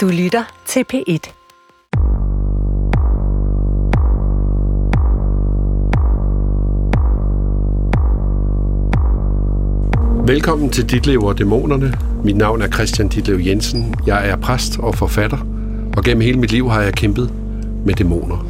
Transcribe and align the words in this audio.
Du 0.00 0.08
lytter 0.08 0.44
til 0.66 0.84
P1. 0.92 1.32
Velkommen 10.26 10.70
til 10.70 10.90
Ditlev 10.90 11.22
og 11.22 11.38
Dæmonerne. 11.38 11.94
Mit 12.24 12.36
navn 12.36 12.62
er 12.62 12.68
Christian 12.68 13.08
Ditlev 13.08 13.38
Jensen. 13.38 13.94
Jeg 14.06 14.28
er 14.28 14.36
præst 14.36 14.78
og 14.78 14.94
forfatter, 14.94 15.38
og 15.96 16.04
gennem 16.04 16.20
hele 16.20 16.38
mit 16.38 16.52
liv 16.52 16.70
har 16.70 16.82
jeg 16.82 16.94
kæmpet 16.94 17.32
med 17.86 17.94
dæmoner. 17.94 18.46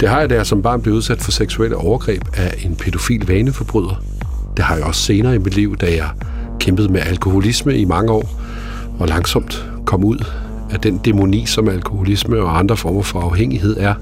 Det 0.00 0.08
har 0.08 0.20
jeg, 0.20 0.30
da 0.30 0.34
jeg 0.34 0.46
som 0.46 0.62
barn 0.62 0.82
blev 0.82 0.94
udsat 0.94 1.20
for 1.20 1.30
seksuelle 1.30 1.76
overgreb 1.76 2.22
af 2.34 2.54
en 2.64 2.76
pædofil 2.76 3.28
vaneforbryder. 3.28 4.02
Det 4.56 4.64
har 4.64 4.76
jeg 4.76 4.84
også 4.84 5.02
senere 5.02 5.34
i 5.34 5.38
mit 5.38 5.54
liv, 5.54 5.76
da 5.76 5.86
jeg 5.86 6.08
kæmpede 6.60 6.92
med 6.92 7.00
alkoholisme 7.00 7.78
i 7.78 7.84
mange 7.84 8.12
år, 8.12 8.30
og 8.98 9.08
langsomt 9.08 9.68
kom 9.88 10.04
ud 10.04 10.24
af 10.70 10.80
den 10.80 10.98
dæmoni, 10.98 11.46
som 11.46 11.68
alkoholisme 11.68 12.40
og 12.40 12.58
andre 12.58 12.76
former 12.76 13.02
for 13.02 13.20
afhængighed 13.20 13.76
er. 13.76 13.94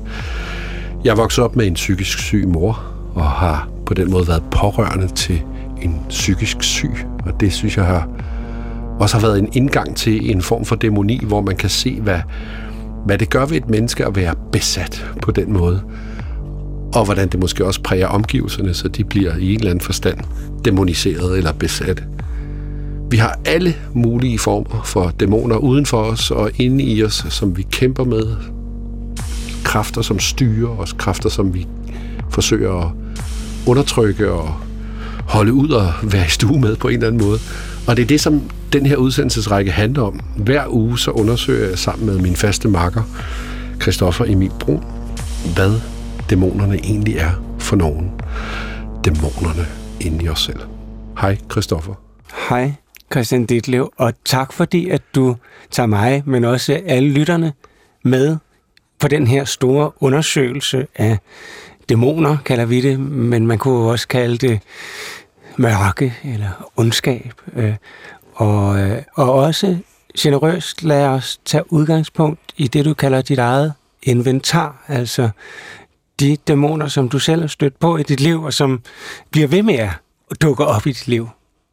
Jeg 1.04 1.16
voksede 1.16 1.45
op 1.45 1.56
med 1.56 1.66
en 1.66 1.74
psykisk 1.74 2.18
syg 2.18 2.48
mor, 2.48 2.82
og 3.14 3.24
har 3.24 3.68
på 3.86 3.95
den 3.95 4.10
måde 4.10 4.28
været 4.28 4.42
pårørende 4.50 5.09
til 5.09 5.42
en 5.82 6.00
psykisk 6.09 6.62
syg, 6.62 6.92
og 7.26 7.40
det 7.40 7.52
synes 7.52 7.76
jeg 7.76 7.84
har 7.84 8.09
også 9.00 9.16
har 9.16 9.26
været 9.26 9.38
en 9.38 9.48
indgang 9.52 9.96
til 9.96 10.30
en 10.30 10.42
form 10.42 10.64
for 10.64 10.76
dæmoni, 10.76 11.24
hvor 11.24 11.40
man 11.40 11.56
kan 11.56 11.70
se, 11.70 12.00
hvad, 12.00 12.20
hvad 13.04 13.18
det 13.18 13.30
gør 13.30 13.46
ved 13.46 13.56
et 13.56 13.70
menneske 13.70 14.06
at 14.06 14.16
være 14.16 14.34
besat 14.52 15.06
på 15.23 15.30
den 15.30 15.52
måde, 15.52 15.82
og 16.95 17.04
hvordan 17.04 17.28
det 17.28 17.40
måske 17.40 17.64
også 17.64 17.82
præger 17.82 18.06
omgivelserne, 18.06 18.74
så 18.74 18.88
de 18.88 19.04
bliver 19.04 19.37
i 19.37 19.52
en 19.52 19.59
eller 19.59 19.70
anden 19.70 19.84
forstand 19.84 20.18
demoniseret 20.64 21.38
eller 21.38 21.52
besat. 21.52 22.04
Vi 23.10 23.16
har 23.16 23.38
alle 23.45 23.74
mulige 23.95 24.38
former 24.38 24.83
for 24.84 25.12
dæmoner 25.20 25.56
uden 25.56 25.87
for 25.87 26.02
os 26.02 26.30
og 26.30 26.51
inde 26.59 26.84
i 26.84 27.05
os, 27.05 27.27
som 27.29 27.56
vi 27.56 27.66
kæmper 27.70 28.05
med. 28.05 28.37
Kræfter, 29.65 30.02
som 30.02 30.18
styrer 30.18 30.79
os, 30.79 30.93
kræfter, 30.93 31.29
som 31.29 31.54
vi 31.54 31.66
forsøger 32.30 32.80
at 32.80 32.93
undertrykke 33.66 34.30
og 34.30 34.54
holde 35.29 35.52
ud 35.52 35.68
og 35.68 35.93
være 36.02 36.26
i 36.26 36.29
stue 36.29 36.60
med 36.60 36.76
på 36.76 36.88
en 36.88 36.95
eller 36.95 37.07
anden 37.07 37.26
måde. 37.26 37.38
Og 37.87 37.96
det 37.96 38.02
er 38.02 38.07
det, 38.07 38.21
som 38.21 38.43
den 38.73 38.87
her 38.87 38.96
udsendelsesrække 38.96 39.70
handler 39.70 40.02
om. 40.02 40.20
Hver 40.37 40.65
uge 40.68 40.98
så 40.98 41.10
undersøger 41.10 41.68
jeg 41.68 41.79
sammen 41.79 42.07
med 42.07 42.18
min 42.18 42.37
faste 42.37 42.68
makker, 42.68 43.02
Christoffer 43.82 44.24
Emil 44.24 44.51
Brun, 44.60 44.85
hvad 45.54 45.80
dæmonerne 46.30 46.74
egentlig 46.74 47.16
er 47.16 47.30
for 47.59 47.76
nogen. 47.76 48.10
Dæmonerne 49.04 49.66
inde 50.01 50.24
i 50.24 50.29
os 50.29 50.41
selv. 50.41 50.60
Hej, 51.20 51.38
Christoffer. 51.51 51.95
Hej, 52.48 52.73
Christian 53.12 53.46
Ditlev, 53.46 53.93
og 53.96 54.12
tak 54.24 54.52
fordi, 54.52 54.88
at 54.88 55.02
du 55.15 55.37
tager 55.71 55.87
mig, 55.87 56.23
men 56.26 56.45
også 56.45 56.80
alle 56.87 57.09
lytterne 57.09 57.52
med 58.02 58.37
på 58.98 59.09
den 59.09 59.26
her 59.26 59.45
store 59.45 60.02
undersøgelse 60.02 60.87
af 60.95 61.18
dæmoner, 61.88 62.37
kalder 62.45 62.65
vi 62.65 62.80
det, 62.80 63.01
men 63.01 63.46
man 63.46 63.59
kunne 63.59 63.90
også 63.90 64.09
kalde 64.09 64.37
det 64.37 64.60
mørke 65.56 66.15
eller 66.25 66.71
ondskab. 66.76 67.32
Øh, 67.56 67.75
og, 68.34 68.81
øh, 68.81 69.03
og 69.15 69.32
også 69.32 69.76
generøst 70.19 70.82
lad 70.82 71.06
os 71.06 71.41
tage 71.44 71.72
udgangspunkt 71.72 72.41
i 72.56 72.69
det, 72.69 72.84
du 72.84 72.94
kalder 72.94 73.22
dit 73.22 73.38
eget 73.38 73.72
inventar, 74.03 74.84
altså 74.88 75.31
de 76.20 76.37
dæmoner, 76.37 76.88
som 76.88 77.09
du 77.09 77.19
selv 77.19 77.41
har 77.41 77.48
stødt 77.48 77.78
på 77.78 77.97
i 77.97 78.03
dit 78.03 78.20
liv, 78.20 78.43
og 78.43 78.53
som 78.53 78.82
bliver 79.31 79.48
ved 79.48 79.62
med 79.62 79.75
at 79.75 79.91
dukke 80.43 80.65
op 80.65 80.87
i 80.87 80.93
dit 80.93 81.09
liv. 81.09 81.28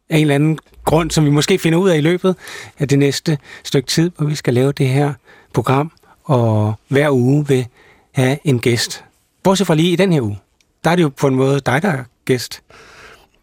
Af 0.09 0.17
en 0.17 0.21
eller 0.21 0.35
anden 0.35 0.59
grund, 0.85 1.11
som 1.11 1.25
vi 1.25 1.29
måske 1.29 1.59
finder 1.59 1.79
ud 1.79 1.89
af 1.89 1.97
i 1.97 2.01
løbet 2.01 2.35
af 2.79 2.87
det 2.87 2.99
næste 2.99 3.37
stykke 3.63 3.87
tid, 3.87 4.11
hvor 4.17 4.27
vi 4.27 4.35
skal 4.35 4.53
lave 4.53 4.71
det 4.71 4.87
her 4.87 5.13
program, 5.53 5.91
og 6.23 6.73
hver 6.87 7.09
uge 7.11 7.47
vil 7.47 7.65
have 8.11 8.37
en 8.43 8.59
gæst. 8.59 9.03
Bortset 9.43 9.67
fra 9.67 9.75
lige 9.75 9.91
i 9.91 9.95
den 9.95 10.13
her 10.13 10.21
uge. 10.21 10.39
Der 10.83 10.89
er 10.89 10.95
det 10.95 11.03
jo 11.03 11.09
på 11.09 11.27
en 11.27 11.35
måde 11.35 11.59
dig, 11.59 11.81
der 11.81 11.89
er 11.89 12.03
gæst. 12.25 12.61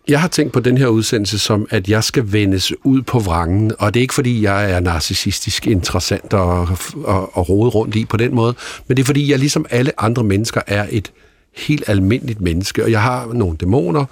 Jeg 0.09 0.21
har 0.21 0.29
tænkt 0.29 0.53
på 0.53 0.61
den 0.61 0.79
her 0.79 0.87
udsendelse 0.87 1.39
som, 1.39 1.67
at 1.71 1.89
jeg 1.89 2.05
skal 2.05 2.33
vendes 2.33 2.73
ud 2.85 3.03
på 3.03 3.19
vrangen, 3.19 3.73
og 3.79 3.95
det 3.95 4.01
er 4.01 4.03
ikke 4.03 4.15
fordi, 4.15 4.43
jeg 4.43 4.71
er 4.73 4.81
narcissistisk 4.81 5.67
interessant 5.67 6.35
og, 6.35 6.69
og, 7.05 7.37
og 7.37 7.49
rode 7.49 7.71
rundt 7.71 7.97
i 7.97 8.05
på 8.05 8.17
den 8.17 8.35
måde, 8.35 8.55
men 8.87 8.97
det 8.97 9.03
er 9.03 9.07
fordi, 9.07 9.31
jeg 9.31 9.39
ligesom 9.39 9.67
alle 9.71 10.01
andre 10.03 10.25
mennesker 10.25 10.61
er 10.67 10.87
et 10.91 11.13
helt 11.57 11.85
almindeligt 11.87 12.41
menneske, 12.41 12.85
og 12.85 12.91
jeg 12.91 13.03
har 13.03 13.31
nogle 13.33 13.57
dæmoner, 13.57 14.05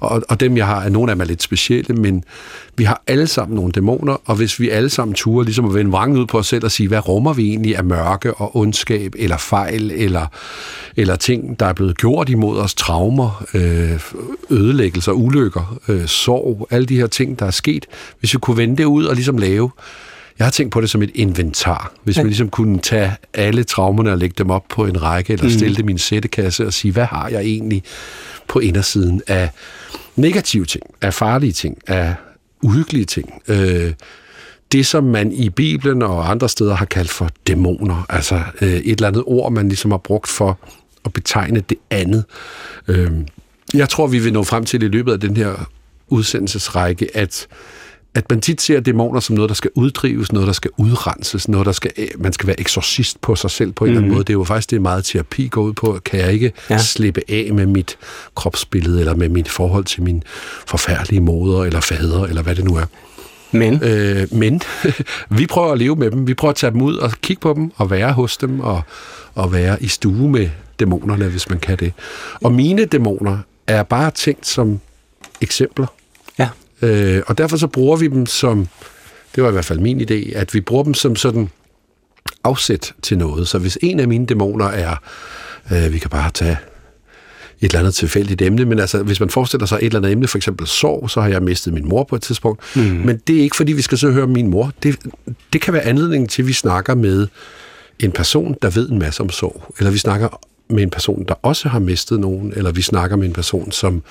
og, 0.00 0.22
og 0.28 0.40
dem 0.40 0.56
jeg 0.56 0.66
har, 0.66 0.82
er 0.82 0.88
nogle 0.88 1.10
af 1.10 1.16
dem 1.16 1.20
er 1.20 1.24
lidt 1.24 1.42
specielle, 1.42 1.94
men 1.94 2.24
vi 2.76 2.84
har 2.84 3.02
alle 3.06 3.26
sammen 3.26 3.56
nogle 3.56 3.72
dæmoner, 3.72 4.16
og 4.24 4.36
hvis 4.36 4.60
vi 4.60 4.70
alle 4.70 4.90
sammen 4.90 5.14
turer 5.14 5.44
ligesom 5.44 5.64
at 5.64 5.74
vende 5.74 5.90
vrangen 5.90 6.18
ud 6.18 6.26
på 6.26 6.38
os 6.38 6.46
selv 6.46 6.64
og 6.64 6.70
sige, 6.70 6.88
hvad 6.88 7.08
rummer 7.08 7.32
vi 7.32 7.48
egentlig 7.48 7.76
af 7.76 7.84
mørke 7.84 8.34
og 8.34 8.56
ondskab, 8.56 9.14
eller 9.18 9.36
fejl, 9.36 9.90
eller, 9.90 10.26
eller 10.96 11.16
ting, 11.16 11.60
der 11.60 11.66
er 11.66 11.72
blevet 11.72 11.98
gjort 11.98 12.28
imod 12.28 12.58
os, 12.58 12.74
traumer, 12.74 13.44
øh, 13.54 14.00
ødelæggelser, 14.50 15.12
ulykker, 15.12 15.78
øh, 15.88 16.06
sorg, 16.06 16.68
alle 16.70 16.86
de 16.86 16.96
her 16.96 17.06
ting, 17.06 17.38
der 17.38 17.46
er 17.46 17.50
sket, 17.50 17.86
hvis 18.20 18.34
vi 18.34 18.38
kunne 18.38 18.56
vende 18.56 18.76
det 18.76 18.84
ud 18.84 19.04
og 19.04 19.14
ligesom 19.14 19.38
lave 19.38 19.70
jeg 20.38 20.46
har 20.46 20.50
tænkt 20.50 20.72
på 20.72 20.80
det 20.80 20.90
som 20.90 21.02
et 21.02 21.10
inventar. 21.14 21.92
Hvis 22.04 22.16
man 22.16 22.26
ligesom 22.26 22.48
kunne 22.48 22.78
tage 22.78 23.12
alle 23.34 23.64
traumerne 23.64 24.12
og 24.12 24.18
lægge 24.18 24.34
dem 24.38 24.50
op 24.50 24.64
på 24.68 24.84
en 24.84 25.02
række, 25.02 25.32
eller 25.32 25.50
stille 25.50 25.76
dem 25.76 25.88
i 25.88 25.92
en 25.92 25.98
sættekasse 25.98 26.66
og 26.66 26.72
sige, 26.72 26.92
hvad 26.92 27.04
har 27.04 27.28
jeg 27.28 27.40
egentlig 27.40 27.82
på 28.48 28.58
indersiden 28.58 29.22
af 29.26 29.50
negative 30.16 30.64
ting, 30.64 30.84
af 31.00 31.14
farlige 31.14 31.52
ting, 31.52 31.78
af 31.86 32.14
uhyggelige 32.62 33.04
ting. 33.04 33.42
Øh, 33.48 33.92
det, 34.72 34.86
som 34.86 35.04
man 35.04 35.32
i 35.32 35.50
Bibelen 35.50 36.02
og 36.02 36.30
andre 36.30 36.48
steder 36.48 36.74
har 36.74 36.84
kaldt 36.84 37.10
for 37.10 37.30
dæmoner, 37.46 38.06
altså 38.08 38.42
øh, 38.60 38.68
et 38.68 38.90
eller 38.90 39.08
andet 39.08 39.22
ord, 39.26 39.52
man 39.52 39.68
ligesom 39.68 39.90
har 39.90 39.98
brugt 39.98 40.28
for 40.28 40.58
at 41.04 41.12
betegne 41.12 41.60
det 41.60 41.78
andet. 41.90 42.24
Øh, 42.88 43.10
jeg 43.74 43.88
tror, 43.88 44.06
vi 44.06 44.18
vil 44.18 44.32
nå 44.32 44.44
frem 44.44 44.64
til 44.64 44.82
i 44.82 44.88
løbet 44.88 45.12
af 45.12 45.20
den 45.20 45.36
her 45.36 45.70
udsendelsesrække, 46.08 47.16
at 47.16 47.46
at 48.14 48.30
man 48.30 48.40
tit 48.40 48.62
ser 48.62 48.80
dæmoner 48.80 49.20
som 49.20 49.36
noget, 49.36 49.48
der 49.48 49.54
skal 49.54 49.70
uddrives, 49.74 50.32
noget, 50.32 50.46
der 50.46 50.52
skal 50.52 50.70
udrenses, 50.76 51.48
noget, 51.48 51.66
der 51.66 51.72
skal, 51.72 51.90
øh, 51.96 52.08
man 52.18 52.32
skal 52.32 52.46
være 52.46 52.60
eksorcist 52.60 53.20
på 53.20 53.36
sig 53.36 53.50
selv 53.50 53.72
på 53.72 53.84
en 53.84 53.90
mm. 53.90 53.90
eller 53.90 53.98
anden 53.98 54.08
mhm. 54.08 54.14
måde. 54.14 54.24
Det 54.24 54.30
er 54.30 54.38
jo 54.38 54.44
faktisk 54.44 54.70
det, 54.70 54.82
meget 54.82 55.04
terapi 55.04 55.48
går 55.48 55.62
ud 55.62 55.72
på. 55.72 55.98
Kan 56.04 56.20
jeg 56.20 56.32
ikke 56.32 56.52
ja. 56.70 56.78
slippe 56.78 57.22
af 57.28 57.50
med 57.52 57.66
mit 57.66 57.98
kropsbillede, 58.34 59.00
eller 59.00 59.14
med 59.14 59.28
mit 59.28 59.48
forhold 59.48 59.84
til 59.84 60.02
min 60.02 60.22
forfærdelige 60.66 61.20
moder, 61.20 61.64
eller 61.64 61.80
fader, 61.80 62.24
eller 62.24 62.42
hvad 62.42 62.54
det 62.54 62.64
nu 62.64 62.76
er. 62.76 62.84
Men? 63.52 63.82
Øh, 63.84 64.26
men 64.32 64.60
vi 65.38 65.46
prøver 65.46 65.72
at 65.72 65.78
leve 65.78 65.96
med 65.96 66.10
dem. 66.10 66.26
Vi 66.26 66.34
prøver 66.34 66.50
at 66.50 66.56
tage 66.56 66.70
dem 66.70 66.82
ud 66.82 66.96
og 66.96 67.12
kigge 67.22 67.40
på 67.40 67.54
dem, 67.54 67.72
og 67.76 67.90
være 67.90 68.12
hos 68.12 68.36
dem, 68.36 68.60
og, 68.60 68.82
og 69.34 69.52
være 69.52 69.82
i 69.82 69.88
stue 69.88 70.30
med 70.30 70.48
dæmonerne, 70.80 71.28
hvis 71.28 71.50
man 71.50 71.58
kan 71.58 71.76
det. 71.76 71.92
Og 72.42 72.52
mine 72.52 72.84
dæmoner 72.84 73.38
er 73.66 73.82
bare 73.82 74.10
tænkt 74.10 74.46
som 74.46 74.80
eksempler 75.40 75.86
Øh, 76.82 77.22
og 77.26 77.38
derfor 77.38 77.56
så 77.56 77.66
bruger 77.66 77.96
vi 77.96 78.08
dem 78.08 78.26
som, 78.26 78.68
det 79.34 79.42
var 79.42 79.48
i 79.48 79.52
hvert 79.52 79.64
fald 79.64 79.78
min 79.78 80.00
idé, 80.00 80.36
at 80.36 80.54
vi 80.54 80.60
bruger 80.60 80.84
dem 80.84 80.94
som 80.94 81.16
sådan 81.16 81.48
afsæt 82.44 82.92
til 83.02 83.18
noget. 83.18 83.48
Så 83.48 83.58
hvis 83.58 83.78
en 83.82 84.00
af 84.00 84.08
mine 84.08 84.26
dæmoner 84.26 84.66
er, 84.66 84.96
øh, 85.72 85.92
vi 85.92 85.98
kan 85.98 86.10
bare 86.10 86.30
tage 86.30 86.56
et 87.60 87.64
eller 87.64 87.78
andet 87.78 87.94
tilfældigt 87.94 88.42
emne, 88.42 88.64
men 88.64 88.78
altså, 88.78 89.02
hvis 89.02 89.20
man 89.20 89.30
forestiller 89.30 89.66
sig 89.66 89.76
et 89.76 89.84
eller 89.84 89.98
andet 89.98 90.12
emne, 90.12 90.28
for 90.28 90.38
eksempel 90.38 90.66
sorg, 90.66 91.10
så 91.10 91.20
har 91.20 91.28
jeg 91.28 91.42
mistet 91.42 91.72
min 91.72 91.88
mor 91.88 92.04
på 92.04 92.16
et 92.16 92.22
tidspunkt. 92.22 92.62
Mm. 92.76 92.82
Men 92.82 93.20
det 93.26 93.36
er 93.36 93.40
ikke, 93.40 93.56
fordi 93.56 93.72
vi 93.72 93.82
skal 93.82 93.98
så 93.98 94.10
høre 94.10 94.22
om 94.22 94.30
min 94.30 94.46
mor. 94.46 94.72
Det, 94.82 94.96
det 95.52 95.60
kan 95.60 95.74
være 95.74 95.82
anledningen 95.82 96.28
til, 96.28 96.42
at 96.42 96.48
vi 96.48 96.52
snakker 96.52 96.94
med 96.94 97.26
en 97.98 98.12
person, 98.12 98.56
der 98.62 98.70
ved 98.70 98.88
en 98.88 98.98
masse 98.98 99.20
om 99.20 99.30
sorg. 99.30 99.74
Eller 99.78 99.90
vi 99.90 99.98
snakker 99.98 100.40
med 100.70 100.82
en 100.82 100.90
person, 100.90 101.24
der 101.28 101.34
også 101.42 101.68
har 101.68 101.78
mistet 101.78 102.20
nogen. 102.20 102.52
Eller 102.56 102.72
vi 102.72 102.82
snakker 102.82 103.16
med 103.16 103.26
en 103.26 103.32
person, 103.32 103.72
som 103.72 104.02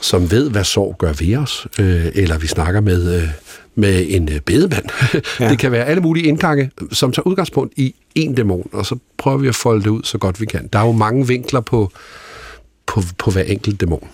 som 0.00 0.30
ved, 0.30 0.50
hvad 0.50 0.64
sorg 0.64 0.96
gør 0.98 1.12
ved 1.12 1.36
os, 1.36 1.66
øh, 1.78 2.06
eller 2.14 2.38
vi 2.38 2.46
snakker 2.46 2.80
med, 2.80 3.22
øh, 3.22 3.28
med 3.74 4.06
en 4.08 4.28
øh, 4.32 4.40
bedemand. 4.40 4.84
Ja. 5.40 5.48
det 5.48 5.58
kan 5.58 5.72
være 5.72 5.84
alle 5.84 6.02
mulige 6.02 6.26
indgange, 6.26 6.70
som 6.92 7.12
tager 7.12 7.26
udgangspunkt 7.26 7.72
i 7.76 7.94
en 8.14 8.34
dæmon, 8.34 8.68
og 8.72 8.86
så 8.86 8.98
prøver 9.18 9.38
vi 9.38 9.48
at 9.48 9.54
folde 9.54 9.82
det 9.82 9.90
ud 9.90 10.02
så 10.04 10.18
godt 10.18 10.40
vi 10.40 10.46
kan. 10.46 10.68
Der 10.72 10.78
er 10.78 10.86
jo 10.86 10.92
mange 10.92 11.26
vinkler 11.26 11.60
på, 11.60 11.92
på, 12.86 13.02
på 13.18 13.30
hver 13.30 13.42
enkelt 13.42 13.80
dæmon. 13.80 14.08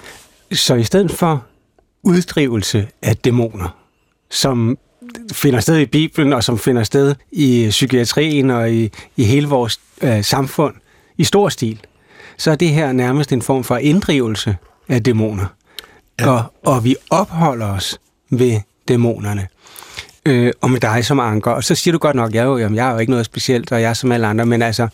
Så 0.53 0.75
i 0.75 0.85
stedet 0.85 1.11
for 1.11 1.45
uddrivelse 2.03 2.89
af 3.03 3.17
dæmoner, 3.17 3.77
som 4.31 4.79
finder 5.33 5.61
sted 5.61 5.79
i 5.79 5.87
Bibelen, 5.87 6.33
og 6.33 6.45
som 6.45 6.59
finder 6.59 6.83
sted 6.83 7.15
i 7.33 7.67
psykiatrien 7.71 8.51
og 8.51 8.73
i, 8.73 8.91
i 9.17 9.25
hele 9.25 9.49
vores 9.49 9.81
øh, 10.03 10.25
samfund 10.25 10.75
i 11.19 11.25
stor 11.25 11.49
stil, 11.49 11.81
så 12.39 12.51
er 12.51 12.55
det 12.55 12.69
her 12.69 12.93
nærmest 12.93 13.33
en 13.33 13.43
form 13.43 13.65
for 13.65 13.77
inddrivelse 13.77 14.57
af 14.89 15.03
dæmoner 15.03 15.47
ja. 16.21 16.31
og, 16.31 16.43
og 16.65 16.85
vi 16.85 16.97
opholder 17.11 17.67
os 17.67 17.99
ved 18.31 18.61
dæmonerne. 18.89 19.49
Øh, 20.27 20.53
og 20.61 20.71
med 20.71 20.81
dig 20.81 21.05
som 21.05 21.21
anker. 21.21 21.51
Og 21.51 21.65
så 21.65 21.75
siger 21.75 21.93
du 21.93 21.99
godt 21.99 22.17
nok, 22.17 22.35
jeg 22.35 22.45
jo, 22.45 22.59
jamen, 22.59 22.77
jeg 22.77 22.89
er 22.89 22.93
jo 22.93 22.99
ikke 22.99 23.11
noget 23.11 23.27
specielt, 23.27 23.73
og 23.73 23.83
jeg 23.83 23.91
er 23.91 23.95
som 23.95 24.13
alle 24.13 24.27
andre, 24.27 24.47
men 24.47 24.63
altså, 24.63 24.89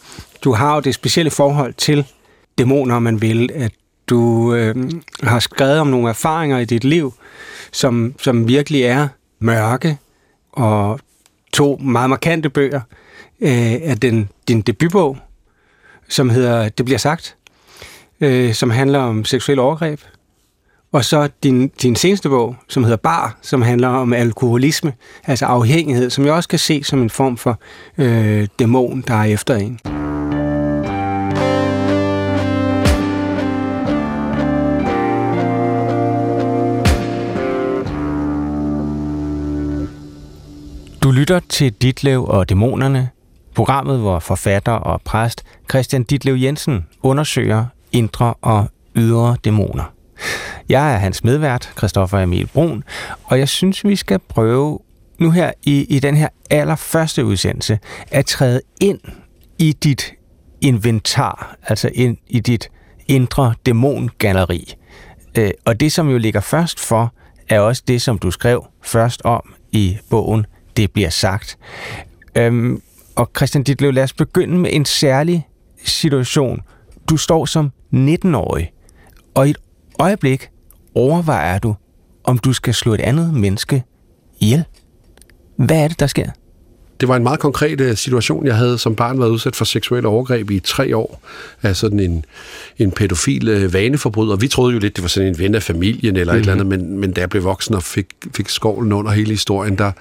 du 0.45 0.53
har 0.53 0.75
jo 0.75 0.81
det 0.81 0.95
specielle 0.95 1.31
forhold 1.31 1.75
til 1.75 2.07
dæmoner, 2.59 2.99
man 2.99 3.23
vil, 3.23 3.51
at 3.55 3.73
du 4.07 4.55
øh, 4.55 4.91
har 5.23 5.39
skrevet 5.39 5.79
om 5.79 5.87
nogle 5.87 6.09
erfaringer 6.09 6.59
i 6.59 6.65
dit 6.65 6.85
liv, 6.85 7.15
som, 7.73 8.15
som 8.21 8.49
virkelig 8.49 8.83
er 8.83 9.09
mørke, 9.39 9.99
og 10.53 11.01
to 11.53 11.77
meget 11.77 12.11
markante 12.11 12.51
bøger 12.51 12.81
øh, 13.41 13.73
af 13.83 13.99
den, 14.03 14.29
din 14.49 14.61
debutbog, 14.61 15.19
som 16.09 16.31
hedder 16.31 16.69
Det 16.69 16.85
bliver 16.85 16.99
sagt, 16.99 17.37
øh, 18.21 18.55
som 18.55 18.71
handler 18.71 18.99
om 18.99 19.25
seksuel 19.25 19.59
overgreb. 19.59 20.01
Og 20.93 21.05
så 21.05 21.29
din, 21.43 21.69
din 21.69 21.97
seneste 21.97 22.29
bog, 22.29 22.56
som 22.69 22.85
hedder 22.85 22.97
Bar, 22.97 23.39
som 23.43 23.62
handler 23.62 23.89
om 23.89 24.12
alkoholisme, 24.12 24.93
altså 25.25 25.47
afhængighed, 25.47 26.11
som 26.11 26.25
jeg 26.25 26.33
også 26.33 26.49
kan 26.49 26.59
se 26.59 26.85
som 26.85 27.03
en 27.03 27.11
form 27.11 27.37
for 27.37 27.61
øh, 27.99 28.49
dæmon, 28.59 29.05
der 29.06 29.15
er 29.15 29.25
efter 29.25 29.56
en. 29.56 29.79
Du 41.03 41.11
lytter 41.11 41.41
til 41.49 41.73
Ditlev 41.73 42.25
og 42.25 42.49
Dæmonerne, 42.49 43.09
programmet, 43.55 43.99
hvor 43.99 44.19
forfatter 44.19 44.73
og 44.73 45.03
præst 45.05 45.45
Christian 45.71 46.03
Ditlev 46.05 46.35
Jensen 46.35 46.87
undersøger 47.03 47.65
indre 47.93 48.35
og 48.35 48.67
ydre 48.97 49.37
dæmoner. 49.45 50.01
Jeg 50.73 50.95
er 50.95 50.99
hans 50.99 51.25
medvært, 51.25 51.73
Christoffer 51.79 52.19
Emil 52.19 52.47
Brun, 52.47 52.85
og 53.25 53.39
jeg 53.39 53.49
synes, 53.49 53.85
vi 53.85 53.97
skal 53.97 54.19
prøve 54.19 54.79
nu 55.19 55.31
her 55.31 55.53
i, 55.63 55.85
i 55.85 55.99
den 55.99 56.17
her 56.17 56.29
allerførste 56.51 57.25
udsendelse 57.25 57.79
at 58.11 58.27
træde 58.27 58.61
ind 58.81 59.01
i 59.59 59.73
dit 59.73 60.15
inventar, 60.61 61.57
altså 61.63 61.91
ind 61.95 62.17
i 62.29 62.41
dit 62.41 62.71
indre 63.09 63.55
dæmongalleri. 63.67 64.75
Øh, 65.39 65.51
og 65.65 65.81
det, 65.81 65.93
som 65.93 66.09
jo 66.09 66.19
ligger 66.19 66.41
først 66.41 66.81
for, 66.81 67.15
er 67.49 67.61
også 67.61 67.83
det, 67.89 68.03
som 68.03 68.19
du 68.19 68.31
skrev 68.31 68.67
først 68.83 69.23
om 69.25 69.55
i 69.73 69.99
bogen 70.11 70.47
Det 70.77 70.93
bliver 70.93 71.11
sagt. 71.11 71.59
Øhm, 72.35 72.83
og 73.17 73.31
Christian 73.37 73.65
Ditlev, 73.65 73.93
lad 73.93 74.03
os 74.03 74.13
begynde 74.13 74.59
med 74.59 74.71
en 74.73 74.85
særlig 74.85 75.49
situation. 75.85 76.61
Du 77.09 77.17
står 77.17 77.45
som 77.45 77.73
19-årig, 77.95 78.73
og 79.35 79.47
i 79.47 79.51
et 79.51 79.59
øjeblik 79.99 80.51
overvejer 80.94 81.59
du, 81.59 81.75
om 82.25 82.39
du 82.39 82.53
skal 82.53 82.75
slå 82.75 82.94
et 82.94 83.00
andet 83.00 83.35
menneske 83.35 83.85
ihjel. 84.41 84.65
Hvad 85.56 85.77
er 85.77 85.89
det, 85.89 86.00
der 86.00 86.06
sker? 86.06 86.31
Det 87.00 87.09
var 87.09 87.17
en 87.17 87.23
meget 87.23 87.41
konkret 87.41 87.81
øh, 87.81 87.97
situation. 87.97 88.47
Jeg 88.47 88.56
havde 88.56 88.79
som 88.79 88.94
barn 88.94 89.21
været 89.21 89.31
udsat 89.31 89.56
for 89.56 89.65
seksuelle 89.65 90.09
overgreb 90.09 90.50
i 90.50 90.61
tre 90.61 90.97
år 90.97 91.23
af 91.62 91.77
sådan 91.77 92.00
en, 92.00 92.25
en 92.79 92.91
pædofil 92.91 93.49
øh, 93.49 93.73
vaneforbryder. 93.73 94.37
Vi 94.37 94.49
troede 94.49 94.73
jo 94.73 94.79
lidt, 94.79 94.97
det 94.97 95.03
var 95.03 95.09
sådan 95.09 95.29
en 95.29 95.39
ven 95.39 95.55
af 95.55 95.62
familien 95.62 96.17
eller 96.17 96.33
mm-hmm. 96.33 96.49
et 96.49 96.50
eller 96.50 96.65
mhm. 96.65 96.73
andet, 96.73 96.89
men, 96.89 96.99
men 96.99 97.12
da 97.12 97.21
jeg 97.21 97.31
blev 97.31 97.45
voksen 97.45 97.75
og 97.75 97.83
fik, 97.83 98.06
fik 98.37 98.49
skovlen 98.49 98.93
under 98.93 99.11
hele 99.11 99.31
historien, 99.31 99.79
der, 99.79 99.93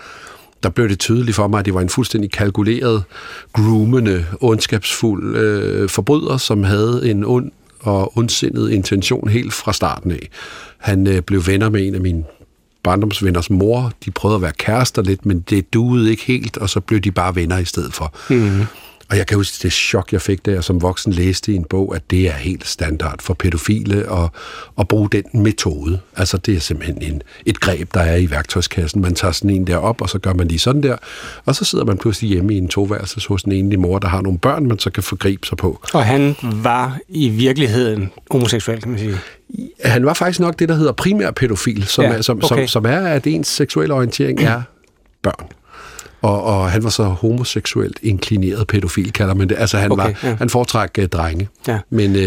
der 0.64 0.70
blev 0.70 0.90
det 0.90 1.00
tydeligt 1.00 1.36
for 1.36 1.48
mig, 1.48 1.60
at 1.60 1.66
det 1.66 1.74
var 1.74 1.82
en 1.82 1.90
fuldstændig 1.90 2.32
kalkuleret, 2.32 3.04
groomende, 3.54 4.26
ondskabsfuld 4.42 5.36
øh, 5.38 5.90
forbryder, 5.90 6.38
som 6.38 6.64
havde 6.64 7.10
en 7.12 7.24
ond 7.26 7.52
og 7.80 8.18
ondsindet 8.18 8.72
intention 8.72 9.30
helt 9.30 9.54
fra 9.54 9.74
starten 9.74 10.12
af. 10.12 10.30
Han 10.82 11.08
øh, 11.08 11.22
blev 11.22 11.48
venner 11.48 11.70
med 11.70 11.88
en 11.88 11.96
af 11.96 12.02
mine 12.02 12.24
barndomsvenners 12.84 13.50
mor. 13.50 13.92
De 14.06 14.12
prøvede 14.12 14.36
at 14.36 14.42
være 14.42 14.52
kærester 14.58 15.02
lidt, 15.02 15.26
men 15.26 15.40
det 15.40 15.74
duede 15.74 16.12
ikke 16.12 16.24
helt, 16.24 16.58
og 16.58 16.70
så 16.70 16.80
blev 16.80 17.00
de 17.00 17.12
bare 17.12 17.36
venner 17.36 17.58
i 17.58 17.66
stedet 17.66 17.94
for. 17.94 18.14
Mm. 18.30 18.66
Og 19.12 19.18
jeg 19.18 19.28
kan 19.28 19.38
huske 19.38 19.64
det 19.64 19.74
chok, 19.74 20.12
jeg 20.12 20.22
fik, 20.22 20.48
jeg 20.48 20.64
som 20.64 20.82
voksen 20.82 21.14
læste 21.14 21.52
i 21.52 21.56
en 21.56 21.64
bog, 21.64 21.96
at 21.96 22.12
det 22.12 22.28
er 22.28 22.32
helt 22.32 22.68
standard 22.68 23.22
for 23.22 23.34
pædofile 23.34 23.96
at, 23.96 24.30
at 24.80 24.88
bruge 24.88 25.10
den 25.12 25.24
metode. 25.34 26.00
Altså 26.18 26.38
det 26.38 26.56
er 26.56 26.60
simpelthen 26.60 27.02
en, 27.02 27.22
et 27.46 27.60
greb, 27.60 27.94
der 27.94 28.00
er 28.00 28.16
i 28.16 28.32
værktøjskassen. 28.32 29.02
Man 29.02 29.16
tager 29.16 29.32
sådan 29.32 29.50
en 29.50 29.68
der 29.68 29.78
op, 29.78 30.02
og 30.02 30.10
så 30.10 30.20
gør 30.20 30.34
man 30.34 30.48
lige 30.48 30.60
sådan 30.60 30.84
der, 30.84 30.98
og 31.46 31.56
så 31.56 31.66
sidder 31.66 31.86
man 31.86 31.98
pludselig 31.98 32.30
hjemme 32.30 32.54
i 32.54 32.58
en 32.58 32.68
toværelse 32.68 33.28
hos 33.28 33.44
en 33.44 33.52
enlig 33.52 33.80
mor, 33.80 34.00
der 34.00 34.08
har 34.08 34.22
nogle 34.22 34.40
børn, 34.40 34.68
man 34.68 34.80
så 34.80 34.90
kan 34.90 35.04
forgribe 35.04 35.48
sig 35.48 35.58
på. 35.58 35.82
Og 35.94 36.06
han 36.06 36.36
var 36.42 36.98
i 37.10 37.30
virkeligheden 37.30 38.12
homoseksuel, 38.32 38.82
kan 38.82 38.92
man 38.92 39.00
sige? 39.00 39.18
Han 39.86 40.06
var 40.06 40.14
faktisk 40.14 40.40
nok 40.40 40.60
det, 40.60 40.70
der 40.70 40.76
hedder 40.76 40.92
primær 40.92 41.32
pædofil, 41.32 41.88
som, 41.88 42.06
ja, 42.06 42.12
er, 42.12 42.22
som, 42.22 42.38
okay. 42.38 42.48
som, 42.48 42.68
som 42.68 42.86
er, 42.86 43.00
at 43.00 43.28
ens 43.28 43.48
seksuelle 43.48 43.94
orientering 43.94 44.40
er 44.40 44.62
børn. 45.22 45.61
Og, 46.22 46.44
og 46.44 46.72
han 46.72 46.84
var 46.84 46.90
så 46.90 47.04
homoseksuelt 47.04 48.00
inklineret 48.04 48.68
pædofil, 48.68 49.12
kalder 49.12 49.34
man 49.34 49.50
det. 49.50 49.56
Altså 49.60 49.78
han, 49.78 49.92
okay, 49.92 50.04
var, 50.04 50.14
ja. 50.24 50.36
han 50.36 50.50
foretræk 50.50 50.90
uh, 51.00 51.06
drenge. 51.06 51.50
Ja. 51.68 51.80
Men, 51.90 52.16
uh, 52.16 52.22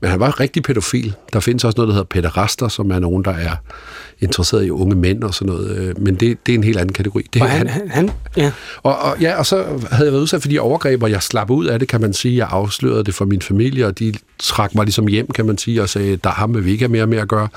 men 0.00 0.10
han 0.10 0.20
var 0.20 0.40
rigtig 0.40 0.62
pædofil. 0.62 1.14
Der 1.32 1.40
findes 1.40 1.64
også 1.64 1.76
noget, 1.76 1.88
der 1.88 1.94
hedder 1.94 2.06
pæderaster, 2.06 2.68
som 2.68 2.90
er 2.90 2.98
nogen, 2.98 3.24
der 3.24 3.30
er 3.30 3.56
interesseret 4.20 4.64
i 4.64 4.70
unge 4.70 4.96
mænd 4.96 5.22
og 5.22 5.34
sådan 5.34 5.54
noget. 5.54 5.94
Uh, 5.96 6.02
men 6.02 6.14
det, 6.14 6.46
det 6.46 6.52
er 6.52 6.58
en 6.58 6.64
helt 6.64 6.78
anden 6.78 6.92
kategori. 6.92 7.26
Det, 7.32 7.42
og 7.42 7.48
han, 7.48 7.68
han, 7.68 7.88
han, 7.90 8.10
ja. 8.36 8.52
Og, 8.82 8.98
og, 8.98 9.16
ja, 9.20 9.38
og 9.38 9.46
så 9.46 9.56
havde 9.90 10.04
jeg 10.04 10.12
været 10.12 10.22
udsat 10.22 10.42
for 10.42 10.48
de 10.48 10.60
overgreb, 10.60 11.02
og 11.02 11.10
jeg 11.10 11.22
slap 11.22 11.50
ud 11.50 11.66
af 11.66 11.78
det, 11.78 11.88
kan 11.88 12.00
man 12.00 12.12
sige. 12.12 12.36
Jeg 12.36 12.48
afslørede 12.50 13.04
det 13.04 13.14
for 13.14 13.24
min 13.24 13.42
familie, 13.42 13.86
og 13.86 13.98
de 13.98 14.14
trak 14.38 14.74
mig 14.74 14.84
ligesom 14.84 15.06
hjem, 15.06 15.30
kan 15.30 15.46
man 15.46 15.58
sige, 15.58 15.82
og 15.82 15.88
sagde, 15.88 16.16
der 16.16 16.30
har 16.30 16.46
med 16.46 16.60
vi 16.60 16.70
ikke 16.70 16.88
mere 16.88 17.06
med 17.06 17.18
at 17.18 17.28
gøre. 17.28 17.48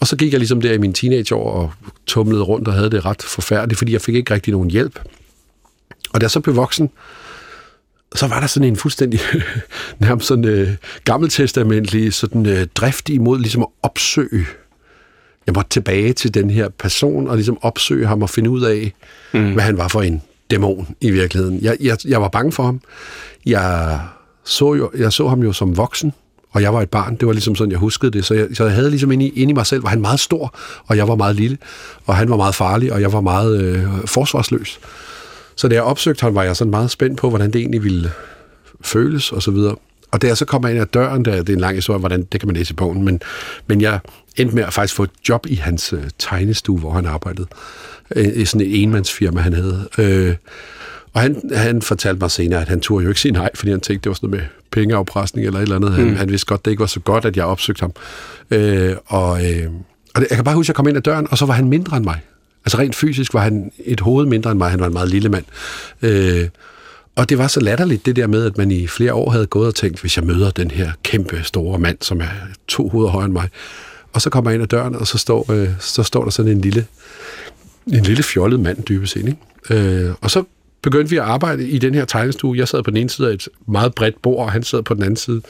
Og 0.00 0.06
så 0.06 0.16
gik 0.16 0.32
jeg 0.32 0.40
ligesom 0.40 0.60
der 0.60 0.72
i 0.72 0.78
min 0.78 0.92
teenageår 0.92 1.52
og 1.52 1.72
tumlede 2.06 2.42
rundt 2.42 2.68
og 2.68 2.74
havde 2.74 2.90
det 2.90 3.04
ret 3.04 3.22
forfærdeligt, 3.22 3.78
fordi 3.78 3.92
jeg 3.92 4.00
fik 4.00 4.14
ikke 4.14 4.34
rigtig 4.34 4.52
nogen 4.52 4.70
hjælp. 4.70 5.00
Og 6.12 6.20
da 6.20 6.24
jeg 6.24 6.30
så 6.30 6.40
blev 6.40 6.56
voksen, 6.56 6.90
så 8.14 8.26
var 8.26 8.40
der 8.40 8.46
sådan 8.46 8.68
en 8.68 8.76
fuldstændig 8.76 9.20
nærmest 9.98 10.26
sådan 10.26 10.44
øh, 10.44 10.68
gammeltestamentlig 11.04 12.14
sådan 12.14 12.46
øh, 12.46 12.66
drift 12.74 13.08
imod 13.08 13.38
ligesom 13.38 13.62
at 13.62 13.68
opsøge. 13.82 14.46
Jeg 15.46 15.54
måtte 15.54 15.70
tilbage 15.70 16.12
til 16.12 16.34
den 16.34 16.50
her 16.50 16.68
person 16.68 17.28
og 17.28 17.36
ligesom 17.36 17.58
opsøge 17.62 18.06
ham 18.06 18.22
og 18.22 18.30
finde 18.30 18.50
ud 18.50 18.62
af, 18.62 18.92
mm. 19.32 19.52
hvad 19.52 19.64
han 19.64 19.78
var 19.78 19.88
for 19.88 20.02
en 20.02 20.22
dæmon 20.50 20.88
i 21.00 21.10
virkeligheden. 21.10 21.58
Jeg, 21.62 21.76
jeg, 21.80 21.98
jeg 22.04 22.22
var 22.22 22.28
bange 22.28 22.52
for 22.52 22.62
ham. 22.62 22.80
Jeg 23.46 24.00
så, 24.44 24.74
jo, 24.74 24.90
jeg 24.98 25.12
så 25.12 25.28
ham 25.28 25.42
jo 25.42 25.52
som 25.52 25.76
voksen, 25.76 26.12
og 26.50 26.62
jeg 26.62 26.74
var 26.74 26.82
et 26.82 26.90
barn. 26.90 27.16
Det 27.16 27.26
var 27.26 27.32
ligesom 27.32 27.54
sådan, 27.54 27.70
jeg 27.70 27.78
huskede 27.78 28.10
det. 28.10 28.24
Så 28.24 28.34
jeg, 28.34 28.46
så 28.54 28.64
jeg 28.64 28.74
havde 28.74 28.90
ligesom 28.90 29.12
inde 29.12 29.26
i, 29.26 29.28
inde 29.28 29.50
i 29.50 29.54
mig 29.54 29.66
selv, 29.66 29.82
var 29.82 29.88
han 29.88 30.00
meget 30.00 30.20
stor, 30.20 30.54
og 30.86 30.96
jeg 30.96 31.08
var 31.08 31.14
meget 31.14 31.36
lille, 31.36 31.58
og 32.06 32.16
han 32.16 32.30
var 32.30 32.36
meget 32.36 32.54
farlig, 32.54 32.92
og 32.92 33.00
jeg 33.00 33.12
var 33.12 33.20
meget 33.20 33.62
øh, 33.62 33.84
forsvarsløs. 34.06 34.80
Så 35.56 35.68
da 35.68 35.74
jeg 35.74 35.82
opsøgte 35.82 36.22
ham, 36.22 36.34
var 36.34 36.42
jeg 36.42 36.56
sådan 36.56 36.70
meget 36.70 36.90
spændt 36.90 37.18
på, 37.18 37.28
hvordan 37.28 37.52
det 37.52 37.58
egentlig 37.58 37.84
ville 37.84 38.10
føles, 38.80 39.32
og 39.32 39.42
så 39.42 39.50
videre. 39.50 39.76
Og 40.10 40.22
da 40.22 40.26
jeg 40.26 40.36
så 40.36 40.44
kom 40.44 40.66
ind 40.66 40.78
ad 40.78 40.86
døren, 40.86 41.24
der, 41.24 41.36
det 41.36 41.48
er 41.48 41.52
en 41.52 41.60
lang 41.60 41.74
historie, 41.74 41.98
hvordan, 41.98 42.22
det 42.32 42.40
kan 42.40 42.46
man 42.46 42.56
læse 42.56 42.72
i 42.72 42.74
bogen, 42.74 43.04
men, 43.04 43.20
men 43.66 43.80
jeg 43.80 44.00
endte 44.36 44.54
med 44.54 44.64
at 44.64 44.72
faktisk 44.72 44.94
få 44.94 45.02
et 45.02 45.10
job 45.28 45.46
i 45.46 45.54
hans 45.54 45.92
øh, 45.92 46.02
tegnestue, 46.18 46.78
hvor 46.78 46.92
han 46.92 47.06
arbejdede. 47.06 47.46
Øh, 48.16 48.26
I 48.34 48.44
sådan 48.44 48.66
et 48.66 48.82
enmandsfirma, 48.82 49.40
han 49.40 49.52
havde. 49.52 49.88
Øh, 49.98 50.34
og 51.12 51.20
han, 51.20 51.50
han 51.54 51.82
fortalte 51.82 52.20
mig 52.20 52.30
senere, 52.30 52.60
at 52.60 52.68
han 52.68 52.80
turde 52.80 53.04
jo 53.04 53.08
ikke 53.08 53.20
sige 53.20 53.32
nej, 53.32 53.50
fordi 53.54 53.70
han 53.70 53.80
tænkte, 53.80 54.04
det 54.04 54.10
var 54.10 54.14
sådan 54.14 54.30
noget 54.30 54.42
med 54.42 54.57
pengeafpresning 54.70 55.46
eller 55.46 55.58
et 55.58 55.62
eller 55.62 55.76
andet. 55.76 55.92
Han, 55.92 56.04
mm. 56.04 56.16
han 56.16 56.28
vidste 56.28 56.46
godt, 56.46 56.64
det 56.64 56.70
ikke 56.70 56.80
var 56.80 56.86
så 56.86 57.00
godt, 57.00 57.24
at 57.24 57.36
jeg 57.36 57.44
opsøgte 57.44 57.80
ham. 57.80 57.92
Øh, 58.50 58.96
og, 59.06 59.44
øh, 59.44 59.70
og 60.14 60.20
det, 60.20 60.26
jeg 60.30 60.36
kan 60.36 60.44
bare 60.44 60.54
huske, 60.54 60.66
at 60.66 60.68
jeg 60.68 60.76
kom 60.76 60.88
ind 60.88 60.96
ad 60.96 61.02
døren, 61.02 61.26
og 61.30 61.38
så 61.38 61.46
var 61.46 61.54
han 61.54 61.68
mindre 61.68 61.96
end 61.96 62.04
mig. 62.04 62.20
Altså 62.64 62.78
rent 62.78 62.94
fysisk 62.94 63.34
var 63.34 63.40
han 63.40 63.72
et 63.84 64.00
hoved 64.00 64.26
mindre 64.26 64.50
end 64.50 64.58
mig. 64.58 64.70
Han 64.70 64.80
var 64.80 64.86
en 64.86 64.92
meget 64.92 65.08
lille 65.08 65.28
mand. 65.28 65.44
Øh, 66.02 66.48
og 67.16 67.28
det 67.28 67.38
var 67.38 67.46
så 67.46 67.60
latterligt, 67.60 68.06
det 68.06 68.16
der 68.16 68.26
med, 68.26 68.44
at 68.44 68.58
man 68.58 68.70
i 68.70 68.86
flere 68.86 69.14
år 69.14 69.30
havde 69.30 69.46
gået 69.46 69.66
og 69.66 69.74
tænkt, 69.74 70.00
hvis 70.00 70.16
jeg 70.16 70.24
møder 70.24 70.50
den 70.50 70.70
her 70.70 70.92
kæmpe 71.02 71.40
store 71.42 71.78
mand, 71.78 71.98
som 72.00 72.20
er 72.20 72.28
to 72.68 72.88
hoveder 72.88 73.10
højere 73.10 73.24
end 73.26 73.32
mig, 73.32 73.48
og 74.12 74.22
så 74.22 74.30
kommer 74.30 74.50
jeg 74.50 74.54
ind 74.54 74.62
ad 74.62 74.68
døren, 74.68 74.94
og 74.94 75.06
så 75.06 75.18
står, 75.18 75.52
øh, 75.52 75.68
så 75.78 76.02
står 76.02 76.24
der 76.24 76.30
sådan 76.30 76.52
en 76.52 76.60
lille, 76.60 76.86
en 77.86 78.02
lille 78.02 78.22
fjollet 78.22 78.60
mand 78.60 78.82
dybest 78.84 79.12
set. 79.12 79.28
Ikke? 79.28 80.06
Øh, 80.06 80.14
og 80.20 80.30
så 80.30 80.44
begyndte 80.82 81.10
vi 81.10 81.16
at 81.16 81.22
arbejde 81.22 81.68
i 81.68 81.78
den 81.78 81.94
her 81.94 82.04
tegnestue. 82.04 82.58
Jeg 82.58 82.68
sad 82.68 82.82
på 82.82 82.90
den 82.90 82.96
ene 82.96 83.10
side 83.10 83.28
af 83.28 83.34
et 83.34 83.48
meget 83.66 83.94
bredt 83.94 84.22
bord, 84.22 84.44
og 84.44 84.52
han 84.52 84.62
sad 84.62 84.82
på 84.82 84.94
den 84.94 85.02
anden 85.02 85.16
side. 85.16 85.42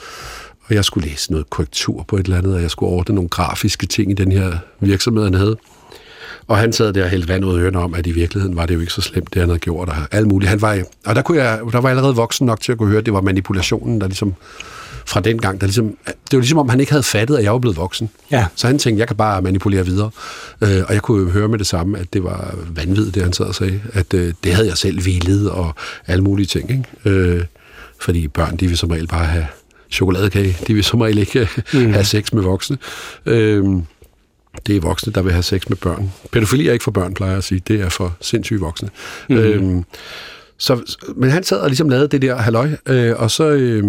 Og 0.65 0.75
jeg 0.75 0.85
skulle 0.85 1.09
læse 1.09 1.31
noget 1.31 1.51
korrektur 1.51 2.03
på 2.03 2.17
et 2.17 2.25
eller 2.25 2.39
andet, 2.39 2.55
og 2.55 2.63
jeg 2.63 2.71
skulle 2.71 2.93
ordne 2.93 3.15
nogle 3.15 3.29
grafiske 3.29 3.87
ting 3.87 4.11
i 4.11 4.15
den 4.15 4.33
her 4.33 4.53
virksomhed, 4.81 5.25
han 5.25 5.35
havde. 5.35 5.57
Og 6.47 6.59
han 6.59 6.73
sad 6.73 6.93
der 6.93 7.05
og 7.05 7.11
hældte 7.11 7.29
vand 7.29 7.45
ud 7.45 7.55
af 7.55 7.63
ørerne 7.63 7.79
om, 7.79 7.95
at 7.95 8.07
i 8.07 8.13
virkeligheden 8.13 8.57
var 8.57 8.67
det 8.67 8.75
jo 8.75 8.81
ikke 8.81 8.93
så 8.93 9.01
slemt, 9.01 9.35
det 9.35 9.41
han 9.41 9.49
havde 9.49 9.59
gjort. 9.59 9.89
Og 9.89 9.97
alt 10.11 10.27
muligt. 10.27 10.49
Han 10.51 10.63
var, 10.63 10.83
og 11.07 11.15
der, 11.15 11.23
kunne 11.23 11.43
jeg, 11.43 11.61
der 11.73 11.81
var 11.81 11.89
jeg 11.89 11.97
allerede 11.97 12.17
voksen 12.17 12.47
nok 12.47 12.61
til 12.61 12.73
at 12.73 12.79
kunne 12.79 12.89
høre, 12.89 12.99
at 12.99 13.07
det 13.07 13.15
var 13.15 13.21
manipulationen, 13.21 14.01
der 14.01 14.07
ligesom 14.07 14.35
fra 15.09 15.21
den 15.21 15.38
gang, 15.38 15.61
der 15.61 15.67
ligesom, 15.67 15.97
det 16.07 16.33
var 16.33 16.38
ligesom 16.38 16.59
om 16.59 16.69
han 16.69 16.81
ikke 16.81 16.93
havde 16.93 17.03
fattet, 17.03 17.37
at 17.37 17.45
jeg 17.45 17.53
var 17.53 17.59
blevet 17.59 17.77
voksen. 17.77 18.11
Ja. 18.31 18.47
Så 18.55 18.67
han 18.67 18.79
tænkte, 18.79 19.00
jeg 19.00 19.09
kan 19.09 19.17
bare 19.17 19.43
manipulere 19.43 19.85
videre. 19.85 20.11
Øh, 20.61 20.83
og 20.88 20.95
jeg 20.95 21.03
kunne 21.03 21.23
jo 21.23 21.31
høre 21.31 21.49
med 21.49 21.59
det 21.59 21.67
samme, 21.67 21.99
at 21.99 22.12
det 22.12 22.25
var 22.25 22.55
vanvittigt, 22.75 23.15
det 23.15 23.23
han 23.23 23.33
sad 23.33 23.47
og 23.47 23.55
sagde. 23.55 23.81
At 23.93 24.15
øh, 24.15 24.35
det 24.45 24.55
havde 24.55 24.69
jeg 24.69 24.77
selv 24.77 25.03
hvilet 25.03 25.50
og 25.50 25.75
alle 26.07 26.25
mulige 26.25 26.47
ting. 26.47 26.71
Ikke? 26.71 27.19
Øh, 27.19 27.45
fordi 28.00 28.29
børn, 28.29 28.57
de 28.57 28.69
vil 28.69 28.79
som 28.79 28.91
regel 28.91 29.07
bare 29.07 29.25
have 29.25 29.47
chokoladekage. 29.91 30.57
De 30.67 30.75
vil 30.75 30.85
som 30.85 31.00
regel 31.00 31.19
ikke 31.19 31.49
mm. 31.73 31.93
have 31.93 32.05
sex 32.05 32.33
med 32.33 32.43
voksne. 32.43 32.79
Øh, 33.27 33.65
det 34.67 34.77
er 34.77 34.81
voksne, 34.81 35.12
der 35.12 35.23
vil 35.23 35.33
have 35.33 35.43
sex 35.43 35.69
med 35.69 35.77
børn. 35.77 36.12
Pædofili 36.33 36.69
er 36.69 36.73
ikke 36.73 36.83
for 36.83 36.91
børn, 36.91 37.15
plejer 37.15 37.33
jeg 37.33 37.38
at 37.38 37.45
sige. 37.45 37.62
Det 37.69 37.81
er 37.81 37.88
for 37.88 38.17
sindssyge 38.21 38.61
voksne. 38.61 38.88
Mm. 39.29 39.37
Øhm, 39.37 39.85
så, 40.59 40.97
men 41.17 41.31
han 41.31 41.43
sad 41.43 41.59
og 41.59 41.69
ligesom 41.69 41.88
lavede 41.88 42.09
det 42.09 42.23
der 42.23 42.37
halløj, 42.37 42.71
øh, 42.87 43.15
og, 43.17 43.31
så, 43.31 43.45
øh, 43.45 43.85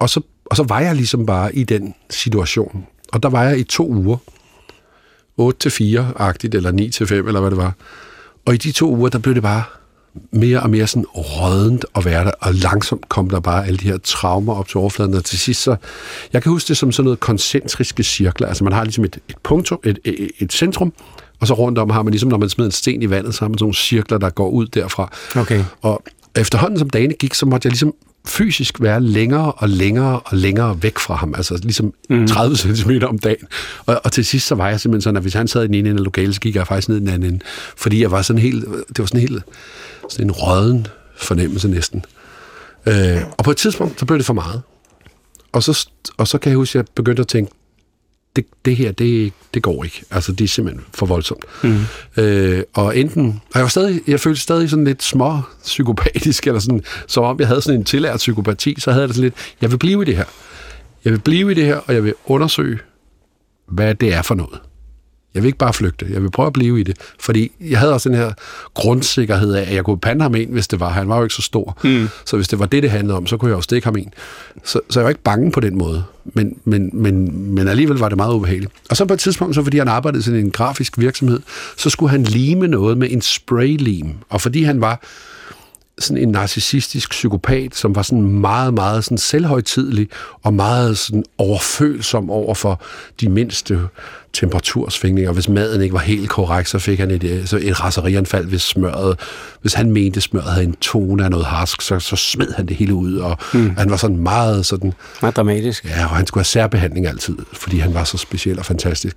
og, 0.00 0.10
så, 0.10 0.20
og 0.44 0.56
så 0.56 0.62
var 0.62 0.80
jeg 0.80 0.96
ligesom 0.96 1.26
bare 1.26 1.54
i 1.54 1.64
den 1.64 1.94
situation. 2.10 2.86
Og 3.12 3.22
der 3.22 3.28
var 3.28 3.44
jeg 3.44 3.58
i 3.58 3.62
to 3.62 3.88
uger. 3.88 4.16
8 5.36 5.70
til 5.70 5.98
4-agtigt, 5.98 6.56
eller 6.56 6.70
9 6.70 6.90
til 6.90 7.06
5, 7.06 7.26
eller 7.26 7.40
hvad 7.40 7.50
det 7.50 7.58
var. 7.58 7.74
Og 8.46 8.54
i 8.54 8.56
de 8.56 8.72
to 8.72 8.96
uger, 8.96 9.08
der 9.08 9.18
blev 9.18 9.34
det 9.34 9.42
bare 9.42 9.62
mere 10.30 10.60
og 10.60 10.70
mere 10.70 10.86
sådan 10.86 11.06
rådent 11.06 11.84
at 11.94 12.04
være 12.04 12.24
der, 12.24 12.30
og 12.40 12.54
langsomt 12.54 13.08
kom 13.08 13.30
der 13.30 13.40
bare 13.40 13.66
alle 13.66 13.76
de 13.76 13.84
her 13.84 13.98
traumer 13.98 14.54
op 14.54 14.68
til 14.68 14.78
overfladen, 14.78 15.14
og 15.14 15.24
til 15.24 15.38
sidst 15.38 15.62
så, 15.62 15.76
jeg 16.32 16.42
kan 16.42 16.52
huske 16.52 16.68
det 16.68 16.76
som 16.76 16.92
sådan 16.92 17.04
noget 17.04 17.20
koncentriske 17.20 18.02
cirkler, 18.02 18.48
altså 18.48 18.64
man 18.64 18.72
har 18.72 18.84
ligesom 18.84 19.04
et, 19.04 19.18
et 19.28 19.36
punktum, 19.42 19.78
et, 19.84 19.98
et, 20.04 20.30
et 20.38 20.52
centrum, 20.52 20.92
og 21.40 21.46
så 21.46 21.54
rundt 21.54 21.78
om 21.78 21.90
har 21.90 22.02
man 22.02 22.10
ligesom, 22.10 22.30
når 22.30 22.38
man 22.38 22.48
smider 22.48 22.68
en 22.68 22.72
sten 22.72 23.02
i 23.02 23.10
vandet, 23.10 23.34
så 23.34 23.40
har 23.40 23.48
man 23.48 23.58
sådan 23.58 23.64
nogle 23.64 23.74
cirkler, 23.74 24.18
der 24.18 24.30
går 24.30 24.48
ud 24.48 24.66
derfra. 24.66 25.12
Okay. 25.36 25.64
Og 25.82 26.02
efterhånden 26.36 26.78
som 26.78 26.90
dagene 26.90 27.14
gik, 27.14 27.34
så 27.34 27.46
måtte 27.46 27.66
jeg 27.66 27.72
ligesom 27.72 27.94
fysisk 28.26 28.80
være 28.80 29.00
længere 29.00 29.52
og 29.52 29.68
længere 29.68 30.20
og 30.20 30.36
længere 30.36 30.82
væk 30.82 30.98
fra 30.98 31.14
ham, 31.14 31.34
altså 31.34 31.58
ligesom 31.62 31.94
mm. 32.10 32.26
30 32.26 32.56
cm 32.56 32.90
om 33.02 33.18
dagen. 33.18 33.46
Og, 33.86 34.00
og 34.04 34.12
til 34.12 34.24
sidst 34.24 34.46
så 34.46 34.54
var 34.54 34.68
jeg 34.68 34.80
simpelthen 34.80 35.02
sådan, 35.02 35.16
at 35.16 35.22
hvis 35.22 35.34
han 35.34 35.48
sad 35.48 35.64
i 35.64 35.66
den 35.66 35.74
ene 35.74 35.88
ende 35.88 36.00
af 36.00 36.04
lokalet, 36.04 36.34
så 36.34 36.40
gik 36.40 36.56
jeg 36.56 36.66
faktisk 36.66 36.88
ned 36.88 36.96
i 36.96 37.00
den 37.00 37.08
anden 37.08 37.32
ende, 37.32 37.44
fordi 37.76 38.02
jeg 38.02 38.10
var 38.10 38.22
sådan 38.22 38.42
helt, 38.42 38.64
det 38.64 38.98
var 38.98 39.06
sådan 39.06 39.20
helt, 39.20 39.42
sådan 40.08 40.26
en 40.26 40.30
røden 40.30 40.86
fornemmelse 41.16 41.68
næsten. 41.68 42.04
Øh, 42.86 43.22
og 43.38 43.44
på 43.44 43.50
et 43.50 43.56
tidspunkt, 43.56 44.00
så 44.00 44.06
blev 44.06 44.18
det 44.18 44.26
for 44.26 44.34
meget. 44.34 44.62
Og 45.52 45.62
så, 45.62 45.88
og 46.16 46.28
så 46.28 46.38
kan 46.38 46.50
jeg 46.50 46.56
huske, 46.56 46.78
at 46.78 46.86
jeg 46.86 46.94
begyndte 46.94 47.20
at 47.20 47.28
tænke, 47.28 47.52
det, 48.36 48.44
det 48.64 48.76
her, 48.76 48.92
det, 48.92 49.32
det 49.54 49.62
går 49.62 49.84
ikke. 49.84 50.02
Altså, 50.10 50.32
det 50.32 50.44
er 50.44 50.48
simpelthen 50.48 50.84
for 50.94 51.06
voldsomt. 51.06 51.44
Mm. 51.62 51.78
Øh, 52.16 52.62
og 52.74 52.98
enten, 52.98 53.26
og 53.26 53.54
jeg 53.54 53.62
var 53.62 53.68
stadig, 53.68 54.00
jeg 54.06 54.20
følte 54.20 54.40
stadig 54.40 54.70
sådan 54.70 54.84
lidt 54.84 55.02
små 55.02 55.40
psykopatisk, 55.62 56.46
eller 56.46 56.60
sådan, 56.60 56.84
som 57.06 57.24
om 57.24 57.38
jeg 57.38 57.48
havde 57.48 57.62
sådan 57.62 57.80
en 57.80 57.84
tillært 57.84 58.16
psykopati, 58.16 58.80
så 58.80 58.90
havde 58.90 59.02
jeg 59.02 59.08
det 59.08 59.16
sådan 59.16 59.24
lidt, 59.24 59.54
jeg 59.60 59.70
vil 59.70 59.78
blive 59.78 60.02
i 60.02 60.04
det 60.04 60.16
her. 60.16 60.24
Jeg 61.04 61.12
vil 61.12 61.20
blive 61.20 61.50
i 61.50 61.54
det 61.54 61.64
her, 61.64 61.76
og 61.76 61.94
jeg 61.94 62.04
vil 62.04 62.14
undersøge, 62.26 62.78
hvad 63.66 63.94
det 63.94 64.12
er 64.12 64.22
for 64.22 64.34
noget. 64.34 64.60
Jeg 65.34 65.42
vil 65.42 65.46
ikke 65.46 65.58
bare 65.58 65.72
flygte. 65.72 66.06
Jeg 66.10 66.22
vil 66.22 66.30
prøve 66.30 66.46
at 66.46 66.52
blive 66.52 66.80
i 66.80 66.82
det. 66.82 66.96
Fordi 67.20 67.52
jeg 67.60 67.78
havde 67.78 67.92
også 67.92 68.08
den 68.08 68.18
her 68.18 68.32
grundsikkerhed 68.74 69.54
af, 69.54 69.62
at 69.62 69.74
jeg 69.74 69.84
kunne 69.84 69.98
pande 69.98 70.22
ham 70.22 70.34
ind, 70.34 70.52
hvis 70.52 70.68
det 70.68 70.80
var. 70.80 70.88
Han 70.88 71.08
var 71.08 71.16
jo 71.16 71.22
ikke 71.22 71.34
så 71.34 71.42
stor. 71.42 71.78
Mm. 71.84 72.08
Så 72.24 72.36
hvis 72.36 72.48
det 72.48 72.58
var 72.58 72.66
det, 72.66 72.82
det 72.82 72.90
handlede 72.90 73.16
om, 73.16 73.26
så 73.26 73.36
kunne 73.36 73.50
jeg 73.50 73.56
jo 73.56 73.60
stikke 73.60 73.86
ham 73.86 73.96
ind. 73.96 74.10
Så, 74.64 74.80
så 74.90 75.00
jeg 75.00 75.04
var 75.04 75.08
ikke 75.08 75.22
bange 75.22 75.52
på 75.52 75.60
den 75.60 75.78
måde. 75.78 76.04
Men, 76.24 76.56
men, 76.64 76.90
men, 76.92 77.44
men 77.54 77.68
alligevel 77.68 77.98
var 77.98 78.08
det 78.08 78.16
meget 78.16 78.34
ubehageligt. 78.34 78.72
Og 78.90 78.96
så 78.96 79.04
på 79.04 79.14
et 79.14 79.20
tidspunkt, 79.20 79.54
så 79.54 79.62
fordi 79.62 79.78
han 79.78 79.88
arbejdede 79.88 80.20
i 80.20 80.22
sådan 80.22 80.40
en 80.40 80.50
grafisk 80.50 80.98
virksomhed, 80.98 81.40
så 81.76 81.90
skulle 81.90 82.10
han 82.10 82.22
lime 82.22 82.68
noget 82.68 82.98
med 82.98 83.10
en 83.10 83.22
spraylim. 83.22 84.14
Og 84.28 84.40
fordi 84.40 84.62
han 84.62 84.80
var 84.80 85.02
sådan 86.00 86.22
en 86.22 86.28
narcissistisk 86.28 87.10
psykopat, 87.10 87.74
som 87.74 87.94
var 87.94 88.02
sådan 88.02 88.22
meget, 88.22 88.74
meget 88.74 89.04
sådan 89.04 89.18
selvhøjtidlig 89.18 90.08
og 90.42 90.54
meget 90.54 90.98
sådan 90.98 91.24
overfølsom 91.38 92.30
over 92.30 92.54
for 92.54 92.82
de 93.20 93.28
mindste 93.28 93.80
temperatursvingninger. 94.32 95.32
Hvis 95.32 95.48
maden 95.48 95.82
ikke 95.82 95.92
var 95.92 96.00
helt 96.00 96.28
korrekt, 96.28 96.68
så 96.68 96.78
fik 96.78 96.98
han 96.98 97.10
et, 97.10 97.42
så 97.46 97.58
et 97.62 97.84
raserianfald, 97.84 98.46
hvis 98.46 98.62
smøret, 98.62 99.18
hvis 99.60 99.74
han 99.74 99.92
mente, 99.92 100.20
smøret 100.20 100.50
havde 100.52 100.64
en 100.64 100.76
tone 100.80 101.24
af 101.24 101.30
noget 101.30 101.46
harsk, 101.46 101.82
så, 101.82 102.00
så 102.00 102.16
smed 102.16 102.52
han 102.52 102.66
det 102.66 102.76
hele 102.76 102.94
ud, 102.94 103.16
og 103.16 103.38
mm. 103.54 103.74
han 103.78 103.90
var 103.90 103.96
sådan 103.96 104.16
meget 104.16 104.66
sådan... 104.66 104.92
Meget 105.22 105.36
dramatisk. 105.36 105.84
Ja, 105.84 106.04
og 106.04 106.16
han 106.16 106.26
skulle 106.26 106.40
have 106.40 106.44
særbehandling 106.44 107.06
altid, 107.06 107.36
fordi 107.52 107.78
han 107.78 107.94
var 107.94 108.04
så 108.04 108.18
speciel 108.18 108.58
og 108.58 108.64
fantastisk. 108.64 109.16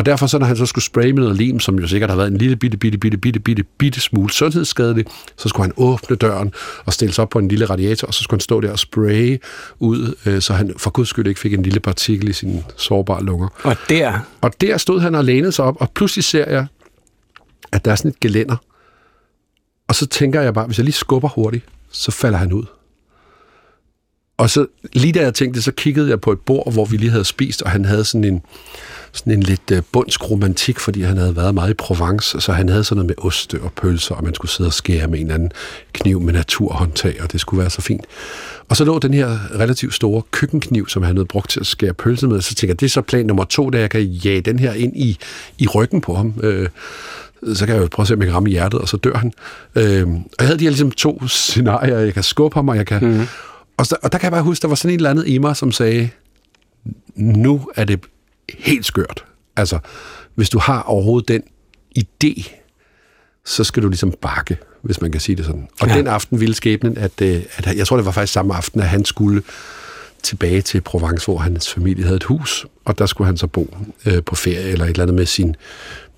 Og 0.00 0.06
derfor 0.06 0.26
så, 0.26 0.38
når 0.38 0.46
han 0.46 0.56
så 0.56 0.66
skulle 0.66 0.84
spraye 0.84 1.12
med 1.12 1.22
noget 1.22 1.36
lim, 1.36 1.60
som 1.60 1.78
jo 1.78 1.86
sikkert 1.86 2.10
har 2.10 2.16
været 2.16 2.28
en 2.28 2.36
lille 2.36 2.56
bitte, 2.56 2.76
bitte, 2.76 2.98
bitte, 2.98 3.18
bitte, 3.18 3.40
bitte, 3.40 3.62
bitte 3.78 4.00
smule 4.00 4.32
sundhedsskadelig, 4.32 5.04
så 5.36 5.48
skulle 5.48 5.64
han 5.64 5.72
åbne 5.76 6.16
døren 6.16 6.52
og 6.84 6.92
stille 6.92 7.14
sig 7.14 7.22
op 7.22 7.28
på 7.28 7.38
en 7.38 7.48
lille 7.48 7.64
radiator, 7.64 8.08
og 8.08 8.14
så 8.14 8.22
skulle 8.22 8.38
han 8.38 8.40
stå 8.40 8.60
der 8.60 8.72
og 8.72 8.78
spraye 8.78 9.38
ud, 9.78 10.14
øh, 10.26 10.42
så 10.42 10.52
han 10.52 10.74
for 10.76 10.90
guds 10.90 11.08
skyld 11.08 11.26
ikke 11.26 11.40
fik 11.40 11.54
en 11.54 11.62
lille 11.62 11.80
partikel 11.80 12.28
i 12.28 12.32
sine 12.32 12.64
sårbare 12.76 13.24
lunger. 13.24 13.48
Og 13.62 13.76
der... 13.88 14.18
Og 14.40 14.60
der 14.60 14.76
stod 14.76 15.00
han 15.00 15.14
og 15.14 15.24
lænede 15.24 15.52
sig 15.52 15.64
op, 15.64 15.76
og 15.80 15.90
pludselig 15.90 16.24
ser 16.24 16.50
jeg, 16.50 16.66
at 17.72 17.84
der 17.84 17.90
er 17.90 17.96
sådan 17.96 18.10
et 18.10 18.20
gelænder. 18.20 18.56
Og 19.88 19.94
så 19.94 20.06
tænker 20.06 20.40
jeg 20.40 20.54
bare, 20.54 20.66
hvis 20.66 20.78
jeg 20.78 20.84
lige 20.84 20.94
skubber 20.94 21.28
hurtigt, 21.28 21.64
så 21.90 22.10
falder 22.10 22.38
han 22.38 22.52
ud. 22.52 22.64
Og 24.36 24.50
så 24.50 24.66
lige 24.92 25.12
da 25.12 25.20
jeg 25.20 25.34
tænkte 25.34 25.62
så 25.62 25.72
kiggede 25.72 26.10
jeg 26.10 26.20
på 26.20 26.32
et 26.32 26.40
bord, 26.40 26.72
hvor 26.72 26.84
vi 26.84 26.96
lige 26.96 27.10
havde 27.10 27.24
spist, 27.24 27.62
og 27.62 27.70
han 27.70 27.84
havde 27.84 28.04
sådan 28.04 28.24
en, 28.24 28.42
sådan 29.12 29.32
en 29.32 29.42
lidt 29.42 29.70
øh, 29.72 29.82
bundsk 29.92 30.30
romantik, 30.30 30.80
fordi 30.80 31.02
han 31.02 31.16
havde 31.16 31.36
været 31.36 31.54
meget 31.54 31.70
i 31.70 31.74
Provence, 31.74 32.40
så 32.40 32.52
han 32.52 32.68
havde 32.68 32.84
sådan 32.84 32.96
noget 32.96 33.06
med 33.06 33.24
oste 33.24 33.60
og 33.62 33.72
pølser, 33.72 34.14
og 34.14 34.24
man 34.24 34.34
skulle 34.34 34.50
sidde 34.50 34.68
og 34.68 34.72
skære 34.72 35.06
med 35.06 35.18
en 35.18 35.26
eller 35.26 35.34
anden 35.34 35.52
kniv 35.92 36.20
med 36.20 36.32
naturhåndtag, 36.32 37.22
og 37.22 37.32
det 37.32 37.40
skulle 37.40 37.60
være 37.60 37.70
så 37.70 37.82
fint. 37.82 38.04
Og 38.68 38.76
så 38.76 38.84
lå 38.84 38.98
den 38.98 39.14
her 39.14 39.38
relativt 39.58 39.94
store 39.94 40.22
køkkenkniv, 40.30 40.88
som 40.88 41.02
han 41.02 41.16
havde 41.16 41.26
brugt 41.26 41.50
til 41.50 41.60
at 41.60 41.66
skære 41.66 41.94
pølse 41.94 42.26
med, 42.26 42.40
så 42.40 42.54
tænker 42.54 42.72
jeg, 42.72 42.80
det 42.80 42.86
er 42.86 42.90
så 42.90 43.02
plan 43.02 43.26
nummer 43.26 43.44
to, 43.44 43.70
da 43.70 43.78
jeg 43.78 43.90
kan 43.90 44.02
jage 44.02 44.40
den 44.40 44.58
her 44.58 44.72
ind 44.72 44.96
i, 44.96 45.18
i 45.58 45.66
ryggen 45.66 46.00
på 46.00 46.14
ham. 46.14 46.34
Øh, 46.42 46.68
så 47.54 47.66
kan 47.66 47.74
jeg 47.74 47.82
jo 47.82 47.88
prøve 47.90 48.04
at 48.04 48.08
se, 48.08 48.14
om 48.14 48.20
jeg 48.20 48.26
kan 48.26 48.34
ramme 48.34 48.48
hjertet, 48.48 48.80
og 48.80 48.88
så 48.88 48.96
dør 48.96 49.14
han. 49.14 49.32
Øh, 49.76 50.08
og 50.08 50.38
jeg 50.38 50.46
havde 50.46 50.58
de 50.58 50.64
her 50.64 50.70
ligesom 50.70 50.90
to 50.90 51.26
scenarier, 51.26 51.98
jeg 51.98 52.14
kan 52.14 52.22
skubbe 52.22 52.54
ham, 52.54 52.68
og 52.68 52.76
jeg 52.76 52.86
kan... 52.86 53.04
Mm. 53.04 53.26
Og, 53.76 53.86
så, 53.86 53.96
og 54.02 54.12
der 54.12 54.18
kan 54.18 54.24
jeg 54.24 54.32
bare 54.32 54.42
huske, 54.42 54.62
der 54.62 54.68
var 54.68 54.74
sådan 54.74 54.90
et 54.90 54.98
eller 54.98 55.10
andet 55.10 55.28
i 55.28 55.38
mig, 55.38 55.56
som 55.56 55.72
sagde, 55.72 56.08
nu 57.16 57.68
er 57.76 57.84
det 57.84 58.00
helt 58.58 58.86
skørt. 58.86 59.24
Altså, 59.56 59.78
hvis 60.34 60.50
du 60.50 60.58
har 60.58 60.82
overhovedet 60.82 61.28
den 61.28 61.42
idé, 61.98 62.50
så 63.44 63.64
skal 63.64 63.82
du 63.82 63.88
ligesom 63.88 64.12
bakke, 64.22 64.58
hvis 64.82 65.00
man 65.00 65.12
kan 65.12 65.20
sige 65.20 65.36
det 65.36 65.44
sådan. 65.44 65.68
Og 65.80 65.88
ja. 65.88 65.96
den 65.96 66.06
aften 66.06 66.40
ville 66.40 66.54
skæbnen, 66.54 66.98
at, 66.98 67.22
øh, 67.22 67.42
at 67.56 67.76
jeg 67.76 67.86
tror, 67.86 67.96
det 67.96 68.06
var 68.06 68.12
faktisk 68.12 68.32
samme 68.32 68.54
aften, 68.54 68.80
at 68.80 68.88
han 68.88 69.04
skulle 69.04 69.42
tilbage 70.22 70.60
til 70.60 70.80
Provence, 70.80 71.24
hvor 71.24 71.38
hans 71.38 71.72
familie 71.72 72.04
havde 72.04 72.16
et 72.16 72.24
hus, 72.24 72.66
og 72.84 72.98
der 72.98 73.06
skulle 73.06 73.26
han 73.26 73.36
så 73.36 73.46
bo 73.46 73.76
øh, 74.06 74.22
på 74.22 74.34
ferie 74.34 74.70
eller 74.70 74.84
et 74.84 74.90
eller 74.90 75.02
andet 75.02 75.16
med 75.16 75.26
sin, 75.26 75.56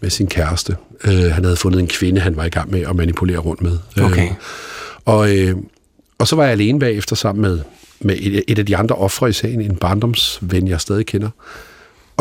med 0.01 0.11
sin 0.11 0.27
kæreste. 0.27 0.77
Øh, 1.05 1.25
han 1.25 1.45
havde 1.45 1.57
fundet 1.57 1.81
en 1.81 1.87
kvinde, 1.87 2.21
han 2.21 2.37
var 2.37 2.45
i 2.45 2.49
gang 2.49 2.71
med 2.71 2.81
at 2.81 2.97
manipulere 2.97 3.39
rundt 3.39 3.62
med. 3.62 3.79
Okay. 4.03 4.29
Øh, 4.29 4.35
og, 5.05 5.37
øh, 5.37 5.57
og 6.19 6.29
så 6.29 6.37
var 6.37 6.43
jeg 6.43 6.53
alene 6.53 6.79
bagefter 6.79 7.17
sammen 7.17 7.43
med, 7.43 7.61
med 8.01 8.17
et, 8.19 8.45
et 8.49 8.59
af 8.59 8.67
de 8.67 8.77
andre 8.77 8.95
ofre 8.95 9.29
i 9.29 9.33
sagen, 9.33 9.61
en 9.61 9.77
barndomsven, 9.77 10.69
jeg 10.69 10.81
stadig 10.81 11.07
kender. 11.07 11.31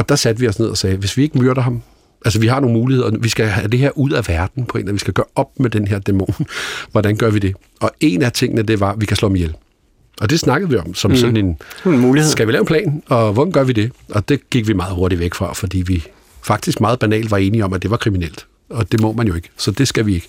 Og 0.02 0.10
der 0.10 0.16
satte 0.16 0.42
vi 0.42 0.48
os 0.48 0.60
ned 0.60 0.68
og 0.68 0.78
sagde, 0.78 0.98
hvis 0.98 1.18
vi 1.18 1.24
ikke 1.24 1.38
myrder 1.38 1.62
ham, 1.62 1.82
altså 2.26 2.40
vi 2.40 2.48
har 2.48 2.60
nogle 2.60 2.74
muligheder, 2.74 3.12
vi 3.20 3.30
skal 3.30 3.46
have 3.46 3.68
det 3.68 3.80
her 3.80 3.98
ud 3.98 4.12
af 4.12 4.28
verden 4.28 4.66
på 4.66 4.78
en, 4.78 4.88
og 4.88 4.94
vi 4.94 5.00
skal 5.00 5.14
gøre 5.14 5.26
op 5.36 5.60
med 5.60 5.70
den 5.70 5.88
her 5.88 6.00
dæmon. 6.00 6.36
Hvordan 6.92 7.16
gør 7.16 7.30
vi 7.30 7.40
det? 7.40 7.56
Og 7.80 7.92
en 8.00 8.22
af 8.22 8.32
tingene, 8.32 8.62
det 8.62 8.80
var, 8.80 8.92
at 8.92 9.02
vi 9.02 9.06
kan 9.06 9.18
slå 9.18 9.28
ham 9.28 9.36
ihjel. 9.36 9.56
Og 10.22 10.30
det 10.30 10.40
snakkede 10.40 10.72
vi 10.72 10.78
om 10.78 10.94
som 10.94 11.12
mm. 11.12 11.18
sådan 11.18 11.38
en, 11.38 11.58
en 11.86 12.00
mulighed. 12.00 12.32
Skal 12.32 12.48
vi 12.48 12.52
lave 12.52 12.60
en 12.60 12.66
plan, 12.66 13.04
og 13.08 13.34
hvordan 13.34 13.52
gør 13.52 13.64
vi 13.64 13.74
det? 13.74 13.92
Og 14.10 14.30
det 14.30 14.50
gik 14.50 14.68
vi 14.68 14.74
meget 14.74 14.96
hurtigt 14.96 15.20
væk 15.20 15.34
fra, 15.34 15.54
fordi 15.54 15.82
vi 15.82 16.04
faktisk 16.42 16.82
meget 16.82 17.00
banalt 17.00 17.32
var 17.32 17.38
enige 17.38 17.66
om, 17.66 17.74
at 17.74 17.82
det 17.82 17.92
var 17.92 17.98
kriminelt. 17.98 18.48
Og 18.70 18.92
det 18.92 19.02
må 19.02 19.12
man 19.12 19.28
jo 19.28 19.34
ikke, 19.34 19.50
så 19.58 19.72
det 19.72 19.88
skal 19.88 20.06
vi 20.06 20.14
ikke. 20.14 20.28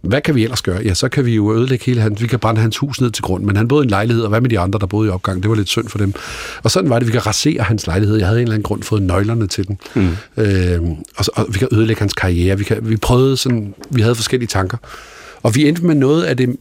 Hvad 0.00 0.20
kan 0.20 0.34
vi 0.34 0.44
ellers 0.44 0.62
gøre? 0.62 0.82
Ja, 0.84 0.94
så 0.94 1.08
kan 1.08 1.24
vi 1.24 1.34
jo 1.34 1.54
ødelægge 1.54 1.84
hele 1.84 2.00
hans... 2.00 2.22
Vi 2.22 2.26
kan 2.26 2.38
brænde 2.38 2.60
hans 2.60 2.78
hus 2.78 3.00
ned 3.00 3.10
til 3.10 3.22
grund, 3.22 3.44
men 3.44 3.56
han 3.56 3.68
boede 3.68 3.84
i 3.84 3.86
en 3.86 3.90
lejlighed, 3.90 4.22
og 4.22 4.28
hvad 4.28 4.40
med 4.40 4.50
de 4.50 4.58
andre, 4.58 4.78
der 4.78 4.86
boede 4.86 5.08
i 5.08 5.10
opgang? 5.10 5.42
Det 5.42 5.50
var 5.50 5.56
lidt 5.56 5.68
synd 5.68 5.88
for 5.88 5.98
dem. 5.98 6.14
Og 6.62 6.70
sådan 6.70 6.90
var 6.90 6.98
det, 6.98 7.06
vi 7.08 7.12
kan 7.12 7.26
rasere 7.26 7.62
hans 7.62 7.86
lejlighed. 7.86 8.16
Jeg 8.16 8.26
havde 8.26 8.40
en 8.40 8.42
eller 8.42 8.54
anden 8.54 8.62
grund 8.62 8.82
fået 8.82 9.02
nøglerne 9.02 9.46
til 9.46 9.68
den. 9.68 9.78
Mm. 9.94 10.16
Øh, 10.36 10.80
og, 11.16 11.24
og, 11.34 11.46
vi 11.48 11.58
kan 11.58 11.68
ødelægge 11.72 12.00
hans 12.00 12.14
karriere. 12.14 12.58
Vi, 12.58 12.64
kan, 12.64 12.88
vi 12.88 12.96
prøvede 12.96 13.36
sådan... 13.36 13.74
Vi 13.90 14.00
havde 14.00 14.14
forskellige 14.14 14.48
tanker. 14.48 14.76
Og 15.42 15.54
vi 15.54 15.68
endte 15.68 15.86
med 15.86 15.94
noget 15.94 16.22
af 16.22 16.36
det... 16.36 16.56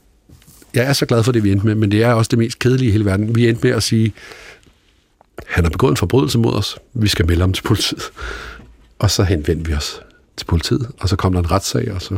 Jeg 0.74 0.86
er 0.86 0.94
så 0.94 1.06
glad 1.06 1.24
for 1.24 1.32
det, 1.32 1.44
vi 1.44 1.52
endte 1.52 1.66
med, 1.66 1.76
men 1.76 1.92
det 1.92 2.04
er 2.04 2.14
også 2.14 2.30
det 2.30 2.40
mest 2.40 2.60
kedelige 2.60 2.90
i 2.90 2.92
hele 2.92 3.06
verden. 3.06 3.36
Vi 3.36 3.50
endte 3.50 3.68
med 3.68 3.76
at 3.76 3.84
sige, 3.84 4.14
han 5.48 5.64
har 5.64 5.70
begået 5.70 5.92
en 5.92 5.98
forbrydelse 5.98 6.38
mod 6.38 6.54
os. 6.54 6.78
Vi 6.94 7.08
skal 7.08 7.28
melde 7.28 7.42
ham 7.42 7.54
til 7.54 7.64
politiet. 7.64 8.04
Og 9.00 9.12
så 9.12 9.24
henvendte 9.24 9.70
vi 9.70 9.76
os 9.76 10.02
til 10.38 10.46
politiet, 10.46 10.88
og 11.00 11.10
så 11.10 11.16
kom 11.16 11.34
der 11.34 11.40
en 11.40 11.52
retssag, 11.52 11.92
og 11.94 12.02
så 12.02 12.18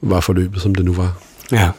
var 0.00 0.20
forløbet, 0.20 0.62
som 0.62 0.74
det 0.74 0.84
nu 0.84 0.92
var. 0.92 1.18
Ja. 1.52 1.70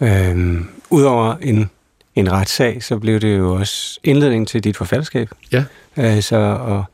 Øhm, 0.00 0.68
Udover 0.90 1.34
en, 1.42 1.70
en 2.14 2.32
retssag, 2.32 2.82
så 2.82 2.98
blev 2.98 3.20
det 3.20 3.38
jo 3.38 3.54
også 3.54 4.00
indledning 4.04 4.48
til 4.48 4.64
dit 4.64 4.76
forfatterskab. 4.76 5.30
Ja. 5.52 5.64
Altså, 5.96 6.36
og, 6.36 6.84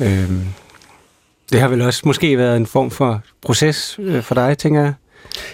øhm, 0.00 0.44
det 1.52 1.60
har 1.60 1.68
vel 1.68 1.82
også 1.82 2.02
måske 2.04 2.38
været 2.38 2.56
en 2.56 2.66
form 2.66 2.90
for 2.90 3.22
proces 3.42 3.96
øh, 3.98 4.22
for 4.22 4.34
dig, 4.34 4.58
tænker 4.58 4.80
jeg? 4.80 4.94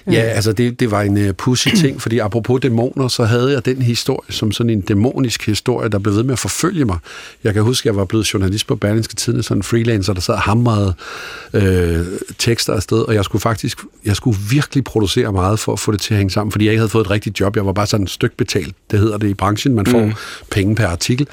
Ja, 0.06 0.20
altså 0.20 0.52
det, 0.52 0.80
det 0.80 0.90
var 0.90 1.02
en 1.02 1.28
uh, 1.28 1.32
pussy 1.32 1.68
ting, 1.82 2.02
fordi 2.02 2.18
apropos 2.18 2.60
dæmoner, 2.60 3.08
så 3.08 3.24
havde 3.24 3.52
jeg 3.52 3.64
den 3.64 3.82
historie 3.82 4.32
som 4.32 4.52
sådan 4.52 4.70
en 4.70 4.80
dæmonisk 4.80 5.46
historie, 5.46 5.88
der 5.88 5.98
blev 5.98 6.14
ved 6.14 6.22
med 6.22 6.32
at 6.32 6.38
forfølge 6.38 6.84
mig. 6.84 6.98
Jeg 7.44 7.54
kan 7.54 7.62
huske, 7.62 7.82
at 7.82 7.92
jeg 7.92 7.96
var 7.96 8.04
blevet 8.04 8.34
journalist 8.34 8.66
på 8.66 8.76
Berlingske 8.76 9.14
Tidende, 9.14 9.42
sådan 9.42 9.58
en 9.58 9.62
freelancer, 9.62 10.12
der 10.12 10.20
sad 10.20 10.34
og 10.34 10.40
hamrede 10.40 10.94
øh, 11.52 12.06
tekster 12.38 12.72
afsted, 12.72 12.98
og 12.98 13.14
jeg 13.14 13.24
skulle 13.24 13.42
faktisk, 13.42 13.84
jeg 14.04 14.16
skulle 14.16 14.38
virkelig 14.50 14.84
producere 14.84 15.32
meget 15.32 15.58
for 15.58 15.72
at 15.72 15.78
få 15.78 15.92
det 15.92 16.00
til 16.00 16.14
at 16.14 16.18
hænge 16.18 16.30
sammen, 16.30 16.52
fordi 16.52 16.64
jeg 16.64 16.72
ikke 16.72 16.80
havde 16.80 16.90
fået 16.90 17.04
et 17.04 17.10
rigtigt 17.10 17.40
job. 17.40 17.56
Jeg 17.56 17.66
var 17.66 17.72
bare 17.72 17.86
sådan 17.86 18.04
et 18.04 18.10
stykke 18.10 18.36
betalt. 18.36 18.74
Det 18.90 18.98
hedder 18.98 19.18
det 19.18 19.28
i 19.28 19.34
branchen, 19.34 19.74
man 19.74 19.86
får 19.86 20.04
mm. 20.04 20.12
penge 20.50 20.74
per 20.74 20.86
artikel. 20.86 21.26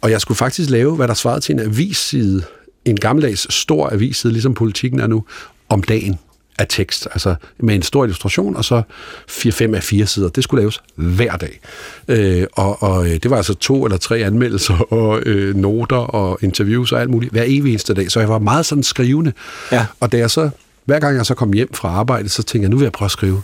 Og 0.00 0.10
jeg 0.10 0.20
skulle 0.20 0.38
faktisk 0.38 0.70
lave, 0.70 0.96
hvad 0.96 1.08
der 1.08 1.14
svarede 1.14 1.40
til 1.40 1.52
en 1.52 1.60
avisside, 1.60 2.42
en 2.84 3.00
gammeldags 3.00 3.54
stor 3.54 3.88
avisside, 3.92 4.32
ligesom 4.32 4.54
politikken 4.54 5.00
er 5.00 5.06
nu, 5.06 5.24
om 5.68 5.82
dagen 5.82 6.18
af 6.58 6.66
tekst, 6.68 7.08
altså 7.12 7.34
med 7.58 7.74
en 7.74 7.82
stor 7.82 8.04
illustration, 8.04 8.56
og 8.56 8.64
så 8.64 8.82
4-5 9.30 9.74
af 9.74 9.82
fire 9.82 10.06
sider. 10.06 10.28
Det 10.28 10.44
skulle 10.44 10.60
laves 10.60 10.82
hver 10.94 11.36
dag. 11.36 11.60
Øh, 12.08 12.46
og, 12.52 12.82
og 12.82 13.04
det 13.06 13.30
var 13.30 13.36
altså 13.36 13.54
to 13.54 13.84
eller 13.84 13.98
tre 13.98 14.18
anmeldelser, 14.18 14.74
og 14.92 15.22
øh, 15.26 15.56
noter, 15.56 15.96
og 15.96 16.38
interviews 16.42 16.92
og 16.92 17.00
alt 17.00 17.10
muligt, 17.10 17.32
hver 17.32 17.44
evig 17.46 17.70
eneste 17.70 17.94
dag. 17.94 18.10
Så 18.10 18.20
jeg 18.20 18.28
var 18.28 18.38
meget 18.38 18.66
sådan 18.66 18.82
skrivende. 18.82 19.32
Ja. 19.72 19.86
Og 20.00 20.12
da 20.12 20.18
jeg 20.18 20.30
så 20.30 20.50
hver 20.84 21.00
gang 21.00 21.16
jeg 21.16 21.26
så 21.26 21.34
kom 21.34 21.52
hjem 21.52 21.74
fra 21.74 21.88
arbejde, 21.88 22.28
så 22.28 22.42
tænkte 22.42 22.62
jeg, 22.62 22.70
nu 22.70 22.76
vil 22.76 22.84
jeg 22.84 22.92
prøve 22.92 23.06
at 23.06 23.10
skrive. 23.10 23.42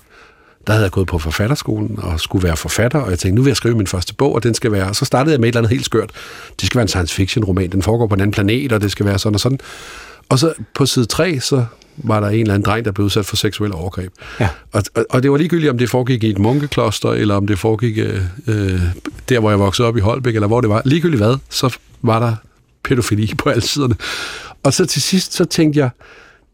Der 0.67 0.73
havde 0.73 0.85
jeg 0.85 0.91
gået 0.91 1.07
på 1.07 1.19
forfatterskolen 1.19 1.99
og 2.03 2.21
skulle 2.21 2.43
være 2.43 2.57
forfatter, 2.57 2.99
og 2.99 3.11
jeg 3.11 3.19
tænkte, 3.19 3.37
nu 3.37 3.43
vil 3.43 3.51
jeg 3.51 3.57
skrive 3.57 3.75
min 3.75 3.87
første 3.87 4.15
bog, 4.15 4.35
og 4.35 4.43
den 4.43 4.55
skal 4.55 4.73
være... 4.73 4.89
Og 4.89 4.97
så 4.97 5.05
startede 5.05 5.33
jeg 5.33 5.41
med 5.41 5.49
et 5.49 5.53
eller 5.53 5.61
andet 5.61 5.71
helt 5.71 5.85
skørt. 5.85 6.11
Det 6.61 6.67
skal 6.67 6.79
være 6.79 6.83
en 6.83 6.89
science 6.89 7.15
fiction 7.15 7.45
roman, 7.45 7.71
den 7.71 7.83
foregår 7.83 8.07
på 8.07 8.15
en 8.15 8.21
anden 8.21 8.33
planet, 8.33 8.73
og 8.73 8.81
det 8.81 8.91
skal 8.91 9.07
være 9.07 9.19
sådan 9.19 9.35
og 9.35 9.41
sådan. 9.41 9.59
Og 10.29 10.39
så 10.39 10.53
på 10.75 10.87
side 10.87 11.05
3, 11.05 11.41
så 11.41 11.65
var 12.05 12.21
der 12.21 12.29
en 12.29 12.41
eller 12.41 12.55
anden 12.55 12.67
dreng, 12.67 12.85
der 12.85 12.93
blev 12.93 13.05
udsat 13.05 13.27
for 13.27 13.37
seksuel 13.37 13.73
overgreb. 13.75 14.13
Ja. 14.41 14.49
Og, 14.73 14.83
og, 14.95 15.07
og 15.11 15.23
det 15.23 15.31
var 15.31 15.37
ligegyldigt, 15.37 15.71
om 15.71 15.79
det 15.79 15.91
foregik 15.91 16.25
i 16.25 16.31
et 16.31 16.39
munkekloster, 16.39 17.11
eller 17.11 17.35
om 17.35 17.47
det 17.47 17.59
foregik 17.59 17.99
øh, 17.99 18.21
øh, 18.47 18.81
der, 19.29 19.39
hvor 19.41 19.51
jeg 19.51 19.59
voksede 19.59 19.89
op 19.89 19.97
i 19.97 20.01
Holbæk, 20.01 20.35
eller 20.35 20.47
hvor 20.49 20.61
det 20.61 20.71
var. 20.71 20.83
Ligegyldigt 20.85 21.23
hvad, 21.23 21.37
så 21.51 21.77
var 22.03 22.19
der 22.19 22.35
pædofili 22.85 23.35
på 23.39 23.49
alle 23.49 23.63
siderne. 23.63 23.95
Og 24.63 24.73
så 24.73 24.87
til 24.87 25.03
sidst, 25.03 25.33
så 25.35 25.45
tænkte 25.45 25.81
jeg, 25.81 25.91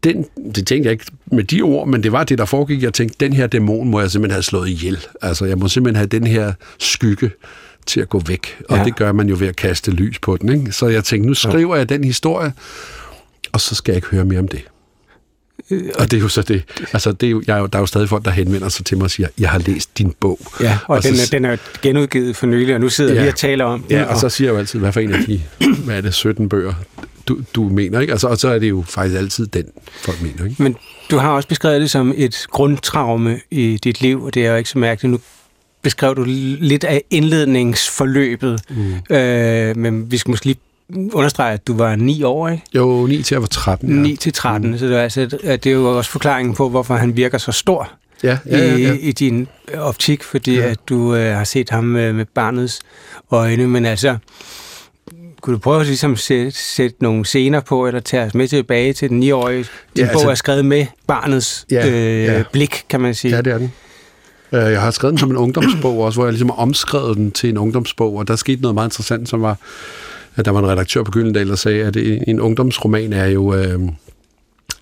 den, 0.03 0.25
det 0.55 0.67
tænkte 0.67 0.75
jeg 0.87 0.91
ikke 0.91 1.05
med 1.31 1.43
de 1.43 1.61
ord, 1.61 1.87
men 1.87 2.03
det 2.03 2.11
var 2.11 2.23
det, 2.23 2.37
der 2.37 2.45
foregik. 2.45 2.83
Jeg 2.83 2.93
tænkte, 2.93 3.17
den 3.19 3.33
her 3.33 3.47
dæmon 3.47 3.89
må 3.89 3.99
jeg 3.99 4.11
simpelthen 4.11 4.33
have 4.35 4.43
slået 4.43 4.69
ihjel. 4.69 4.97
Altså, 5.21 5.45
jeg 5.45 5.57
må 5.57 5.67
simpelthen 5.67 5.95
have 5.95 6.07
den 6.07 6.27
her 6.27 6.53
skygge 6.79 7.31
til 7.85 7.99
at 8.01 8.09
gå 8.09 8.19
væk. 8.27 8.57
Og 8.69 8.77
Ja. 8.77 8.83
det 8.83 8.95
gør 8.95 9.11
man 9.11 9.29
jo 9.29 9.35
ved 9.39 9.47
at 9.47 9.55
kaste 9.55 9.91
lys 9.91 10.19
på 10.19 10.37
den. 10.37 10.49
Ikke? 10.59 10.71
Så 10.71 10.87
jeg 10.87 11.03
tænkte, 11.03 11.27
nu 11.27 11.33
skriver 11.33 11.75
jeg 11.75 11.89
den 11.89 12.03
historie, 12.03 12.53
og 13.51 13.61
så 13.61 13.75
skal 13.75 13.91
jeg 13.91 13.95
ikke 13.97 14.07
høre 14.07 14.25
mere 14.25 14.39
om 14.39 14.47
det. 14.47 14.61
Og 15.71 16.11
det 16.11 16.17
er 16.17 16.21
jo 16.21 16.27
så 16.27 16.41
det. 16.41 16.63
Altså, 16.93 17.11
det 17.11 17.27
er 17.27 17.31
jo, 17.31 17.43
jeg 17.47 17.55
er 17.55 17.59
jo, 17.59 17.65
der 17.65 17.77
er 17.77 17.81
jo 17.81 17.85
stadig 17.85 18.09
folk, 18.09 18.25
der 18.25 18.31
henvender 18.31 18.69
sig 18.69 18.85
til 18.85 18.97
mig 18.97 19.03
og 19.03 19.11
siger, 19.11 19.27
jeg 19.39 19.49
har 19.49 19.59
læst 19.59 19.97
din 19.97 20.13
bog. 20.19 20.39
Ja, 20.61 20.77
og, 20.87 20.95
og 20.95 21.03
den, 21.03 21.15
så, 21.15 21.21
er, 21.21 21.39
den 21.39 21.45
er 21.45 21.57
genudgivet 21.81 22.35
for 22.35 22.47
nylig, 22.47 22.75
og 22.75 22.81
nu 22.81 22.89
sidder 22.89 23.13
ja. 23.13 23.21
Vi 23.21 23.27
og 23.27 23.35
taler 23.35 23.65
om 23.65 23.81
den. 23.81 23.91
Ja, 23.91 24.03
og 24.03 24.19
så 24.19 24.29
siger 24.29 24.47
jeg 24.47 24.53
jo 24.53 24.59
altid, 24.59 24.79
hvad 24.79 24.91
for 24.91 24.99
en 24.99 25.13
af 25.13 25.25
de, 25.25 25.41
hvad 25.85 25.97
er 25.97 26.01
det, 26.01 26.13
17 26.13 26.49
bøger, 26.49 26.73
du, 27.27 27.39
du 27.55 27.63
mener, 27.63 27.99
ikke? 27.99 28.11
Altså, 28.11 28.27
og 28.27 28.37
så 28.37 28.47
er 28.47 28.59
det 28.59 28.69
jo 28.69 28.83
faktisk 28.87 29.17
altid 29.17 29.47
den, 29.47 29.65
folk 30.01 30.21
mener, 30.21 30.49
ikke? 30.49 30.63
Men 30.63 30.75
du 31.11 31.17
har 31.17 31.29
også 31.29 31.47
beskrevet 31.47 31.81
det 31.81 31.91
som 31.91 32.13
et 32.17 32.45
grundtraume 32.49 33.39
i 33.51 33.79
dit 33.83 34.01
liv, 34.01 34.23
og 34.23 34.33
det 34.33 34.45
er 34.45 34.51
jo 34.51 34.57
ikke 34.57 34.69
så 34.69 34.77
mærkeligt. 34.77 35.11
Nu 35.11 35.19
beskrev 35.81 36.15
du 36.15 36.23
lidt 36.59 36.83
af 36.83 37.03
indledningsforløbet, 37.09 38.61
mm. 38.69 39.15
øh, 39.15 39.77
men 39.77 40.11
vi 40.11 40.17
skal 40.17 40.29
måske 40.29 40.45
lige 40.45 40.59
understrege, 41.13 41.53
at 41.53 41.67
du 41.67 41.77
var 41.77 41.95
9 41.95 42.23
år, 42.23 42.49
ikke? 42.49 42.63
Jo, 42.75 43.05
9 43.05 43.23
til 43.23 43.35
jeg 43.35 43.41
var 43.41 43.47
13. 43.47 43.89
Ja. 43.89 43.95
9 44.01 44.15
til 44.15 44.33
13, 44.33 44.71
mm. 44.71 44.77
så 44.77 44.85
det 44.85 44.97
er, 44.97 45.01
altså, 45.01 45.25
det 45.43 45.65
er 45.65 45.71
jo 45.71 45.97
også 45.97 46.11
forklaringen 46.11 46.55
på, 46.55 46.69
hvorfor 46.69 46.95
han 46.95 47.17
virker 47.17 47.37
så 47.37 47.51
stor 47.51 47.89
Ja, 48.23 48.37
ja, 48.45 48.57
ja, 48.57 48.75
ja. 48.77 48.93
i, 48.93 48.99
i 48.99 49.11
din 49.11 49.47
optik, 49.77 50.23
fordi 50.23 50.55
ja. 50.55 50.65
At 50.65 50.77
du 50.89 51.15
øh, 51.15 51.35
har 51.35 51.43
set 51.43 51.69
ham 51.69 51.95
øh, 51.95 52.15
med 52.15 52.25
barnets 52.25 52.79
øjne, 53.31 53.67
men 53.67 53.85
altså, 53.85 54.17
kunne 55.41 55.53
du 55.53 55.59
prøve 55.59 55.79
at 55.81 55.85
ligesom 55.87 56.15
sætte, 56.15 56.51
sætte 56.51 56.95
nogle 56.99 57.25
scener 57.25 57.59
på, 57.59 57.87
eller 57.87 57.99
tage 57.99 58.23
os 58.23 58.33
med 58.33 58.47
tilbage 58.47 58.93
til 58.93 59.09
den 59.09 59.23
9-årige? 59.23 59.57
Din 59.57 59.67
ja, 59.97 60.01
Ja, 60.01 60.07
bog 60.13 60.21
altså- 60.21 60.29
er 60.31 60.35
skrevet 60.35 60.65
med 60.65 60.85
barnets 61.07 61.65
Ja, 61.71 61.89
øh, 61.89 62.23
ja. 62.23 62.43
blik, 62.51 62.83
kan 62.89 63.01
man 63.01 63.15
sige. 63.15 63.35
Ja, 63.35 63.41
det 63.41 63.53
er 63.53 63.57
den. 63.57 63.73
Øh, 64.51 64.59
Jeg 64.71 64.81
har 64.81 64.91
skrevet 64.91 65.11
den 65.11 65.17
som 65.19 65.29
en 65.31 65.37
ungdomsbog 65.37 65.99
også, 65.99 66.17
hvor 66.19 66.25
jeg 66.25 66.31
ligesom 66.33 66.49
har 66.49 66.57
omskrevet 66.57 67.17
den 67.17 67.31
til 67.31 67.49
en 67.49 67.57
ungdomsbog, 67.57 68.15
og 68.15 68.27
der 68.27 68.35
skete 68.35 68.61
noget 68.61 68.75
meget 68.75 68.87
interessant, 68.87 69.29
som 69.29 69.41
var, 69.41 69.57
at 70.37 70.45
der 70.45 70.51
var 70.51 70.59
en 70.59 70.67
redaktør 70.67 71.03
på 71.03 71.11
Gyldendal, 71.11 71.49
der 71.49 71.55
sagde, 71.55 71.83
at 71.83 71.97
en 72.27 72.39
ungdomsroman 72.39 73.13
er 73.13 73.25
jo, 73.25 73.53
øh, 73.53 73.79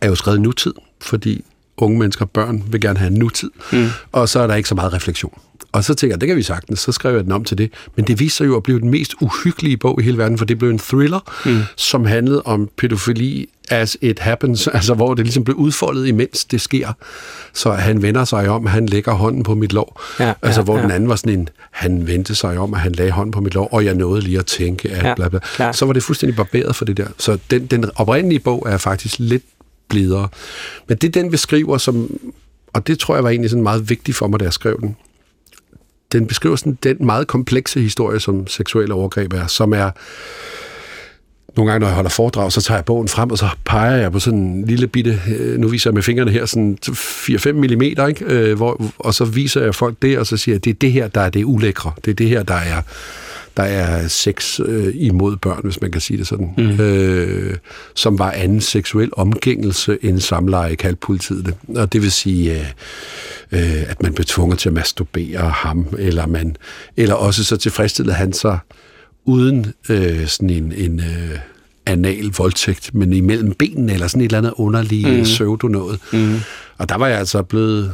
er 0.02 0.08
jo 0.08 0.16
skrevet 0.16 0.42
nutid, 0.42 0.74
fordi 1.02 1.46
unge 1.78 2.00
mennesker, 2.00 2.26
børn, 2.26 2.64
vil 2.68 2.82
gerne 2.82 3.00
have 3.00 3.14
nutid, 3.14 3.50
mm. 3.72 3.88
og 4.12 4.30
så 4.30 4.40
er 4.40 4.48
der 4.48 4.56
ikke 4.56 4.70
så 4.70 4.76
meget 4.76 4.94
refleksion. 4.94 5.40
Og 5.76 5.84
så 5.84 5.94
tænker 5.94 6.14
jeg, 6.14 6.22
det 6.22 6.28
kan 6.28 6.38
vi 6.38 6.44
sagtens, 6.44 6.80
så 6.80 6.92
skrev 6.92 7.16
jeg 7.16 7.24
den 7.24 7.32
om 7.32 7.44
til 7.44 7.58
det. 7.58 7.72
Men 7.96 8.06
det 8.08 8.20
viste 8.20 8.38
sig 8.38 8.46
jo 8.46 8.56
at 8.56 8.64
blive 8.64 8.80
den 8.80 8.90
mest 8.90 9.14
uhyggelige 9.22 9.78
bog 9.78 10.02
i 10.02 10.04
hele 10.04 10.18
verden, 10.18 10.38
for 10.38 10.46
det 10.46 10.58
blev 10.58 10.70
en 10.70 10.80
thriller, 10.80 11.20
mm. 11.46 11.62
som 11.76 12.06
handlede 12.06 12.42
om 12.42 12.70
pædofili 12.78 13.50
as 13.70 13.98
it 14.02 14.20
happens, 14.20 14.68
altså 14.74 14.94
hvor 14.94 15.14
det 15.14 15.26
ligesom 15.26 15.44
blev 15.44 15.56
udfoldet, 15.56 16.08
imens 16.08 16.46
det 16.46 16.62
sker. 16.62 16.94
Så 17.54 17.72
han 17.72 18.02
vender 18.02 18.26
sig 18.26 18.50
om, 18.50 18.66
han 18.66 18.86
lægger 18.86 19.14
hånden 19.14 19.44
på 19.44 19.56
mit 19.56 19.74
lår. 19.74 20.02
Ja, 20.20 20.34
altså 20.42 20.62
ja, 20.62 20.66
hvor 20.66 20.78
ja. 20.78 20.84
den 20.84 20.92
anden 20.92 21.10
var 21.10 21.16
sådan 21.16 21.40
en, 21.40 21.50
han 21.72 22.08
vendte 22.08 22.36
sig 22.36 22.58
om, 22.58 22.74
at 22.74 22.80
han 22.80 22.92
lagde 22.92 23.12
hånden 23.12 23.32
på 23.32 23.42
mit 23.42 23.54
lår, 23.54 23.68
og 23.74 23.86
jeg 23.86 23.96
nåede 23.96 24.22
lige 24.22 24.40
at 24.40 24.46
tænke, 24.46 24.92
at 24.92 25.06
Ja, 25.06 25.14
bla 25.16 25.30
bla. 25.30 25.72
Så 25.74 25.86
var 25.86 25.94
det 25.94 26.04
fuldstændig 26.04 26.36
barberet 26.36 26.76
for 26.76 26.86
det 26.86 26.98
der. 26.98 27.08
Så 27.18 27.38
den, 27.52 27.66
den 27.66 27.86
oprindelige 27.96 28.40
bog 28.40 28.68
er 28.70 28.78
faktisk 28.78 29.16
lidt 29.20 29.44
blidere. 29.90 30.28
Men 30.88 30.98
det 30.98 31.14
den 31.14 31.32
beskriver, 31.32 31.78
som, 31.78 32.20
og 32.74 32.88
det 32.88 33.00
tror 33.00 33.16
jeg 33.16 33.24
var 33.24 33.30
egentlig 33.30 33.50
sådan 33.50 33.64
meget 33.64 33.90
vigtigt 33.90 34.18
for 34.18 34.28
mig, 34.28 34.40
da 34.40 34.46
jeg 34.46 34.54
skrev 34.54 34.82
den, 34.82 34.96
den 36.16 36.28
beskriver 36.28 36.56
sådan 36.56 36.78
den 36.84 36.98
meget 37.06 37.28
komplekse 37.28 37.82
historie, 37.82 38.20
som 38.20 38.48
seksuelle 38.48 38.94
overgreb 38.94 39.34
er, 39.34 39.48
som 39.48 39.74
er 39.74 39.92
nogle 41.58 41.72
gange, 41.72 41.80
når 41.80 41.88
jeg 41.88 41.96
holder 41.96 42.10
foredrag, 42.10 42.52
så 42.52 42.62
tager 42.62 42.78
jeg 42.78 42.86
bogen 42.86 43.08
frem, 43.08 43.32
og 43.32 43.38
så 43.38 43.50
peger 43.66 43.96
jeg 43.96 44.12
på 44.12 44.20
sådan 44.20 44.40
en 44.40 44.66
lille 44.66 44.88
bitte, 44.88 45.22
øh, 45.38 45.60
nu 45.60 45.68
viser 45.68 45.90
jeg 45.90 45.94
med 45.94 46.04
fingrene 46.04 46.32
her, 46.32 46.46
sådan 46.46 46.78
4-5 46.88 47.52
mm, 47.52 47.82
ikke? 47.82 48.26
Øh, 48.26 48.56
hvor, 48.56 48.92
og 49.00 49.14
så 49.14 49.26
viser 49.26 49.64
jeg 49.64 49.76
folk 49.76 49.96
det, 50.02 50.20
og 50.20 50.28
så 50.28 50.38
siger 50.38 50.56
jeg, 50.56 50.66
det 50.66 50.70
er 50.70 50.74
det 50.74 50.92
her, 50.92 51.08
der 51.08 51.22
er 51.22 51.30
det 51.30 51.44
ulækre. 51.44 51.92
Det 52.06 52.12
er 52.12 52.16
det 52.16 52.30
her, 52.30 52.44
der 52.44 52.54
er, 52.54 52.82
der 53.58 53.64
er 53.64 54.08
sex 54.08 54.60
øh, 54.66 54.94
imod 54.96 55.38
børn, 55.38 55.62
hvis 55.64 55.82
man 55.82 55.92
kan 55.92 56.02
sige 56.02 56.18
det 56.18 56.28
sådan. 56.28 56.54
Mm. 56.58 56.80
Øh, 56.82 57.58
som 57.96 58.20
var 58.20 58.32
anden 58.32 58.62
seksuel 58.62 59.10
omgængelse 59.14 59.98
end 60.02 60.20
samleje, 60.20 60.76
kaldte 60.76 61.00
politiet 61.00 61.46
det. 61.46 61.78
Og 61.78 61.94
det 61.94 62.02
vil 62.02 62.12
sige, 62.12 62.60
øh, 62.60 62.66
øh, 63.52 63.90
at 63.90 64.04
man 64.04 64.14
blev 64.14 64.26
tvunget 64.26 64.60
til 64.60 64.70
at 64.70 64.74
masturbere 64.74 65.50
ham, 65.50 65.88
eller, 65.98 66.28
man, 66.28 66.56
eller 66.98 67.16
også 67.16 67.44
så 67.44 67.58
tilfredsstillede 67.58 68.16
han 68.16 68.34
sig 68.34 68.60
uden 69.26 69.74
øh, 69.90 70.28
sådan 70.28 70.50
en, 70.50 70.72
en 70.72 71.00
øh, 71.00 71.40
anal 71.86 72.26
voldtægt, 72.38 72.94
men 72.94 73.14
imellem 73.14 73.54
benene, 73.54 73.94
eller 73.94 74.08
sådan 74.08 74.22
et 74.22 74.26
eller 74.26 74.38
andet 74.38 74.54
underligt 74.56 75.18
mm. 75.18 75.24
pseudo 75.24 75.68
noget. 75.68 76.00
Mm. 76.14 76.36
Og 76.78 76.90
der 76.90 76.98
var 76.98 77.08
jeg 77.08 77.20
altså 77.20 77.42
blevet 77.42 77.94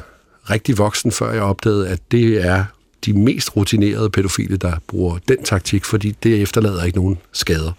rigtig 0.49 0.77
voksen, 0.77 1.11
før 1.11 1.31
jeg 1.31 1.41
opdagede, 1.41 1.89
at 1.89 1.99
det 2.11 2.45
er 2.45 2.65
de 3.05 3.13
mest 3.13 3.55
rutinerede 3.55 4.09
pædofile, 4.09 4.57
der 4.57 4.73
bruger 4.87 5.17
den 5.27 5.43
taktik, 5.43 5.85
fordi 5.85 6.15
det 6.23 6.41
efterlader 6.41 6.83
ikke 6.83 6.97
nogen 6.97 7.17
skader. 7.31 7.71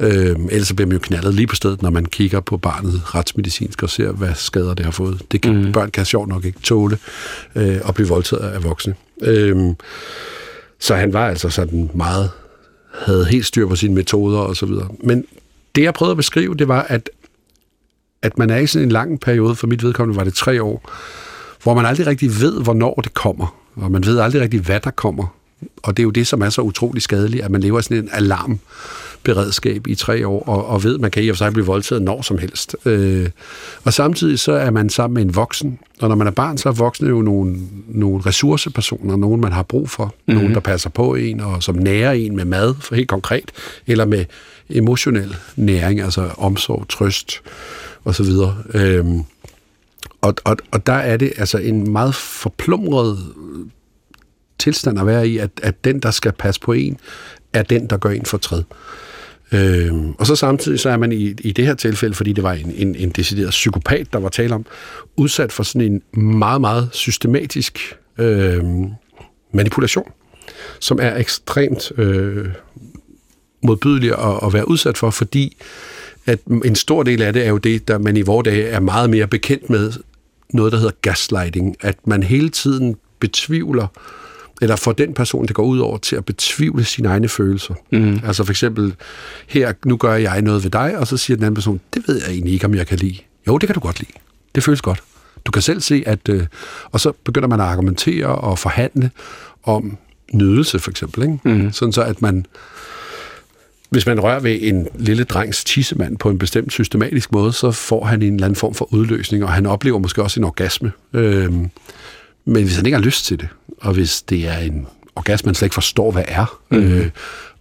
Øh, 0.00 0.36
ellers 0.50 0.72
bliver 0.72 0.86
man 0.86 0.92
jo 0.92 0.98
knaldet 1.02 1.34
lige 1.34 1.46
på 1.46 1.54
stedet, 1.54 1.82
når 1.82 1.90
man 1.90 2.04
kigger 2.06 2.40
på 2.40 2.56
barnet 2.56 3.14
retsmedicinsk 3.14 3.82
og 3.82 3.90
ser, 3.90 4.12
hvad 4.12 4.34
skader 4.34 4.74
det 4.74 4.84
har 4.84 4.92
fået. 4.92 5.22
Det 5.32 5.40
kan, 5.40 5.64
mm. 5.64 5.72
Børn 5.72 5.90
kan 5.90 6.04
sjovt 6.04 6.28
nok 6.28 6.44
ikke 6.44 6.60
tåle 6.60 6.98
øh, 7.54 7.80
at 7.88 7.94
blive 7.94 8.08
voldtaget 8.08 8.42
af 8.42 8.64
voksne. 8.64 8.94
Øh, 9.22 9.74
så 10.78 10.94
han 10.94 11.12
var 11.12 11.28
altså 11.28 11.50
sådan 11.50 11.90
meget 11.94 12.30
havde 12.92 13.26
helt 13.26 13.46
styr 13.46 13.66
på 13.66 13.76
sine 13.76 13.94
metoder 13.94 14.38
og 14.38 14.56
så 14.56 14.66
videre. 14.66 14.88
Men 15.04 15.24
det, 15.74 15.82
jeg 15.82 15.94
prøvede 15.94 16.10
at 16.10 16.16
beskrive, 16.16 16.54
det 16.54 16.68
var, 16.68 16.82
at, 16.82 17.10
at 18.22 18.38
man 18.38 18.50
er 18.50 18.56
i 18.56 18.66
sådan 18.66 18.88
en 18.88 18.92
lang 18.92 19.20
periode, 19.20 19.56
for 19.56 19.66
mit 19.66 19.82
vedkommende 19.82 20.18
var 20.18 20.24
det 20.24 20.34
tre 20.34 20.62
år, 20.62 20.90
hvor 21.62 21.74
man 21.74 21.86
aldrig 21.86 22.06
rigtig 22.06 22.40
ved, 22.40 22.62
hvornår 22.62 22.94
det 22.94 23.14
kommer, 23.14 23.59
og 23.80 23.92
man 23.92 24.06
ved 24.06 24.18
aldrig 24.18 24.42
rigtig, 24.42 24.60
hvad 24.60 24.80
der 24.80 24.90
kommer. 24.90 25.26
Og 25.82 25.96
det 25.96 26.02
er 26.02 26.04
jo 26.04 26.10
det, 26.10 26.26
som 26.26 26.42
er 26.42 26.50
så 26.50 26.62
utrolig 26.62 27.02
skadeligt, 27.02 27.44
at 27.44 27.50
man 27.50 27.60
lever 27.60 27.80
sådan 27.80 27.96
en 27.96 28.08
alarmberedskab 28.12 29.86
i 29.86 29.94
tre 29.94 30.26
år, 30.26 30.42
og, 30.48 30.66
og 30.66 30.84
ved, 30.84 30.94
at 30.94 31.00
man 31.00 31.10
kan 31.10 31.22
i 31.22 31.28
og 31.28 31.36
for 31.36 31.38
sig 31.38 31.52
blive 31.52 31.66
voldtaget 31.66 32.02
når 32.02 32.22
som 32.22 32.38
helst. 32.38 32.76
Øh, 32.84 33.28
og 33.84 33.92
samtidig 33.92 34.38
så 34.38 34.52
er 34.52 34.70
man 34.70 34.90
sammen 34.90 35.14
med 35.14 35.22
en 35.22 35.34
voksen, 35.34 35.78
og 36.00 36.08
når 36.08 36.16
man 36.16 36.26
er 36.26 36.30
barn, 36.30 36.58
så 36.58 36.68
er 36.68 36.72
voksne 36.72 37.08
jo 37.08 37.22
nogle, 37.22 37.56
nogle 37.88 38.22
ressourcepersoner, 38.26 39.16
nogen 39.16 39.40
man 39.40 39.52
har 39.52 39.62
brug 39.62 39.90
for, 39.90 40.04
mm-hmm. 40.04 40.34
nogen 40.34 40.54
der 40.54 40.60
passer 40.60 40.90
på 40.90 41.14
en, 41.14 41.40
og 41.40 41.62
som 41.62 41.74
nærer 41.74 42.12
en 42.12 42.36
med 42.36 42.44
mad, 42.44 42.74
for 42.80 42.94
helt 42.94 43.08
konkret, 43.08 43.50
eller 43.86 44.04
med 44.04 44.24
emotionel 44.70 45.36
næring, 45.56 46.00
altså 46.00 46.30
omsorg, 46.38 46.88
trøst 46.88 47.40
osv. 48.04 48.32
Øhm, 48.74 49.22
og, 50.20 50.34
og, 50.44 50.56
og 50.70 50.86
der 50.86 50.92
er 50.92 51.16
det 51.16 51.32
altså 51.36 51.58
en 51.58 51.92
meget 51.92 52.14
forplumret 52.14 53.18
tilstand 54.58 55.00
at 55.00 55.06
være 55.06 55.28
i, 55.28 55.38
at, 55.38 55.50
at 55.62 55.84
den, 55.84 56.00
der 56.00 56.10
skal 56.10 56.32
passe 56.32 56.60
på 56.60 56.72
en, 56.72 56.98
er 57.52 57.62
den, 57.62 57.86
der 57.86 57.96
gør 57.96 58.10
en 58.10 58.24
fortræd. 58.24 58.62
Øhm, 59.52 60.12
og 60.12 60.26
så 60.26 60.36
samtidig 60.36 60.80
så 60.80 60.90
er 60.90 60.96
man 60.96 61.12
i, 61.12 61.34
i 61.40 61.52
det 61.52 61.66
her 61.66 61.74
tilfælde, 61.74 62.14
fordi 62.14 62.32
det 62.32 62.44
var 62.44 62.52
en, 62.52 62.72
en, 62.76 62.94
en 62.94 63.10
decideret 63.10 63.50
psykopat, 63.50 64.12
der 64.12 64.18
var 64.18 64.28
tale 64.28 64.54
om, 64.54 64.66
udsat 65.16 65.52
for 65.52 65.62
sådan 65.62 66.02
en 66.14 66.22
meget, 66.22 66.60
meget 66.60 66.88
systematisk 66.92 67.96
øhm, 68.18 68.90
manipulation, 69.52 70.10
som 70.80 70.98
er 71.02 71.16
ekstremt 71.16 71.92
øh, 71.98 72.48
modbydelig 73.62 74.12
at, 74.12 74.46
at 74.46 74.52
være 74.52 74.68
udsat 74.68 74.98
for, 74.98 75.10
fordi 75.10 75.56
at 76.26 76.38
en 76.64 76.74
stor 76.74 77.02
del 77.02 77.22
af 77.22 77.32
det 77.32 77.44
er 77.44 77.48
jo 77.48 77.58
det, 77.58 77.88
der 77.88 77.98
man 77.98 78.16
i 78.16 78.22
vores 78.22 78.44
dage 78.44 78.64
er 78.64 78.80
meget 78.80 79.10
mere 79.10 79.26
bekendt 79.26 79.70
med, 79.70 79.92
noget, 80.54 80.72
der 80.72 80.78
hedder 80.78 80.92
gaslighting, 81.02 81.76
at 81.80 82.06
man 82.06 82.22
hele 82.22 82.48
tiden 82.48 82.96
betvivler, 83.20 83.86
eller 84.62 84.76
får 84.76 84.92
den 84.92 85.14
person, 85.14 85.46
det 85.46 85.54
går 85.54 85.62
ud 85.62 85.78
over, 85.78 85.98
til 85.98 86.16
at 86.16 86.24
betvivle 86.24 86.84
sine 86.84 87.08
egne 87.08 87.28
følelser. 87.28 87.74
Mm. 87.92 88.20
Altså 88.24 88.44
for 88.44 88.52
eksempel, 88.52 88.94
her, 89.48 89.72
nu 89.84 89.96
gør 89.96 90.14
jeg 90.14 90.42
noget 90.42 90.64
ved 90.64 90.70
dig, 90.70 90.98
og 90.98 91.06
så 91.06 91.16
siger 91.16 91.36
den 91.36 91.44
anden 91.44 91.54
person, 91.54 91.80
det 91.94 92.08
ved 92.08 92.20
jeg 92.22 92.30
egentlig 92.30 92.52
ikke, 92.52 92.66
om 92.66 92.74
jeg 92.74 92.86
kan 92.86 92.98
lide. 92.98 93.16
Jo, 93.46 93.58
det 93.58 93.68
kan 93.68 93.74
du 93.74 93.80
godt 93.80 94.00
lide. 94.00 94.12
Det 94.54 94.62
føles 94.64 94.82
godt. 94.82 95.02
Du 95.44 95.52
kan 95.52 95.62
selv 95.62 95.80
se, 95.80 96.02
at... 96.06 96.28
Øh, 96.28 96.46
og 96.84 97.00
så 97.00 97.12
begynder 97.24 97.48
man 97.48 97.60
at 97.60 97.66
argumentere 97.66 98.26
og 98.26 98.58
forhandle 98.58 99.10
om 99.62 99.96
nydelse, 100.32 100.78
for 100.78 100.90
eksempel. 100.90 101.22
Ikke? 101.22 101.38
Mm. 101.44 101.72
Sådan 101.72 101.92
så, 101.92 102.02
at 102.02 102.22
man 102.22 102.46
hvis 103.90 104.06
man 104.06 104.20
rører 104.20 104.40
ved 104.40 104.58
en 104.62 104.88
lille 104.98 105.24
drengs 105.24 105.64
tissemand 105.64 106.16
på 106.16 106.30
en 106.30 106.38
bestemt 106.38 106.72
systematisk 106.72 107.32
måde, 107.32 107.52
så 107.52 107.70
får 107.70 108.04
han 108.04 108.22
en 108.22 108.34
eller 108.34 108.46
anden 108.46 108.56
form 108.56 108.74
for 108.74 108.94
udløsning, 108.94 109.44
og 109.44 109.52
han 109.52 109.66
oplever 109.66 109.98
måske 109.98 110.22
også 110.22 110.40
en 110.40 110.44
orgasme. 110.44 110.92
Øhm, 111.12 111.70
men 112.44 112.62
hvis 112.64 112.76
han 112.76 112.86
ikke 112.86 112.98
har 112.98 113.04
lyst 113.04 113.24
til 113.24 113.40
det, 113.40 113.48
og 113.80 113.94
hvis 113.94 114.22
det 114.22 114.48
er 114.48 114.58
en 114.58 114.86
orgasme, 115.16 115.48
man 115.48 115.54
slet 115.54 115.66
ikke 115.66 115.74
forstår, 115.74 116.10
hvad 116.10 116.24
er, 116.28 116.58
mm. 116.70 116.78
øh, 116.78 117.10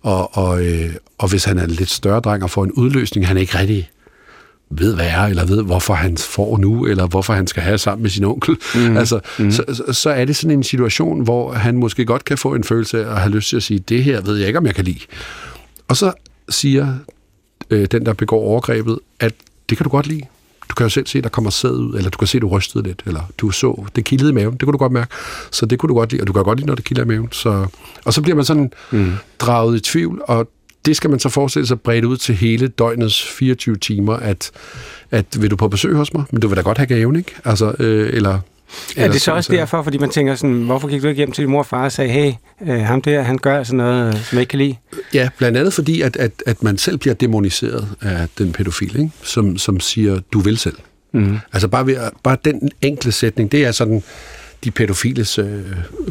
og, 0.01 0.37
og, 0.37 0.65
øh, 0.65 0.93
og 1.17 1.29
hvis 1.29 1.43
han 1.43 1.57
er 1.57 1.63
en 1.63 1.71
lidt 1.71 1.89
større 1.89 2.19
dreng 2.19 2.43
og 2.43 2.49
får 2.49 2.63
en 2.63 2.71
udløsning, 2.71 3.27
han 3.27 3.37
ikke 3.37 3.59
rigtig 3.59 3.89
ved, 4.71 4.95
hvad 4.95 5.07
er, 5.07 5.21
eller 5.21 5.45
ved, 5.45 5.63
hvorfor 5.63 5.93
han 5.93 6.17
får 6.17 6.57
nu, 6.57 6.85
eller 6.85 7.07
hvorfor 7.07 7.33
han 7.33 7.47
skal 7.47 7.63
have 7.63 7.77
sammen 7.77 8.01
med 8.01 8.09
sin 8.09 8.23
onkel. 8.23 8.57
Mm. 8.75 8.97
Altså, 8.97 9.19
mm. 9.39 9.51
Så, 9.51 9.63
så, 9.73 9.93
så 9.93 10.09
er 10.09 10.25
det 10.25 10.35
sådan 10.35 10.57
en 10.57 10.63
situation, 10.63 11.23
hvor 11.23 11.53
han 11.53 11.77
måske 11.77 12.05
godt 12.05 12.25
kan 12.25 12.37
få 12.37 12.55
en 12.55 12.63
følelse 12.63 13.05
af 13.05 13.11
at 13.11 13.21
have 13.21 13.31
lyst 13.31 13.49
til 13.49 13.57
at 13.57 13.63
sige, 13.63 13.79
det 13.79 14.03
her 14.03 14.21
ved 14.21 14.37
jeg 14.37 14.47
ikke, 14.47 14.59
om 14.59 14.65
jeg 14.65 14.75
kan 14.75 14.85
lide. 14.85 14.99
Og 15.89 15.97
så 15.97 16.11
siger 16.49 16.95
øh, 17.69 17.87
den, 17.91 18.05
der 18.05 18.13
begår 18.13 18.41
overgrebet, 18.41 18.99
at 19.19 19.33
det 19.69 19.77
kan 19.77 19.83
du 19.83 19.89
godt 19.89 20.07
lide. 20.07 20.21
Du 20.69 20.75
kan 20.75 20.83
jo 20.85 20.89
selv 20.89 21.07
se, 21.07 21.21
der 21.21 21.29
kommer 21.29 21.49
sæd 21.49 21.69
ud, 21.69 21.95
eller 21.95 22.09
du 22.09 22.17
kan 22.17 22.27
se, 22.27 22.39
du 22.39 22.47
rystede 22.47 22.83
lidt, 22.83 23.03
eller 23.05 23.21
du 23.37 23.51
så, 23.51 23.85
det 23.95 24.05
kildede 24.05 24.29
i 24.29 24.33
maven, 24.33 24.53
det 24.53 24.61
kunne 24.61 24.73
du 24.73 24.77
godt 24.77 24.91
mærke. 24.91 25.11
Så 25.51 25.65
det 25.65 25.79
kunne 25.79 25.87
du 25.87 25.93
godt 25.93 26.11
lide, 26.11 26.21
og 26.21 26.27
du 26.27 26.33
kan 26.33 26.43
godt 26.43 26.59
lide, 26.59 26.67
når 26.67 26.75
det 26.75 26.85
kilder 26.85 27.03
i 27.03 27.05
maven. 27.05 27.31
Så, 27.31 27.67
og 28.05 28.13
så 28.13 28.21
bliver 28.21 28.35
man 28.35 28.45
sådan 28.45 28.71
mm. 28.91 29.13
draget 29.39 29.77
i 29.77 29.79
tvivl, 29.79 30.21
og 30.27 30.49
det 30.85 30.95
skal 30.95 31.09
man 31.09 31.19
så 31.19 31.29
forestille 31.29 31.67
sig 31.67 31.81
bredt 31.81 32.05
ud 32.05 32.17
til 32.17 32.35
hele 32.35 32.67
døgnets 32.67 33.23
24 33.23 33.75
timer, 33.75 34.13
at, 34.13 34.51
at 35.11 35.41
vil 35.41 35.51
du 35.51 35.55
på 35.55 35.67
besøg 35.67 35.95
hos 35.95 36.13
mig, 36.13 36.23
men 36.31 36.41
du 36.41 36.47
vil 36.47 36.57
da 36.57 36.61
godt 36.61 36.77
have 36.77 36.87
gaven, 36.87 37.15
ikke? 37.15 37.35
Altså, 37.45 37.75
øh, 37.79 38.09
eller 38.13 38.39
er 38.97 39.11
det 39.11 39.21
så 39.21 39.31
også 39.31 39.51
derfor, 39.51 39.83
fordi 39.83 39.97
man 39.97 40.09
tænker 40.09 40.35
sådan, 40.35 40.63
hvorfor 40.63 40.87
gik 40.87 41.01
du 41.01 41.07
ikke 41.07 41.17
hjem 41.17 41.31
til 41.31 41.43
din 41.43 41.51
mor 41.51 41.59
og 41.59 41.65
far 41.65 41.83
og 41.83 41.91
sagde, 41.91 42.11
hey, 42.11 42.31
øh, 42.67 42.79
ham 42.79 43.01
der, 43.01 43.21
han 43.21 43.37
gør 43.37 43.57
altså 43.57 43.75
noget, 43.75 44.13
som 44.13 44.35
jeg 44.35 44.41
ikke 44.41 44.49
kan 44.49 44.59
lide? 44.59 44.75
Ja, 45.13 45.29
blandt 45.37 45.57
andet 45.57 45.73
fordi, 45.73 46.01
at, 46.01 46.15
at, 46.15 46.31
at 46.45 46.63
man 46.63 46.77
selv 46.77 46.97
bliver 46.97 47.13
demoniseret 47.13 47.87
af 48.01 48.27
den 48.37 48.51
pædofil, 48.51 48.95
ikke? 48.99 49.11
Som, 49.23 49.57
som 49.57 49.79
siger, 49.79 50.19
du 50.33 50.39
vil 50.39 50.57
selv. 50.57 50.75
Mm. 51.13 51.39
Altså 51.53 51.67
bare, 51.67 51.87
ved, 51.87 51.97
bare 52.23 52.37
den 52.45 52.71
enkle 52.81 53.11
sætning, 53.11 53.51
det 53.51 53.65
er 53.65 53.71
sådan 53.71 54.03
de 54.63 54.71
pædofiles 54.71 55.39
uh, 55.39 55.47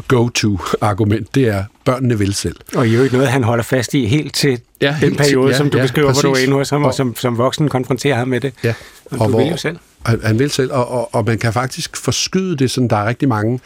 go-to-argument, 0.07 1.35
det 1.35 1.47
er, 1.47 1.63
børnene 1.85 2.17
vil 2.17 2.33
selv. 2.33 2.55
Og 2.75 2.87
i 2.87 2.95
øvrigt 2.95 3.13
noget, 3.13 3.27
han 3.27 3.43
holder 3.43 3.63
fast 3.63 3.93
i 3.93 4.05
helt 4.05 4.33
til 4.33 4.59
ja, 4.81 4.87
den 4.87 4.95
helt 4.95 5.17
periode, 5.17 5.47
til, 5.47 5.51
ja, 5.51 5.57
som 5.57 5.69
du 5.69 5.77
ja, 5.77 5.83
beskriver, 5.83 6.07
præcis. 6.07 6.21
hvor 6.21 6.29
du 6.29 6.39
er 6.39 6.43
inde 6.43 6.53
hos 6.53 6.69
ham, 6.69 6.81
og, 6.81 6.87
og 6.87 6.93
som, 6.93 7.15
som 7.15 7.37
voksen 7.37 7.69
konfronterer 7.69 8.15
ham 8.15 8.27
med 8.27 8.41
det. 8.41 8.53
Ja. 8.63 8.73
Og, 9.05 9.19
og 9.19 9.27
du 9.27 9.31
hvor, 9.31 9.39
vil 9.39 9.49
jo 9.51 9.57
selv. 9.57 9.77
Han 10.05 10.39
vil 10.39 10.49
selv, 10.49 10.71
og, 10.71 10.91
og, 10.91 11.15
og 11.15 11.25
man 11.25 11.37
kan 11.37 11.53
faktisk 11.53 11.97
forskyde 11.97 12.57
det, 12.57 12.71
sådan 12.71 12.87
der 12.87 12.95
er 12.95 13.05
rigtig 13.05 13.29
mange 13.29 13.59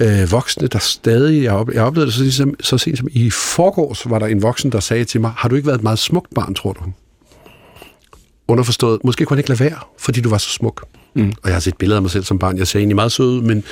øh, 0.00 0.32
voksne, 0.32 0.68
der 0.68 0.78
stadig, 0.78 1.42
jeg, 1.42 1.52
op, 1.52 1.70
jeg 1.70 1.82
oplevede 1.82 2.06
det 2.06 2.14
så, 2.14 2.22
ligesom, 2.22 2.54
så 2.60 2.78
sent 2.78 2.98
som 2.98 3.08
i 3.10 3.30
forgårs, 3.30 4.10
var 4.10 4.18
der 4.18 4.26
en 4.26 4.42
voksen, 4.42 4.72
der 4.72 4.80
sagde 4.80 5.04
til 5.04 5.20
mig, 5.20 5.32
har 5.36 5.48
du 5.48 5.54
ikke 5.54 5.66
været 5.66 5.78
et 5.78 5.82
meget 5.82 5.98
smukt 5.98 6.34
barn, 6.34 6.54
tror 6.54 6.72
du? 6.72 6.80
Underforstået, 8.48 9.04
måske 9.04 9.24
kunne 9.24 9.34
han 9.34 9.38
ikke 9.38 9.48
lade 9.48 9.60
være, 9.60 9.78
fordi 9.98 10.20
du 10.20 10.28
var 10.28 10.38
så 10.38 10.50
smuk. 10.50 10.84
Mm. 11.16 11.32
Og 11.42 11.48
jeg 11.48 11.54
har 11.54 11.60
set 11.60 11.76
billeder 11.76 11.96
af 11.96 12.02
mig 12.02 12.10
selv 12.10 12.24
som 12.24 12.38
barn. 12.38 12.58
Jeg 12.58 12.66
ser 12.66 12.78
egentlig 12.78 12.96
meget 12.96 13.12
sød 13.12 13.26
ud, 13.26 13.42
men 13.42 13.64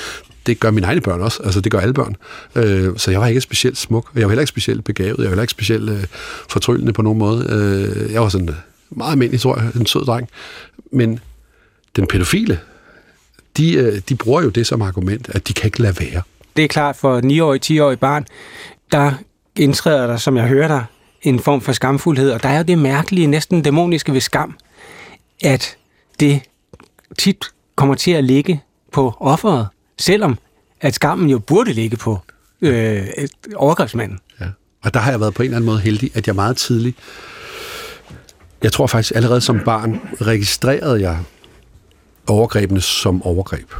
det 0.46 0.60
gør 0.60 0.70
mine 0.70 0.86
egne 0.86 1.00
børn 1.00 1.20
også. 1.20 1.42
Altså, 1.42 1.60
det 1.60 1.72
gør 1.72 1.80
alle 1.80 1.94
børn. 1.94 2.16
Øh, 2.54 2.92
så 2.96 3.10
jeg 3.10 3.20
var 3.20 3.26
ikke 3.26 3.40
specielt 3.40 3.78
smuk, 3.78 4.08
og 4.12 4.20
jeg 4.20 4.22
var 4.26 4.30
heller 4.30 4.42
ikke 4.42 4.48
specielt 4.48 4.84
begavet. 4.84 5.18
Jeg 5.18 5.24
var 5.24 5.30
heller 5.30 5.42
ikke 5.42 5.50
specielt 5.50 5.90
øh, 5.90 6.04
fortryllende 6.48 6.92
på 6.92 7.02
nogen 7.02 7.18
måde. 7.18 7.46
Øh, 7.50 8.12
jeg 8.12 8.22
var 8.22 8.28
sådan 8.28 8.48
øh, 8.48 8.54
meget 8.90 9.12
almindelig, 9.12 9.40
tror 9.40 9.58
jeg, 9.60 9.70
en 9.80 9.86
sød 9.86 10.04
dreng. 10.04 10.28
Men 10.92 11.20
den 11.96 12.06
pædofile, 12.06 12.60
de, 13.56 13.74
øh, 13.74 14.00
de 14.08 14.14
bruger 14.14 14.42
jo 14.42 14.48
det 14.48 14.66
som 14.66 14.82
argument, 14.82 15.28
at 15.28 15.48
de 15.48 15.52
kan 15.52 15.66
ikke 15.66 15.82
lade 15.82 15.96
være. 16.00 16.22
Det 16.56 16.64
er 16.64 16.68
klart 16.68 16.96
for 16.96 17.20
9-årig, 17.20 17.60
10-årig 17.70 17.98
barn, 17.98 18.26
der 18.92 19.12
indtræder 19.56 20.06
der, 20.06 20.16
som 20.16 20.36
jeg 20.36 20.46
hører 20.46 20.68
dig, 20.68 20.84
en 21.22 21.40
form 21.40 21.60
for 21.60 21.72
skamfuldhed. 21.72 22.30
Og 22.30 22.42
der 22.42 22.48
er 22.48 22.58
jo 22.58 22.64
det 22.64 22.78
mærkelige, 22.78 23.26
næsten 23.26 23.62
dæmoniske 23.62 24.12
ved 24.12 24.20
skam, 24.20 24.56
at 25.42 25.76
det 26.20 26.40
tit 27.18 27.44
kommer 27.76 27.94
til 27.94 28.10
at 28.10 28.24
ligge 28.24 28.62
på 28.92 29.14
offeret, 29.20 29.68
selvom 29.98 30.38
at 30.80 30.94
skammen 30.94 31.30
jo 31.30 31.38
burde 31.38 31.72
ligge 31.72 31.96
på 31.96 32.18
øh, 32.60 33.06
overgrebsmanden. 33.56 34.18
Ja. 34.40 34.46
Og 34.84 34.94
der 34.94 35.00
har 35.00 35.10
jeg 35.10 35.20
været 35.20 35.34
på 35.34 35.42
en 35.42 35.46
eller 35.46 35.56
anden 35.56 35.66
måde 35.66 35.80
heldig, 35.80 36.10
at 36.14 36.26
jeg 36.26 36.34
meget 36.34 36.56
tidligt, 36.56 36.96
jeg 38.62 38.72
tror 38.72 38.86
faktisk 38.86 39.12
allerede 39.16 39.40
som 39.40 39.60
barn, 39.64 40.00
registrerede 40.20 41.00
jeg 41.00 41.18
overgrebene 42.26 42.80
som 42.80 43.22
overgreb. 43.22 43.72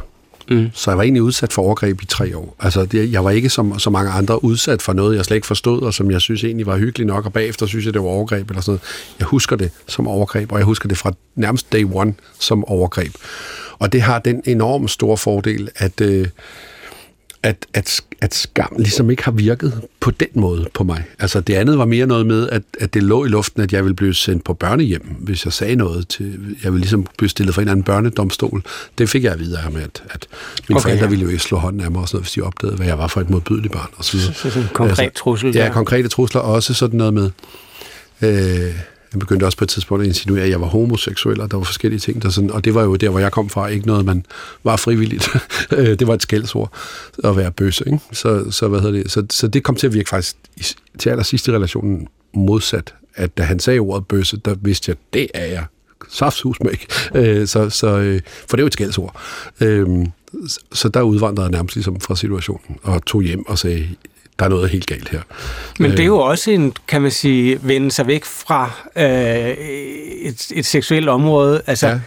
Mm. 0.49 0.69
Så 0.73 0.91
jeg 0.91 0.97
var 0.97 1.03
egentlig 1.03 1.23
udsat 1.23 1.53
for 1.53 1.61
overgreb 1.61 2.01
i 2.01 2.05
tre 2.05 2.37
år. 2.37 2.55
Altså, 2.59 2.85
det, 2.85 3.11
jeg 3.11 3.23
var 3.23 3.31
ikke 3.31 3.49
som 3.49 3.79
så 3.79 3.89
mange 3.89 4.11
andre 4.11 4.43
udsat 4.43 4.81
for 4.81 4.93
noget, 4.93 5.17
jeg 5.17 5.25
slet 5.25 5.35
ikke 5.35 5.47
forstod, 5.47 5.81
og 5.81 5.93
som 5.93 6.11
jeg 6.11 6.21
synes 6.21 6.43
egentlig 6.43 6.65
var 6.65 6.77
hyggeligt 6.77 7.07
nok, 7.07 7.25
og 7.25 7.33
bagefter 7.33 7.65
synes 7.65 7.85
jeg, 7.85 7.93
det 7.93 8.01
var 8.01 8.07
overgreb 8.07 8.49
eller 8.49 8.61
sådan 8.61 8.71
noget. 8.71 8.81
Jeg 9.19 9.27
husker 9.27 9.55
det 9.55 9.71
som 9.87 10.07
overgreb, 10.07 10.51
og 10.51 10.57
jeg 10.57 10.65
husker 10.65 10.89
det 10.89 10.97
fra 10.97 11.13
nærmest 11.35 11.73
day 11.73 11.87
one 11.93 12.13
som 12.39 12.65
overgreb. 12.65 13.13
Og 13.79 13.93
det 13.93 14.01
har 14.01 14.19
den 14.19 14.41
enormt 14.45 14.91
store 14.91 15.17
fordel, 15.17 15.69
at... 15.75 16.01
Øh, 16.01 16.27
at, 17.45 17.65
at, 17.73 18.01
at 18.21 18.33
skam 18.33 18.75
ligesom 18.77 19.09
ikke 19.09 19.23
har 19.23 19.31
virket 19.31 19.81
på 19.99 20.11
den 20.11 20.27
måde 20.33 20.67
på 20.73 20.83
mig. 20.83 21.03
Altså 21.19 21.39
det 21.39 21.53
andet 21.53 21.77
var 21.77 21.85
mere 21.85 22.07
noget 22.07 22.25
med, 22.25 22.49
at, 22.49 22.61
at 22.79 22.93
det 22.93 23.03
lå 23.03 23.25
i 23.25 23.27
luften, 23.27 23.61
at 23.61 23.73
jeg 23.73 23.83
ville 23.83 23.95
blive 23.95 24.13
sendt 24.13 24.43
på 24.43 24.53
børnehjem, 24.53 25.01
hvis 25.19 25.45
jeg 25.45 25.53
sagde 25.53 25.75
noget 25.75 26.07
til, 26.07 26.55
jeg 26.63 26.71
ville 26.71 26.81
ligesom 26.81 27.07
blive 27.17 27.29
stillet 27.29 27.55
for 27.55 27.61
en 27.61 27.67
anden 27.67 27.83
børnedomstol. 27.83 28.63
Det 28.97 29.09
fik 29.09 29.23
jeg 29.23 29.33
at 29.33 29.39
vide 29.39 29.57
af 29.57 29.63
ham, 29.63 29.75
at, 29.75 30.03
at 30.09 30.27
mine 30.69 30.77
okay, 30.77 30.81
forældre 30.81 31.03
ja. 31.03 31.09
ville 31.09 31.23
jo 31.23 31.29
ikke 31.29 31.43
slå 31.43 31.57
hånden 31.57 31.81
af 31.81 31.91
mig, 31.91 32.01
og 32.01 32.07
sådan 32.07 32.17
noget, 32.17 32.25
hvis 32.25 32.33
de 32.33 32.41
opdagede, 32.41 32.77
hvad 32.77 32.87
jeg 32.87 32.97
var 32.97 33.07
for 33.07 33.21
et 33.21 33.29
modbydeligt 33.29 33.73
barn. 33.73 33.89
Og 33.95 34.05
så, 34.05 34.19
så, 34.19 34.33
så, 34.33 34.49
så 34.49 34.67
konkret 34.73 34.99
altså, 34.99 35.19
trussel? 35.19 35.55
Ja, 35.55 35.69
konkrete 35.73 36.07
trusler, 36.07 36.41
og 36.41 36.53
også 36.53 36.73
sådan 36.73 36.97
noget 36.97 37.13
med, 37.13 37.29
øh, 38.21 38.75
jeg 39.15 39.19
begyndte 39.19 39.45
også 39.45 39.57
på 39.57 39.63
et 39.63 39.69
tidspunkt 39.69 40.01
at 40.01 40.07
insinuere, 40.07 40.43
at 40.43 40.49
jeg 40.49 40.61
var 40.61 40.67
homoseksuel, 40.67 41.41
og 41.41 41.51
der 41.51 41.57
var 41.57 41.63
forskellige 41.63 41.99
ting. 41.99 42.21
Der 42.21 42.29
sådan, 42.29 42.51
og 42.51 42.65
det 42.65 42.73
var 42.73 42.83
jo 42.83 42.95
der, 42.95 43.09
hvor 43.09 43.19
jeg 43.19 43.31
kom 43.31 43.49
fra. 43.49 43.67
Ikke 43.67 43.87
noget, 43.87 44.05
man 44.05 44.25
var 44.63 44.75
frivilligt. 44.75 45.29
Det 45.99 46.07
var 46.07 46.13
et 46.13 46.21
skældsord 46.21 46.73
at 47.23 47.37
være 47.37 47.51
bøsse. 47.51 47.83
Ikke? 47.87 47.99
Så, 48.11 48.51
så, 48.51 48.67
hvad 48.67 48.79
hedder 48.79 49.01
det? 49.01 49.11
Så, 49.11 49.25
så 49.29 49.47
det 49.47 49.63
kom 49.63 49.75
til 49.75 49.87
at 49.87 49.93
virke 49.93 50.09
faktisk 50.09 50.35
til 50.99 51.09
allersidst 51.09 51.47
i 51.47 51.51
relationen 51.51 52.07
modsat. 52.33 52.93
At 53.15 53.37
da 53.37 53.43
han 53.43 53.59
sagde 53.59 53.79
ordet 53.79 54.07
bøsse, 54.07 54.37
der 54.37 54.55
vidste 54.61 54.89
jeg, 54.89 54.97
det 55.13 55.27
er 55.33 55.45
jeg 55.45 55.65
safthus 56.09 56.59
med 56.59 56.71
ikke. 56.71 56.87
Øh, 57.15 57.47
så, 57.47 57.69
så, 57.69 57.87
øh, 57.87 58.21
for 58.49 58.57
det 58.57 58.61
er 58.61 58.63
jo 58.63 58.67
et 58.67 58.73
skældsord. 58.73 59.21
Øh, 59.61 59.87
så 60.73 60.89
der 60.89 61.01
udvandrede 61.01 61.45
jeg 61.45 61.51
nærmest 61.51 61.75
ligesom 61.75 61.99
fra 61.99 62.15
situationen 62.15 62.77
og 62.83 63.05
tog 63.05 63.21
hjem 63.21 63.47
og 63.47 63.59
sagde, 63.59 63.87
der 64.39 64.45
er 64.45 64.49
noget 64.49 64.69
helt 64.69 64.85
galt 64.85 65.09
her. 65.09 65.21
Men 65.79 65.91
det 65.91 65.99
er 65.99 66.05
jo 66.05 66.19
øh. 66.19 66.27
også 66.27 66.51
en, 66.51 66.73
kan 66.87 67.01
man 67.01 67.11
sige, 67.11 67.59
vende 67.61 67.91
sig 67.91 68.07
væk 68.07 68.25
fra 68.25 68.71
øh, 68.95 69.49
et, 70.21 70.51
et 70.55 70.65
seksuelt 70.65 71.09
område. 71.09 71.61
Altså, 71.67 71.87
ja. 71.87 71.99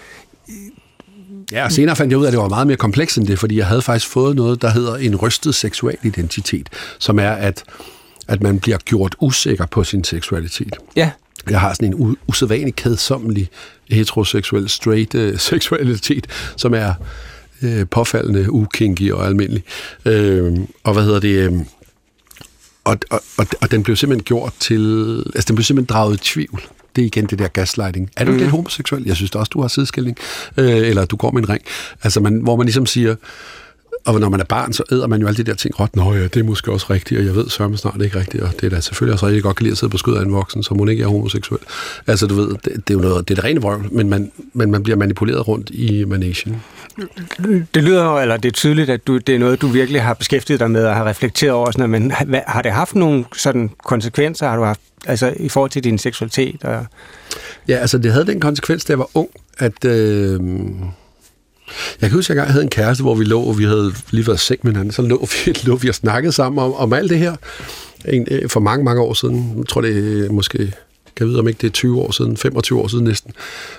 Ja, 1.52 1.64
og 1.64 1.72
senere 1.72 1.96
fandt 1.96 2.10
jeg 2.10 2.18
ud 2.18 2.24
af, 2.24 2.28
at 2.28 2.32
det 2.32 2.40
var 2.40 2.48
meget 2.48 2.66
mere 2.66 2.76
komplekst 2.76 3.18
end 3.18 3.26
det, 3.26 3.38
fordi 3.38 3.56
jeg 3.56 3.66
havde 3.66 3.82
faktisk 3.82 4.12
fået 4.12 4.36
noget, 4.36 4.62
der 4.62 4.70
hedder 4.70 4.96
en 4.96 5.16
rystet 5.16 5.54
seksual 5.54 5.96
identitet, 6.02 6.68
som 6.98 7.18
er, 7.18 7.30
at, 7.30 7.64
at 8.28 8.42
man 8.42 8.58
bliver 8.60 8.78
gjort 8.78 9.16
usikker 9.20 9.66
på 9.66 9.84
sin 9.84 10.04
seksualitet. 10.04 10.76
Ja. 10.96 11.10
Jeg 11.50 11.60
har 11.60 11.74
sådan 11.74 11.94
en 11.94 12.16
usædvanlig 12.26 12.76
kedsommelig 12.76 13.48
heteroseksuel, 13.90 14.68
straight 14.68 15.14
uh, 15.14 15.38
seksualitet, 15.38 16.26
som 16.56 16.74
er 16.74 16.94
uh, 17.62 17.82
påfaldende 17.90 18.52
ukinky 18.52 19.12
og 19.12 19.26
almindelig. 19.26 19.62
Uh, 20.06 20.58
og 20.84 20.92
hvad 20.92 21.02
hedder 21.02 21.20
det... 21.20 21.48
Uh, 21.48 21.60
og, 22.88 22.98
og, 23.11 23.22
og, 23.38 23.46
og 23.61 23.70
den 23.70 23.83
blev 23.83 23.96
simpelthen 23.96 24.24
gjort 24.24 24.53
til... 24.61 25.22
Altså, 25.35 25.48
den 25.48 25.57
blev 25.57 25.64
simpelthen 25.64 25.94
draget 25.94 26.14
i 26.14 26.24
tvivl. 26.24 26.62
Det 26.96 27.03
er 27.03 27.07
igen 27.07 27.27
det 27.27 27.38
der 27.38 27.48
gaslighting. 27.48 28.11
Er 28.16 28.24
du 28.24 28.33
mm. 28.33 28.38
lidt 28.38 28.51
homoseksuel? 28.51 29.03
Jeg 29.07 29.16
synes 29.16 29.31
også, 29.31 29.51
du 29.51 29.61
har 29.61 29.68
sideskilling. 29.68 30.16
Øh, 30.57 30.77
eller 30.77 31.05
du 31.05 31.16
går 31.16 31.31
med 31.31 31.42
en 31.42 31.48
ring. 31.48 31.62
Altså, 32.03 32.20
man, 32.20 32.40
hvor 32.40 32.57
man 32.57 32.66
ligesom 32.66 32.87
siger... 32.87 33.14
Og 34.04 34.20
når 34.20 34.28
man 34.28 34.40
er 34.40 34.44
barn, 34.44 34.72
så 34.72 34.82
æder 34.92 35.06
man 35.06 35.20
jo 35.20 35.26
alle 35.26 35.37
de 35.37 35.42
der 35.42 35.54
ting 35.54 35.80
råt. 35.80 35.96
Nå 35.96 36.14
ja, 36.14 36.22
det 36.22 36.37
er 36.37 36.42
måske 36.42 36.72
også 36.72 36.87
rigtigt, 36.90 37.20
og 37.20 37.26
jeg 37.26 37.34
ved 37.34 37.48
sørme 37.48 37.76
snart 37.76 38.02
ikke 38.02 38.18
rigtigt, 38.18 38.42
og 38.42 38.50
det 38.61 38.64
er 38.64 38.70
da 38.70 38.80
selvfølgelig 38.80 39.12
også 39.12 39.26
rigtig 39.26 39.42
godt 39.42 39.56
kan 39.56 39.64
lide 39.64 39.72
at 39.72 39.78
sidde 39.78 39.90
på 39.90 39.98
skødet 39.98 40.18
af 40.18 40.22
en 40.22 40.32
voksen, 40.32 40.62
som 40.62 40.78
hun 40.78 40.88
ikke 40.88 41.02
er 41.02 41.06
homoseksuel. 41.06 41.61
Altså 42.06 42.26
du 42.26 42.34
ved, 42.34 42.48
det, 42.48 42.64
det 42.64 42.90
er 42.90 42.94
jo 42.94 43.00
noget, 43.00 43.28
det 43.28 43.38
er 43.38 43.42
det 43.42 43.44
rene 43.44 43.61
vrøvl, 43.61 43.88
men 43.92 44.11
man, 44.11 44.32
men 44.52 44.70
man 44.70 44.82
bliver 44.82 44.96
manipuleret 44.96 45.48
rundt 45.48 45.70
i 45.70 46.04
managen. 46.04 46.62
Det 47.74 47.82
lyder, 47.82 48.20
eller 48.20 48.37
det 48.37 48.48
er 48.48 48.52
tydeligt, 48.52 48.90
at 48.90 49.06
du, 49.06 49.18
det 49.18 49.34
er 49.34 49.38
noget, 49.38 49.61
du 49.61 49.66
virkelig 49.66 50.02
har 50.02 50.14
beskæftiget 50.14 50.61
dig 50.61 50.70
med 50.70 50.84
og 50.84 50.94
har 50.94 51.04
reflekteret 51.04 51.52
over, 51.52 51.70
sådan, 51.70 51.90
men 51.90 52.11
har, 52.11 52.42
har 52.46 52.62
det 52.62 52.72
haft 52.72 52.94
nogle 52.94 53.24
sådan 53.37 53.70
konsekvenser, 53.84 54.48
har 54.48 54.56
du 54.56 54.62
haft, 54.62 54.80
altså 55.06 55.34
i 55.37 55.48
forhold 55.48 55.70
til 55.70 55.84
din 55.84 55.98
seksualitet? 55.98 56.64
Og... 56.64 56.87
Ja, 57.68 57.76
altså 57.76 57.98
det 57.98 58.12
havde 58.12 58.26
den 58.26 58.40
konsekvens, 58.40 58.84
da 58.84 58.92
jeg 58.92 58.98
var 58.98 59.11
ung, 59.14 59.28
at... 59.58 59.84
Øh, 59.84 60.40
jeg 62.00 62.11
kan 62.11 62.16
huske, 62.16 62.33
at 62.33 62.37
jeg 62.37 62.46
havde 62.46 62.62
en 62.62 62.70
kæreste, 62.70 63.02
hvor 63.02 63.14
vi 63.14 63.24
lå, 63.24 63.40
og 63.40 63.59
vi 63.59 63.64
havde 63.64 63.92
lige 64.11 64.26
været 64.26 64.40
seng 64.40 64.61
med 64.62 64.72
hinanden, 64.72 64.92
så 64.92 65.02
lå 65.02 65.28
vi, 65.44 65.52
lå 65.68 65.76
vi 65.76 65.88
og 65.88 65.94
snakkede 65.94 66.33
sammen 66.33 66.64
om, 66.64 66.74
om 66.74 66.92
alt 66.92 67.11
det 67.11 67.18
her. 67.18 67.37
En, 68.04 68.26
øh, 68.31 68.48
for 68.48 68.61
mange, 68.61 68.85
mange 68.85 69.00
år 69.00 69.14
siden. 69.14 69.54
Jeg 69.57 69.66
tror, 69.66 69.81
det 69.81 70.26
er 70.26 70.33
måske 70.33 70.72
kan 71.18 71.26
jeg 71.26 71.31
vide, 71.31 71.40
om 71.40 71.48
ikke 71.48 71.59
det 71.61 71.66
er 71.66 71.72
20 71.72 72.00
år 72.00 72.11
siden, 72.11 72.37
25 72.37 72.81
år 72.81 72.88
siden 72.88 73.04
næsten. 73.04 73.33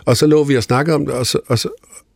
Og 0.06 0.18
så 0.18 0.28
lå 0.28 0.44
vi 0.44 0.58
og 0.58 0.64
snakkede 0.64 0.96
om 0.96 1.06
det, 1.06 1.16
og, 1.16 1.26
så, 1.26 1.40
og, 1.48 1.60
så, 1.60 1.70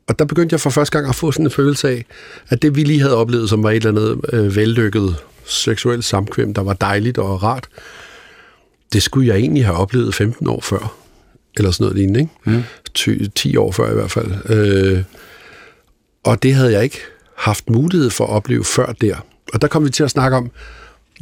og 0.07 0.19
der 0.19 0.25
begyndte 0.25 0.53
jeg 0.53 0.59
for 0.59 0.69
første 0.69 0.97
gang 0.97 1.09
at 1.09 1.15
få 1.15 1.31
sådan 1.31 1.45
en 1.45 1.51
følelse 1.51 1.89
af, 1.89 2.05
at 2.49 2.61
det 2.61 2.75
vi 2.75 2.83
lige 2.83 3.01
havde 3.01 3.15
oplevet, 3.15 3.49
som 3.49 3.63
var 3.63 3.71
et 3.71 3.85
eller 3.85 3.89
andet 3.89 4.21
øh, 4.33 4.55
vellykket 4.55 5.15
seksuelt 5.45 6.05
samkvem, 6.05 6.53
der 6.53 6.61
var 6.61 6.73
dejligt 6.73 7.17
og 7.17 7.43
rart, 7.43 7.67
det 8.93 9.03
skulle 9.03 9.27
jeg 9.27 9.37
egentlig 9.37 9.65
have 9.65 9.77
oplevet 9.77 10.15
15 10.15 10.47
år 10.47 10.61
før, 10.61 10.95
eller 11.57 11.71
sådan 11.71 11.83
noget 11.83 11.97
lignende, 11.97 12.19
ikke? 12.19 12.57
Mm. 12.57 12.63
10, 12.93 13.29
10 13.29 13.57
år 13.57 13.71
før 13.71 13.91
i 13.91 13.93
hvert 13.93 14.11
fald. 14.11 14.31
Øh, 14.49 15.03
og 16.23 16.43
det 16.43 16.55
havde 16.55 16.71
jeg 16.71 16.83
ikke 16.83 16.99
haft 17.37 17.69
mulighed 17.69 18.09
for 18.09 18.23
at 18.25 18.29
opleve 18.29 18.65
før 18.65 18.91
der. 19.01 19.15
Og 19.53 19.61
der 19.61 19.67
kom 19.67 19.85
vi 19.85 19.89
til 19.89 20.03
at 20.03 20.11
snakke 20.11 20.37
om, 20.37 20.51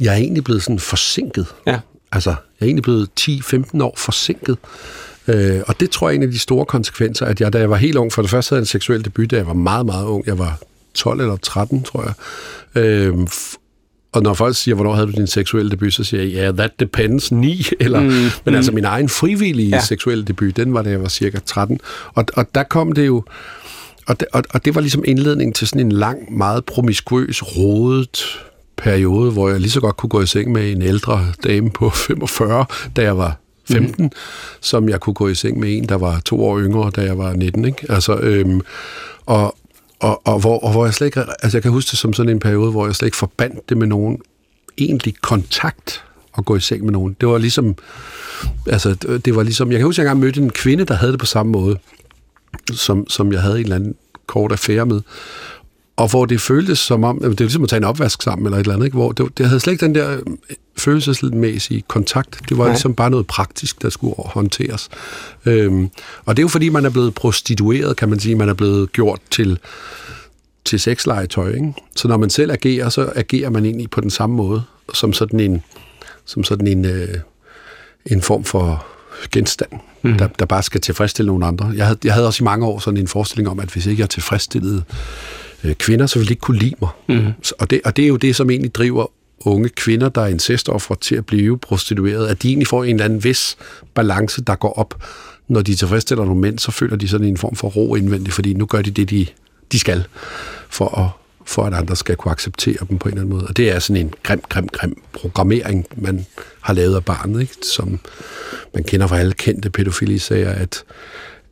jeg 0.00 0.12
er 0.12 0.16
egentlig 0.16 0.44
blevet 0.44 0.62
sådan 0.62 0.78
forsinket. 0.78 1.46
Ja. 1.66 1.80
Altså, 2.12 2.30
jeg 2.30 2.36
er 2.60 2.64
egentlig 2.66 2.82
blevet 2.82 3.08
10-15 3.20 3.82
år 3.82 3.94
forsinket. 3.96 4.58
Øh, 5.28 5.60
og 5.66 5.80
det 5.80 5.90
tror 5.90 6.08
jeg 6.08 6.14
er 6.14 6.16
en 6.16 6.22
af 6.22 6.32
de 6.32 6.38
store 6.38 6.64
konsekvenser, 6.66 7.26
at 7.26 7.40
jeg, 7.40 7.52
da 7.52 7.58
jeg 7.58 7.70
var 7.70 7.76
helt 7.76 7.96
ung, 7.96 8.12
for 8.12 8.22
det 8.22 8.30
første 8.30 8.50
havde 8.50 8.58
jeg 8.58 8.62
en 8.62 8.66
seksuel 8.66 9.04
debut, 9.04 9.30
da 9.30 9.36
jeg 9.36 9.46
var 9.46 9.52
meget, 9.52 9.86
meget 9.86 10.06
ung. 10.06 10.26
Jeg 10.26 10.38
var 10.38 10.58
12 10.94 11.20
eller 11.20 11.36
13, 11.36 11.82
tror 11.82 12.02
jeg. 12.04 12.14
Øh, 12.82 13.14
og 14.12 14.22
når 14.22 14.34
folk 14.34 14.56
siger, 14.56 14.74
hvornår 14.74 14.94
havde 14.94 15.06
du 15.06 15.12
din 15.12 15.26
seksuelle 15.26 15.70
debut, 15.70 15.94
så 15.94 16.04
siger 16.04 16.22
jeg, 16.22 16.32
ja, 16.32 16.42
yeah, 16.42 16.54
that 16.54 16.70
depends, 16.80 17.32
9. 17.32 17.66
Eller, 17.80 18.00
mm, 18.00 18.06
men 18.06 18.30
mm. 18.46 18.54
altså 18.54 18.72
min 18.72 18.84
egen 18.84 19.08
frivillige 19.08 19.68
ja. 19.68 19.80
seksuelle 19.80 20.24
debut, 20.24 20.56
den 20.56 20.74
var 20.74 20.82
da 20.82 20.90
jeg 20.90 21.02
var 21.02 21.08
cirka 21.08 21.38
13. 21.46 21.80
Og, 22.14 22.24
og 22.34 22.54
der 22.54 22.62
kom 22.62 22.92
det 22.92 23.06
jo, 23.06 23.24
og 24.06 24.20
det, 24.20 24.28
og, 24.32 24.42
og 24.50 24.64
det 24.64 24.74
var 24.74 24.80
ligesom 24.80 25.04
indledningen 25.06 25.54
til 25.54 25.68
sådan 25.68 25.86
en 25.86 25.92
lang, 25.92 26.36
meget 26.36 26.64
promiskuøs, 26.64 27.42
rodet 27.42 28.40
periode, 28.76 29.30
hvor 29.30 29.48
jeg 29.48 29.60
lige 29.60 29.70
så 29.70 29.80
godt 29.80 29.96
kunne 29.96 30.10
gå 30.10 30.22
i 30.22 30.26
seng 30.26 30.52
med 30.52 30.72
en 30.72 30.82
ældre 30.82 31.26
dame 31.44 31.70
på 31.70 31.90
45, 32.06 32.64
da 32.96 33.02
jeg 33.02 33.18
var 33.18 33.36
15, 33.64 34.04
mm. 34.04 34.10
som 34.60 34.88
jeg 34.88 35.00
kunne 35.00 35.14
gå 35.14 35.28
i 35.28 35.34
seng 35.34 35.58
med 35.58 35.76
en, 35.76 35.88
der 35.88 35.94
var 35.94 36.20
to 36.24 36.44
år 36.44 36.60
yngre, 36.60 36.90
da 36.96 37.00
jeg 37.00 37.18
var 37.18 37.32
19. 37.32 37.64
Ikke? 37.64 37.86
Altså, 37.88 38.16
øhm, 38.16 38.60
og, 39.26 39.56
og, 40.00 40.26
og, 40.26 40.40
hvor, 40.40 40.58
og 40.58 40.72
hvor 40.72 40.84
jeg 40.84 40.94
slet 40.94 41.06
ikke, 41.06 41.20
altså 41.42 41.58
jeg 41.58 41.62
kan 41.62 41.72
huske 41.72 41.90
det 41.90 41.98
som 41.98 42.12
sådan 42.12 42.30
en 42.32 42.40
periode, 42.40 42.70
hvor 42.70 42.86
jeg 42.86 42.94
slet 42.94 43.06
ikke 43.06 43.16
forbandt 43.16 43.68
det 43.68 43.76
med 43.76 43.86
nogen 43.86 44.18
egentlig 44.78 45.14
kontakt 45.20 46.04
at 46.38 46.44
gå 46.44 46.56
i 46.56 46.60
seng 46.60 46.84
med 46.84 46.92
nogen. 46.92 47.16
Det 47.20 47.28
var 47.28 47.38
ligesom, 47.38 47.74
altså 48.66 48.94
det 49.24 49.36
var 49.36 49.42
ligesom, 49.42 49.70
jeg 49.72 49.78
kan 49.78 49.86
huske, 49.86 50.02
at 50.02 50.04
jeg 50.04 50.10
engang 50.10 50.24
mødte 50.24 50.40
en 50.40 50.50
kvinde, 50.50 50.84
der 50.84 50.94
havde 50.94 51.12
det 51.12 51.20
på 51.20 51.26
samme 51.26 51.52
måde, 51.52 51.78
som, 52.72 53.08
som 53.08 53.32
jeg 53.32 53.42
havde 53.42 53.56
en 53.56 53.62
eller 53.62 53.76
anden 53.76 53.94
kort 54.26 54.52
affære 54.52 54.86
med 54.86 55.00
og 55.96 56.10
hvor 56.10 56.26
det 56.26 56.40
føltes 56.40 56.78
som 56.78 57.04
om, 57.04 57.18
det 57.18 57.40
er 57.40 57.44
ligesom 57.44 57.62
at 57.62 57.68
tage 57.68 57.78
en 57.78 57.84
opvask 57.84 58.22
sammen 58.22 58.46
eller 58.46 58.58
et 58.58 58.60
eller 58.60 58.74
andet, 58.74 58.86
ikke? 58.86 58.96
hvor 58.96 59.12
det, 59.12 59.38
det 59.38 59.46
havde 59.46 59.60
slet 59.60 59.72
ikke 59.72 59.86
den 59.86 59.94
der 59.94 60.12
øh, 60.12 60.22
følelsesmæssige 60.76 61.82
kontakt. 61.88 62.40
Det 62.48 62.58
var 62.58 62.64
Nej. 62.64 62.72
ligesom 62.72 62.94
bare 62.94 63.10
noget 63.10 63.26
praktisk, 63.26 63.82
der 63.82 63.90
skulle 63.90 64.14
håndteres. 64.18 64.88
Øhm, 65.46 65.90
og 66.24 66.36
det 66.36 66.40
er 66.40 66.44
jo 66.44 66.48
fordi, 66.48 66.68
man 66.68 66.84
er 66.84 66.90
blevet 66.90 67.14
prostitueret, 67.14 67.96
kan 67.96 68.08
man 68.08 68.20
sige. 68.20 68.34
Man 68.34 68.48
er 68.48 68.54
blevet 68.54 68.92
gjort 68.92 69.20
til, 69.30 69.58
til 70.64 70.80
sexlegetøj. 70.80 71.48
Ikke? 71.48 71.74
Så 71.96 72.08
når 72.08 72.16
man 72.16 72.30
selv 72.30 72.52
agerer, 72.52 72.88
så 72.88 73.12
agerer 73.16 73.50
man 73.50 73.64
egentlig 73.64 73.90
på 73.90 74.00
den 74.00 74.10
samme 74.10 74.36
måde, 74.36 74.62
som 74.94 75.12
sådan 75.12 75.40
en, 75.40 75.62
som 76.24 76.44
sådan 76.44 76.66
en, 76.66 76.84
øh, 76.84 77.14
en 78.06 78.22
form 78.22 78.44
for 78.44 78.86
genstand, 79.32 79.70
mm. 80.02 80.18
der, 80.18 80.26
der 80.26 80.46
bare 80.46 80.62
skal 80.62 80.80
tilfredsstille 80.80 81.26
nogle 81.26 81.46
andre. 81.46 81.72
Jeg 81.76 81.86
havde, 81.86 81.98
jeg 82.04 82.14
havde 82.14 82.26
også 82.26 82.44
i 82.44 82.44
mange 82.44 82.66
år 82.66 82.78
sådan 82.78 83.00
en 83.00 83.08
forestilling 83.08 83.48
om, 83.48 83.60
at 83.60 83.68
hvis 83.68 83.86
ikke 83.86 84.00
jeg 84.00 84.10
tilfredsstillede 84.10 84.82
øh, 85.64 85.74
kvinder, 85.74 86.06
så 86.06 86.18
ville 86.18 86.28
de 86.28 86.32
ikke 86.32 86.40
kunne 86.40 86.58
lide 86.58 86.74
mig. 86.80 86.90
Mm. 87.08 87.32
Og, 87.58 87.70
det, 87.70 87.80
og 87.84 87.96
det 87.96 88.04
er 88.04 88.08
jo 88.08 88.16
det, 88.16 88.36
som 88.36 88.50
egentlig 88.50 88.74
driver 88.74 89.06
unge 89.40 89.68
kvinder, 89.68 90.08
der 90.08 90.20
er 90.20 90.26
incestoffer 90.26 90.94
til 90.94 91.14
at 91.14 91.26
blive 91.26 91.58
prostitueret, 91.58 92.26
at 92.26 92.42
de 92.42 92.48
egentlig 92.48 92.66
får 92.68 92.84
en 92.84 92.94
eller 92.94 93.04
anden 93.04 93.24
vis 93.24 93.56
balance, 93.94 94.42
der 94.42 94.54
går 94.54 94.72
op. 94.72 95.02
Når 95.48 95.62
de 95.62 95.74
tilfredsstiller 95.74 96.24
nogle 96.24 96.40
mænd, 96.40 96.58
så 96.58 96.70
føler 96.70 96.96
de 96.96 97.08
sådan 97.08 97.26
en 97.26 97.36
form 97.36 97.56
for 97.56 97.68
ro 97.68 97.94
indvendigt, 97.94 98.34
fordi 98.34 98.54
nu 98.54 98.66
gør 98.66 98.82
de 98.82 98.90
det, 98.90 99.10
de, 99.10 99.26
de 99.72 99.78
skal, 99.78 100.04
for 100.68 100.98
at, 100.98 101.21
for 101.44 101.62
at 101.64 101.74
andre 101.74 101.96
skal 101.96 102.16
kunne 102.16 102.32
acceptere 102.32 102.76
dem 102.88 102.98
på 102.98 103.08
en 103.08 103.12
eller 103.12 103.22
anden 103.22 103.36
måde. 103.36 103.46
Og 103.48 103.56
det 103.56 103.70
er 103.70 103.78
sådan 103.78 104.06
en 104.06 104.14
grim, 104.22 104.42
grim, 104.48 104.68
grim 104.68 105.02
programmering, 105.12 105.86
man 105.96 106.26
har 106.60 106.74
lavet 106.74 106.94
af 106.94 107.04
barnet, 107.04 107.40
ikke? 107.40 107.54
som 107.62 108.00
man 108.74 108.84
kender 108.84 109.06
fra 109.06 109.18
alle 109.18 109.32
kendte 109.32 109.70
pædofili-sager, 109.70 110.50
at 110.50 110.84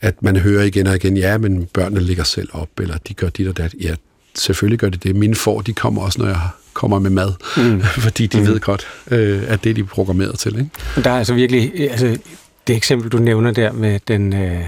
at 0.01 0.23
man 0.23 0.37
hører 0.37 0.65
igen 0.65 0.87
og 0.87 0.97
igen, 0.97 1.17
ja, 1.17 1.39
men 1.39 1.67
børnene 1.67 2.01
ligger 2.01 2.25
selv 2.25 2.49
op, 2.53 2.69
eller 2.81 2.97
de 3.09 3.15
gør 3.15 3.29
dit 3.29 3.49
og 3.49 3.57
dat. 3.57 3.75
Ja, 3.81 3.95
selvfølgelig 4.35 4.79
gør 4.79 4.89
det 4.89 5.03
det. 5.03 5.17
Mine 5.17 5.35
får, 5.35 5.61
de 5.61 5.73
kommer 5.73 6.03
også, 6.03 6.19
når 6.19 6.29
jeg 6.29 6.41
kommer 6.73 6.99
med 6.99 7.11
mad, 7.11 7.33
mm. 7.57 7.83
fordi 8.07 8.27
de 8.27 8.41
mm. 8.41 8.47
ved 8.47 8.61
godt, 8.61 8.87
øh, 9.11 9.43
at 9.49 9.65
det 9.65 9.71
er 9.71 9.75
de 9.75 9.85
programmeret 9.85 10.39
til. 10.39 10.59
Ikke? 10.59 10.71
Der 11.05 11.11
er 11.11 11.19
altså 11.19 11.35
virkelig, 11.35 11.91
altså, 11.91 12.19
det 12.67 12.77
eksempel, 12.77 13.11
du 13.11 13.19
nævner 13.19 13.51
der 13.51 13.73
med, 13.73 14.01
den, 14.09 14.33
øh, 14.33 14.61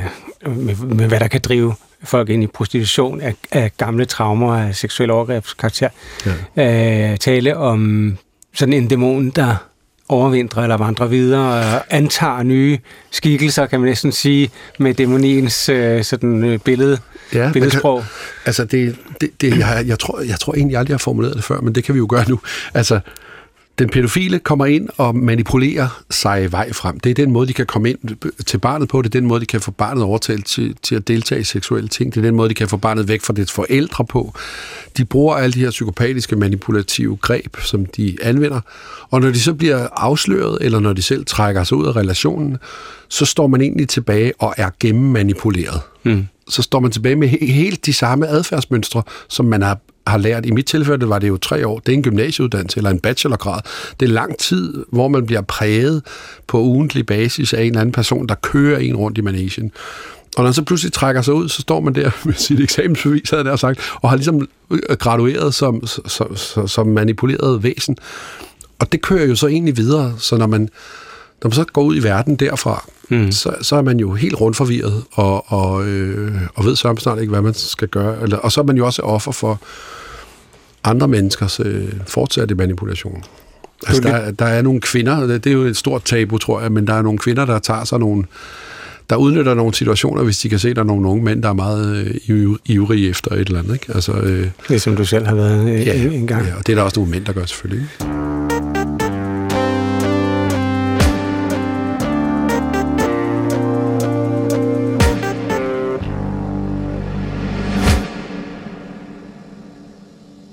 med, 0.56 0.76
med 0.76 1.08
hvad 1.08 1.20
der 1.20 1.28
kan 1.28 1.40
drive 1.40 1.74
folk 2.04 2.28
ind 2.28 2.42
i 2.42 2.46
prostitution 2.46 3.20
af, 3.20 3.34
af 3.52 3.72
gamle 3.76 4.04
traumer 4.04 4.56
af 4.56 4.76
seksuel 4.76 5.10
overgrebskarakter. 5.10 5.88
Ja. 6.56 7.10
Øh, 7.10 7.18
tale 7.18 7.56
om 7.56 8.16
sådan 8.54 8.72
en 8.72 8.88
dæmon, 8.88 9.30
der 9.30 9.56
overvintre 10.08 10.62
eller 10.62 10.76
vandre 10.76 11.10
videre 11.10 11.74
og 11.74 11.82
antager 11.90 12.42
nye 12.42 12.78
skikkelser, 13.10 13.66
kan 13.66 13.80
man 13.80 13.88
næsten 13.88 14.12
sige, 14.12 14.50
med 14.78 14.94
dæmoniens 14.94 15.68
øh, 15.68 16.04
sådan, 16.04 16.44
øh, 16.44 16.58
billede, 16.58 16.98
ja, 17.34 17.50
billedsprog. 17.52 18.00
Kan, 18.00 18.08
altså, 18.46 18.64
det, 18.64 18.96
det, 19.20 19.30
det, 19.40 19.58
jeg, 19.58 19.84
jeg, 19.86 19.98
tror, 19.98 20.20
jeg 20.20 20.40
tror 20.40 20.54
egentlig 20.54 20.76
aldrig, 20.76 20.90
jeg 20.90 20.94
har 20.94 20.98
formuleret 20.98 21.36
det 21.36 21.44
før, 21.44 21.60
men 21.60 21.74
det 21.74 21.84
kan 21.84 21.94
vi 21.94 21.98
jo 21.98 22.06
gøre 22.10 22.24
nu. 22.28 22.40
Altså, 22.74 23.00
den 23.78 23.88
pædofile 23.88 24.38
kommer 24.38 24.66
ind 24.66 24.88
og 24.96 25.16
manipulerer 25.16 26.02
sig 26.10 26.52
vej 26.52 26.72
frem. 26.72 27.00
Det 27.00 27.10
er 27.10 27.14
den 27.14 27.30
måde, 27.30 27.46
de 27.46 27.52
kan 27.52 27.66
komme 27.66 27.90
ind 27.90 27.98
til 28.46 28.58
barnet 28.58 28.88
på. 28.88 29.02
Det 29.02 29.14
er 29.14 29.20
den 29.20 29.28
måde, 29.28 29.40
de 29.40 29.46
kan 29.46 29.60
få 29.60 29.70
barnet 29.70 30.04
overtalt 30.04 30.46
til, 30.46 30.76
til 30.82 30.94
at 30.94 31.08
deltage 31.08 31.40
i 31.40 31.44
seksuelle 31.44 31.88
ting. 31.88 32.14
Det 32.14 32.20
er 32.20 32.24
den 32.24 32.34
måde, 32.34 32.48
de 32.48 32.54
kan 32.54 32.68
få 32.68 32.76
barnet 32.76 33.08
væk 33.08 33.22
fra 33.22 33.32
dets 33.32 33.52
forældre 33.52 34.04
på. 34.04 34.34
De 34.96 35.04
bruger 35.04 35.34
alle 35.34 35.52
de 35.52 35.60
her 35.60 35.70
psykopatiske 35.70 36.36
manipulative 36.36 37.16
greb, 37.16 37.56
som 37.60 37.86
de 37.86 38.16
anvender. 38.22 38.60
Og 39.10 39.20
når 39.20 39.30
de 39.30 39.40
så 39.40 39.54
bliver 39.54 39.88
afsløret, 39.96 40.58
eller 40.60 40.80
når 40.80 40.92
de 40.92 41.02
selv 41.02 41.24
trækker 41.24 41.64
sig 41.64 41.76
ud 41.76 41.86
af 41.86 41.96
relationen, 41.96 42.58
så 43.08 43.24
står 43.24 43.46
man 43.46 43.60
egentlig 43.60 43.88
tilbage 43.88 44.32
og 44.38 44.54
er 44.56 44.70
gennemmanipuleret. 44.80 45.80
Mm 46.02 46.26
så 46.48 46.62
står 46.62 46.80
man 46.80 46.90
tilbage 46.90 47.16
med 47.16 47.28
helt 47.28 47.86
de 47.86 47.92
samme 47.92 48.28
adfærdsmønstre, 48.28 49.02
som 49.28 49.46
man 49.46 49.62
har 49.62 49.78
har 50.06 50.18
lært. 50.18 50.46
I 50.46 50.50
mit 50.50 50.66
tilfælde 50.66 51.08
var 51.08 51.18
det 51.18 51.28
jo 51.28 51.36
tre 51.36 51.66
år. 51.66 51.78
Det 51.78 51.92
er 51.92 51.96
en 51.96 52.02
gymnasieuddannelse 52.02 52.78
eller 52.78 52.90
en 52.90 52.98
bachelorgrad. 52.98 53.60
Det 54.00 54.08
er 54.08 54.12
lang 54.12 54.38
tid, 54.38 54.84
hvor 54.92 55.08
man 55.08 55.26
bliver 55.26 55.40
præget 55.40 56.02
på 56.46 56.60
ugentlig 56.60 57.06
basis 57.06 57.52
af 57.52 57.60
en 57.60 57.66
eller 57.66 57.80
anden 57.80 57.92
person, 57.92 58.26
der 58.28 58.34
kører 58.34 58.78
en 58.78 58.96
rundt 58.96 59.18
i 59.18 59.20
managen. 59.20 59.72
Og 60.36 60.42
når 60.42 60.44
man 60.44 60.54
så 60.54 60.62
pludselig 60.62 60.92
trækker 60.92 61.22
sig 61.22 61.34
ud, 61.34 61.48
så 61.48 61.60
står 61.60 61.80
man 61.80 61.94
der 61.94 62.10
med 62.24 62.34
sit 62.34 62.60
eksamensbevis, 62.60 63.30
havde 63.30 63.48
jeg 63.48 63.58
sagt, 63.58 63.80
og 64.02 64.10
har 64.10 64.16
ligesom 64.16 64.48
øh, 64.70 64.96
gradueret 64.98 65.54
som, 65.54 65.86
som, 65.86 66.36
som, 66.36 66.68
som 66.68 66.86
manipuleret 66.86 67.62
væsen. 67.62 67.96
Og 68.78 68.92
det 68.92 69.02
kører 69.02 69.26
jo 69.26 69.34
så 69.34 69.46
egentlig 69.46 69.76
videre, 69.76 70.14
så 70.18 70.36
når 70.36 70.46
man, 70.46 70.68
når 71.42 71.48
man 71.48 71.52
så 71.52 71.64
går 71.72 71.82
ud 71.82 71.96
i 71.96 72.02
verden 72.02 72.36
derfra, 72.36 72.88
mm. 73.08 73.32
så, 73.32 73.54
så 73.62 73.76
er 73.76 73.82
man 73.82 74.00
jo 74.00 74.14
helt 74.14 74.40
rundt 74.40 74.56
forvirret, 74.56 75.04
og, 75.12 75.52
og, 75.52 75.86
øh, 75.86 76.34
og 76.54 76.64
ved 76.64 76.76
så 76.76 76.94
snart 76.98 77.20
ikke, 77.20 77.30
hvad 77.30 77.42
man 77.42 77.54
skal 77.54 77.88
gøre. 77.88 78.22
Eller, 78.22 78.36
og 78.36 78.52
så 78.52 78.60
er 78.60 78.64
man 78.64 78.76
jo 78.76 78.86
også 78.86 79.02
offer 79.02 79.32
for 79.32 79.60
andre 80.84 81.08
menneskers 81.08 81.60
øh, 81.64 81.92
fortsatte 82.06 82.54
manipulation. 82.54 83.24
Altså, 83.86 84.02
der, 84.02 84.30
der 84.30 84.44
er 84.44 84.62
nogle 84.62 84.80
kvinder, 84.80 85.26
det 85.26 85.46
er 85.46 85.52
jo 85.52 85.62
et 85.62 85.76
stort 85.76 86.04
tabu, 86.04 86.38
tror 86.38 86.60
jeg, 86.60 86.72
men 86.72 86.86
der 86.86 86.94
er 86.94 87.02
nogle 87.02 87.18
kvinder, 87.18 87.44
der 87.44 87.58
tager 87.58 87.84
sig 87.84 87.98
nogle, 87.98 88.24
der 89.10 89.16
udnytter 89.16 89.54
nogle 89.54 89.74
situationer, 89.74 90.22
hvis 90.22 90.38
de 90.38 90.48
kan 90.48 90.58
se, 90.58 90.70
at 90.70 90.76
der 90.76 90.82
er 90.82 90.86
nogle 90.86 91.08
unge 91.08 91.24
mænd, 91.24 91.42
der 91.42 91.48
er 91.48 91.52
meget 91.52 91.96
øh, 92.28 92.56
ivrige 92.64 93.08
efter 93.08 93.30
et 93.32 93.38
eller 93.38 93.58
andet. 93.58 93.72
Ikke? 93.72 93.86
Altså, 93.94 94.12
øh, 94.12 94.48
det 94.68 94.74
er 94.74 94.78
som 94.78 94.96
du 94.96 95.04
selv 95.04 95.26
har 95.26 95.34
været 95.34 95.70
øh, 95.70 95.86
ja, 95.86 95.94
en 95.94 96.26
gang. 96.26 96.46
Ja, 96.46 96.54
og 96.58 96.66
det 96.66 96.72
er 96.72 96.76
der 96.76 96.82
også 96.82 97.00
nogle 97.00 97.10
mænd, 97.10 97.24
der 97.24 97.32
gør 97.32 97.44
selvfølgelig. 97.44 97.88
Ikke? 98.00 98.31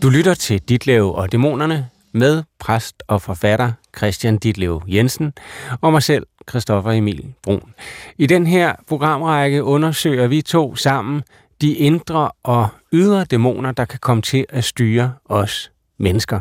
Du 0.02 0.10
lytter 0.10 0.34
til 0.34 0.62
Ditlev 0.62 1.14
og 1.14 1.32
Dæmonerne 1.32 1.90
med 2.12 2.44
præst 2.60 3.04
og 3.08 3.22
forfatter 3.22 3.72
Christian 3.98 4.38
Ditlev 4.38 4.82
Jensen 4.88 5.34
og 5.82 5.92
mig 5.92 6.04
selv, 6.04 6.28
Christoffer 6.50 6.92
Emil 6.92 7.34
Brun. 7.44 7.74
I 8.18 8.26
den 8.26 8.48
her 8.48 8.76
programrække 8.88 9.64
undersøger 9.64 10.28
vi 10.28 10.42
to 10.42 10.76
sammen 10.76 11.24
de 11.62 11.74
indre 11.74 12.32
og 12.44 12.68
ydre 12.94 13.26
dæmoner, 13.26 13.72
der 13.72 13.86
kan 13.86 14.00
komme 14.00 14.22
til 14.22 14.46
at 14.50 14.64
styre 14.64 15.14
os 15.26 15.72
mennesker. 15.98 16.40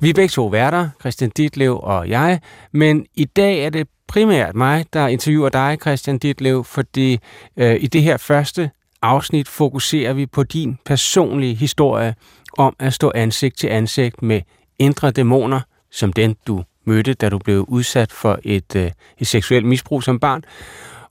Vi 0.00 0.10
er 0.10 0.14
begge 0.14 0.28
to 0.28 0.46
værter, 0.46 0.88
Christian 1.00 1.30
Ditlev 1.30 1.80
og 1.82 2.08
jeg, 2.08 2.40
men 2.72 3.06
i 3.14 3.24
dag 3.24 3.64
er 3.64 3.70
det 3.70 3.88
primært 4.08 4.54
mig, 4.54 4.86
der 4.92 5.06
interviewer 5.06 5.48
dig, 5.48 5.78
Christian 5.80 6.18
Ditlev, 6.18 6.64
fordi 6.64 7.18
øh, 7.56 7.76
i 7.80 7.86
det 7.86 8.02
her 8.02 8.16
første 8.16 8.70
afsnit 9.02 9.48
fokuserer 9.48 10.12
vi 10.12 10.26
på 10.26 10.42
din 10.42 10.78
personlige 10.84 11.54
historie 11.54 12.14
om 12.58 12.76
at 12.78 12.94
stå 12.94 13.12
ansigt 13.14 13.58
til 13.58 13.68
ansigt 13.68 14.22
med 14.22 14.40
indre 14.78 15.10
dæmoner, 15.10 15.60
som 15.90 16.12
den 16.12 16.36
du 16.46 16.64
mødte, 16.84 17.14
da 17.14 17.28
du 17.28 17.38
blev 17.38 17.64
udsat 17.68 18.12
for 18.12 18.38
et, 18.42 18.76
øh, 18.76 18.90
et 19.18 19.26
seksuelt 19.26 19.66
misbrug 19.66 20.02
som 20.02 20.20
barn, 20.20 20.44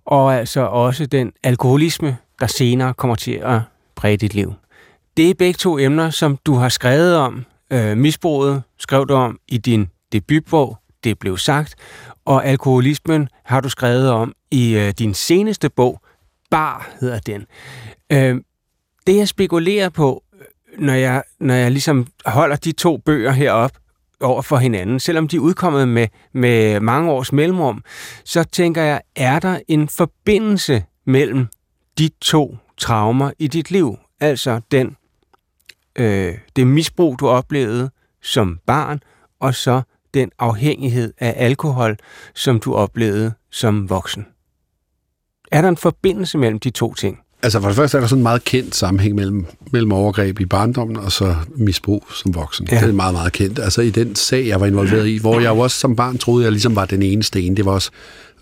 og 0.05 0.35
altså 0.35 0.61
også 0.61 1.05
den 1.05 1.31
alkoholisme, 1.43 2.17
der 2.39 2.47
senere 2.47 2.93
kommer 2.93 3.15
til 3.15 3.31
at 3.31 3.59
præge 3.95 4.17
dit 4.17 4.33
liv. 4.33 4.53
Det 5.17 5.29
er 5.29 5.33
begge 5.33 5.57
to 5.57 5.77
emner, 5.77 6.09
som 6.09 6.37
du 6.45 6.53
har 6.53 6.69
skrevet 6.69 7.15
om. 7.15 7.45
Øh, 7.71 7.97
misbruget 7.97 8.63
skrev 8.79 9.07
du 9.07 9.13
om 9.13 9.39
i 9.47 9.57
din 9.57 9.89
debutbog, 10.11 10.77
det 11.03 11.19
blev 11.19 11.37
sagt. 11.37 11.75
Og 12.25 12.45
alkoholismen 12.45 13.29
har 13.43 13.61
du 13.61 13.69
skrevet 13.69 14.09
om 14.09 14.33
i 14.51 14.75
øh, 14.75 14.93
din 14.99 15.13
seneste 15.13 15.69
bog, 15.69 16.01
Bar 16.51 16.89
hedder 16.99 17.19
den. 17.19 17.45
Øh, 18.11 18.41
det 19.07 19.17
jeg 19.17 19.27
spekulerer 19.27 19.89
på, 19.89 20.23
når 20.77 20.93
jeg, 20.93 21.23
når 21.39 21.53
jeg 21.53 21.71
ligesom 21.71 22.07
holder 22.25 22.55
de 22.55 22.71
to 22.71 22.97
bøger 22.97 23.31
herop 23.31 23.71
over 24.19 24.41
for 24.41 24.57
hinanden, 24.57 24.99
selvom 24.99 25.27
de 25.27 25.35
er 25.35 25.39
udkommet 25.39 25.87
med, 25.87 26.07
med 26.33 26.79
mange 26.79 27.11
års 27.11 27.33
mellemrum, 27.33 27.83
så 28.23 28.43
tænker 28.43 28.81
jeg, 28.81 29.01
er 29.15 29.39
der 29.39 29.59
en 29.67 29.89
forbindelse 29.89 30.83
mellem 31.05 31.47
de 31.97 32.09
to 32.21 32.57
traumer 32.77 33.31
i 33.39 33.47
dit 33.47 33.71
liv? 33.71 33.97
Altså 34.19 34.61
den, 34.71 34.95
øh, 35.95 36.37
det 36.55 36.67
misbrug, 36.67 37.19
du 37.19 37.27
oplevede 37.27 37.89
som 38.21 38.59
barn, 38.65 39.03
og 39.39 39.55
så 39.55 39.81
den 40.13 40.31
afhængighed 40.39 41.13
af 41.19 41.33
alkohol, 41.37 41.97
som 42.35 42.59
du 42.59 42.75
oplevede 42.75 43.33
som 43.51 43.89
voksen. 43.89 44.27
Er 45.51 45.61
der 45.61 45.69
en 45.69 45.77
forbindelse 45.77 46.37
mellem 46.37 46.59
de 46.59 46.69
to 46.69 46.93
ting? 46.93 47.19
Altså 47.43 47.59
for 47.59 47.67
det 47.67 47.75
første 47.75 47.97
er 47.97 48.01
der 48.01 48.07
sådan 48.07 48.19
en 48.19 48.23
meget 48.23 48.43
kendt 48.43 48.75
sammenhæng 48.75 49.15
mellem, 49.15 49.45
mellem 49.71 49.91
overgreb 49.91 50.39
i 50.39 50.45
barndommen 50.45 50.97
og 50.97 51.11
så 51.11 51.35
misbrug 51.55 52.07
som 52.15 52.35
voksen. 52.35 52.67
Ja. 52.71 52.79
Det 52.79 52.89
er 52.89 52.93
meget, 52.93 53.13
meget 53.13 53.33
kendt. 53.33 53.59
Altså 53.59 53.81
i 53.81 53.89
den 53.89 54.15
sag, 54.15 54.47
jeg 54.47 54.59
var 54.59 54.65
involveret 54.65 55.07
i, 55.07 55.17
hvor 55.17 55.39
jeg 55.39 55.49
jo 55.49 55.59
også 55.59 55.79
som 55.79 55.95
barn 55.95 56.17
troede, 56.17 56.43
jeg 56.43 56.51
ligesom 56.51 56.75
var 56.75 56.85
den 56.85 57.01
eneste 57.01 57.41
en. 57.41 57.57
Det 57.57 57.65
var 57.65 57.71
også 57.71 57.91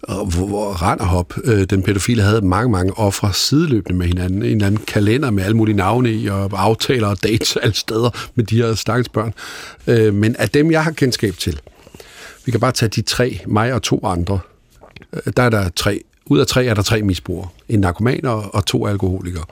hvor 0.08 0.74
rand 0.74 1.00
og 1.00 1.08
hop. 1.08 1.34
Øh, 1.44 1.64
den 1.64 1.84
pædofile 1.84 2.22
havde 2.22 2.42
mange, 2.42 2.72
mange 2.72 2.94
ofre 2.98 3.34
sideløbende 3.34 3.98
med 3.98 4.08
hinanden. 4.08 4.44
En 4.44 4.52
eller 4.52 4.68
anden 4.68 4.82
kalender 4.88 5.32
med 5.32 5.44
alle 5.44 5.58
mulige 5.58 5.76
navne 5.76 6.12
i, 6.12 6.28
og 6.28 6.50
aftaler 6.54 7.08
og 7.08 7.24
dates 7.24 7.56
alle 7.56 7.76
steder 7.76 8.10
med 8.36 8.44
de 8.44 8.56
her 8.56 8.74
stakkels 8.74 9.10
børn. 9.10 9.34
Øh, 9.88 10.14
men 10.14 10.36
af 10.36 10.50
dem, 10.50 10.72
jeg 10.72 10.84
har 10.84 10.92
kendskab 10.92 11.38
til, 11.38 11.60
vi 12.46 12.52
kan 12.52 12.60
bare 12.60 12.72
tage 12.72 12.90
de 12.90 13.02
tre, 13.02 13.40
mig 13.48 13.74
og 13.74 13.82
to 13.82 14.06
andre, 14.06 14.40
øh, 15.14 15.34
der 15.38 15.44
er 15.44 15.50
der 15.50 15.70
tre 15.76 16.02
ud 16.30 16.40
af 16.40 16.48
tre 16.48 16.66
er 16.66 16.74
der 16.74 16.82
tre 16.82 17.02
misbrugere. 17.02 17.48
En 17.70 17.80
narkoman 17.80 18.26
og, 18.26 18.56
og 18.56 18.66
to 18.66 18.88
alkoholikere. 18.88 19.44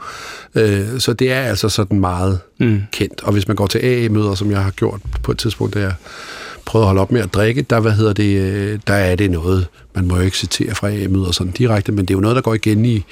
Øh, 0.55 0.99
så 0.99 1.13
det 1.13 1.31
er 1.31 1.41
altså 1.41 1.69
sådan 1.69 1.99
meget 1.99 2.39
mm. 2.59 2.81
kendt. 2.91 3.23
Og 3.23 3.33
hvis 3.33 3.47
man 3.47 3.55
går 3.55 3.67
til 3.67 3.79
AA-møder, 3.79 4.35
som 4.35 4.51
jeg 4.51 4.63
har 4.63 4.71
gjort 4.71 5.01
på 5.23 5.31
et 5.31 5.37
tidspunkt, 5.37 5.73
der 5.73 5.79
jeg 5.79 5.93
prøvede 6.65 6.83
at 6.83 6.87
holde 6.87 7.01
op 7.01 7.11
med 7.11 7.21
at 7.21 7.33
drikke, 7.33 7.61
der, 7.61 7.79
hvad 7.79 7.91
hedder 7.91 8.13
det, 8.13 8.37
øh, 8.37 8.79
der 8.87 8.93
er 8.93 9.15
det 9.15 9.31
noget, 9.31 9.67
man 9.95 10.07
må 10.07 10.15
jo 10.15 10.21
ikke 10.21 10.37
citere 10.37 10.75
fra 10.75 10.89
AA-møder 10.89 11.31
sådan 11.31 11.51
direkte, 11.51 11.91
men 11.91 12.05
det 12.05 12.13
er 12.13 12.15
jo 12.15 12.21
noget, 12.21 12.35
der 12.35 12.41
går 12.41 12.53
igen 12.53 12.85
i, 12.85 13.05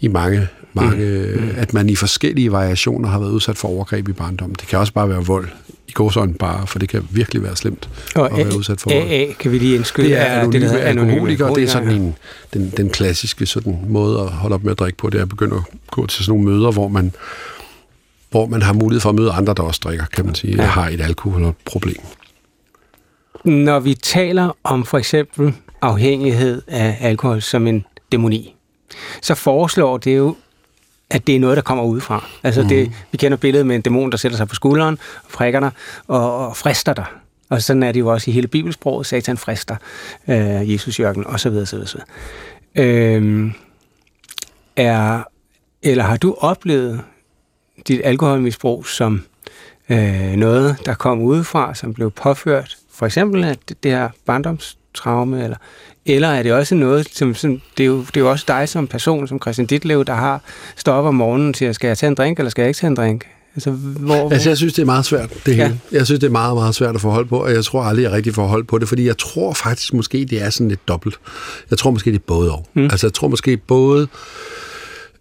i 0.00 0.08
mange, 0.08 0.48
mange 0.74 0.96
mm. 1.36 1.42
Mm. 1.42 1.50
at 1.56 1.74
man 1.74 1.88
i 1.88 1.96
forskellige 1.96 2.52
variationer 2.52 3.08
har 3.08 3.18
været 3.18 3.30
udsat 3.30 3.56
for 3.56 3.68
overgreb 3.68 4.08
i 4.08 4.12
barndommen. 4.12 4.56
Det 4.60 4.68
kan 4.68 4.78
også 4.78 4.92
bare 4.92 5.08
være 5.08 5.24
vold 5.24 5.48
i 5.88 5.92
gåsøjne 5.92 6.34
bare, 6.34 6.66
for 6.66 6.78
det 6.78 6.88
kan 6.88 7.08
virkelig 7.10 7.42
være 7.42 7.56
slemt 7.56 7.88
og 8.14 8.30
at 8.30 8.46
være 8.46 8.56
udsat 8.56 8.80
for 8.80 8.90
AA, 8.90 9.32
kan 9.38 9.52
vi 9.52 9.58
lige 9.58 9.74
indskyde. 9.74 10.06
Det 10.06 10.20
er 10.20 10.24
anonyme, 10.24 10.66
det, 10.68 10.82
alkoholikere, 10.82 11.54
det 11.54 11.62
er 11.62 11.68
sådan 11.68 11.90
en, 11.90 12.16
den, 12.54 12.72
den 12.76 12.90
klassiske 12.90 13.46
sådan 13.46 13.78
måde 13.88 14.20
at 14.20 14.28
holde 14.28 14.54
op 14.54 14.64
med 14.64 14.72
at 14.72 14.78
drikke 14.78 14.98
på, 14.98 15.10
det 15.10 15.18
er 15.18 15.22
at 15.22 15.28
begynde 15.28 15.56
at 15.56 15.62
gå 15.90 16.06
til 16.06 16.24
sådan 16.24 16.38
nogle 16.38 16.56
møder, 16.56 16.70
hvor 16.72 16.88
man, 16.88 17.12
hvor 18.30 18.46
man 18.46 18.62
har 18.62 18.72
mulighed 18.72 19.00
for 19.00 19.08
at 19.08 19.14
møde 19.14 19.32
andre, 19.32 19.54
der 19.54 19.62
også 19.62 19.80
drikker, 19.84 20.04
kan 20.06 20.24
man 20.24 20.34
sige, 20.34 20.56
ja. 20.56 20.62
har 20.62 20.88
et 20.88 21.00
alkoholproblem. 21.00 21.96
Når 23.44 23.80
vi 23.80 23.94
taler 23.94 24.56
om 24.64 24.84
for 24.84 24.98
eksempel 24.98 25.54
afhængighed 25.82 26.62
af 26.66 26.96
alkohol 27.00 27.42
som 27.42 27.66
en 27.66 27.84
dæmoni, 28.12 28.54
så 29.22 29.34
foreslår 29.34 29.98
det 29.98 30.16
jo 30.16 30.36
at 31.10 31.26
det 31.26 31.36
er 31.36 31.40
noget, 31.40 31.56
der 31.56 31.62
kommer 31.62 31.84
udefra. 31.84 32.26
Altså, 32.42 32.62
mm. 32.62 32.68
det, 32.68 32.86
mhm. 32.86 32.94
vi 33.12 33.16
kender 33.18 33.36
billedet 33.36 33.66
med 33.66 33.76
en 33.76 33.82
dæmon, 33.82 34.10
der 34.10 34.16
sætter 34.16 34.36
sig 34.36 34.48
på 34.48 34.54
skulderen, 34.54 34.98
og 35.24 35.30
frækker 35.30 35.60
dig 35.60 35.70
og, 36.06 36.46
og 36.46 36.56
frister 36.56 36.92
dig. 36.92 37.06
Og 37.48 37.62
sådan 37.62 37.82
er 37.82 37.92
det 37.92 38.00
jo 38.00 38.08
også 38.08 38.30
i 38.30 38.34
hele 38.34 38.48
bibelsproget. 38.48 39.06
Satan 39.06 39.36
frister 39.36 39.76
øh, 40.28 40.72
Jesus 40.72 41.00
Jørgen, 41.00 41.26
og 41.26 41.40
så 41.40 41.50
videre, 41.50 41.66
så 41.66 41.76
videre. 41.76 41.88
Så 41.88 41.98
videre. 42.74 43.16
Øh, 43.16 43.52
er, 44.76 45.22
eller 45.82 46.04
har 46.04 46.16
du 46.16 46.36
oplevet 46.38 47.00
dit 47.88 48.00
alkoholmisbrug 48.04 48.86
som 48.86 49.22
øh, 49.88 50.32
noget, 50.32 50.76
der 50.86 50.94
kom 50.94 51.20
udefra, 51.20 51.74
som 51.74 51.94
blev 51.94 52.10
påført? 52.10 52.76
For 52.92 53.06
eksempel 53.06 53.44
at 53.44 53.58
det 53.82 53.90
her 53.90 54.08
barndomstraume, 54.26 55.44
eller 55.44 55.56
eller 56.08 56.28
er 56.28 56.42
det 56.42 56.52
også 56.52 56.74
noget, 56.74 57.08
som, 57.12 57.34
som 57.34 57.60
det, 57.76 57.82
er 57.82 57.86
jo, 57.86 57.98
det 58.00 58.16
er 58.16 58.20
jo 58.20 58.30
også 58.30 58.44
dig 58.48 58.68
som 58.68 58.86
person, 58.86 59.28
som 59.28 59.40
Christian 59.40 59.66
Ditlev, 59.66 60.04
der 60.04 60.14
har 60.14 60.40
stået 60.76 60.96
op 60.96 61.04
om 61.04 61.14
morgenen 61.14 61.54
siger, 61.54 61.72
skal 61.72 61.88
jeg 61.88 61.98
tage 61.98 62.08
en 62.08 62.14
drink, 62.14 62.38
eller 62.38 62.50
skal 62.50 62.62
jeg 62.62 62.68
ikke 62.68 62.78
tage 62.78 62.88
en 62.88 62.96
drink? 62.96 63.26
Altså, 63.54 63.70
hvor, 63.70 64.30
altså, 64.30 64.50
jeg 64.50 64.56
synes, 64.56 64.72
det 64.72 64.82
er 64.82 64.86
meget 64.86 65.04
svært, 65.04 65.30
det 65.46 65.54
hele. 65.54 65.80
Ja. 65.92 65.98
Jeg 65.98 66.06
synes, 66.06 66.20
det 66.20 66.26
er 66.26 66.30
meget, 66.30 66.56
meget 66.56 66.74
svært 66.74 66.94
at 66.94 67.00
få 67.00 67.10
hold 67.10 67.26
på, 67.26 67.38
og 67.38 67.52
jeg 67.52 67.64
tror 67.64 67.82
aldrig, 67.82 68.02
jeg 68.02 68.12
rigtig 68.12 68.34
får 68.34 68.46
hold 68.46 68.64
på 68.64 68.78
det, 68.78 68.88
fordi 68.88 69.06
jeg 69.06 69.18
tror 69.18 69.52
faktisk 69.52 69.94
måske, 69.94 70.26
det 70.30 70.42
er 70.42 70.50
sådan 70.50 70.68
lidt 70.68 70.88
dobbelt. 70.88 71.18
Jeg 71.70 71.78
tror 71.78 71.90
måske, 71.90 72.10
det 72.10 72.18
er 72.18 72.22
både 72.26 72.52
og. 72.52 72.66
Mm. 72.74 72.84
Altså, 72.84 73.06
jeg 73.06 73.14
tror 73.14 73.28
måske 73.28 73.56
både... 73.56 74.08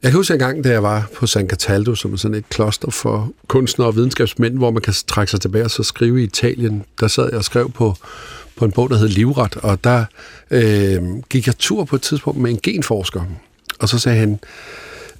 Jeg 0.03 0.11
kan 0.11 0.17
huske 0.17 0.33
en 0.33 0.39
gang, 0.39 0.63
da 0.63 0.69
jeg 0.69 0.83
var 0.83 1.07
på 1.15 1.27
San 1.27 1.49
Cataldo, 1.49 1.95
som 1.95 2.13
er 2.13 2.17
sådan 2.17 2.35
et 2.35 2.49
kloster 2.49 2.91
for 2.91 3.31
kunstnere 3.47 3.87
og 3.87 3.95
videnskabsmænd, 3.95 4.57
hvor 4.57 4.71
man 4.71 4.81
kan 4.81 4.93
trække 5.07 5.31
sig 5.31 5.41
tilbage 5.41 5.63
og 5.63 5.71
så 5.71 5.83
skrive 5.83 6.21
i 6.21 6.23
Italien. 6.23 6.83
Der 6.99 7.07
sad 7.07 7.25
jeg 7.29 7.37
og 7.37 7.43
skrev 7.43 7.71
på, 7.71 7.95
på 8.57 8.65
en 8.65 8.71
bog, 8.71 8.89
der 8.89 8.97
hed 8.97 9.07
Livret, 9.07 9.55
og 9.55 9.83
der 9.83 10.05
øh, 10.51 11.03
gik 11.29 11.47
jeg 11.47 11.57
tur 11.57 11.85
på 11.85 11.95
et 11.95 12.01
tidspunkt 12.01 12.39
med 12.39 12.51
en 12.51 12.59
genforsker, 12.63 13.21
og 13.79 13.89
så 13.89 13.99
sagde 13.99 14.19
han, 14.19 14.39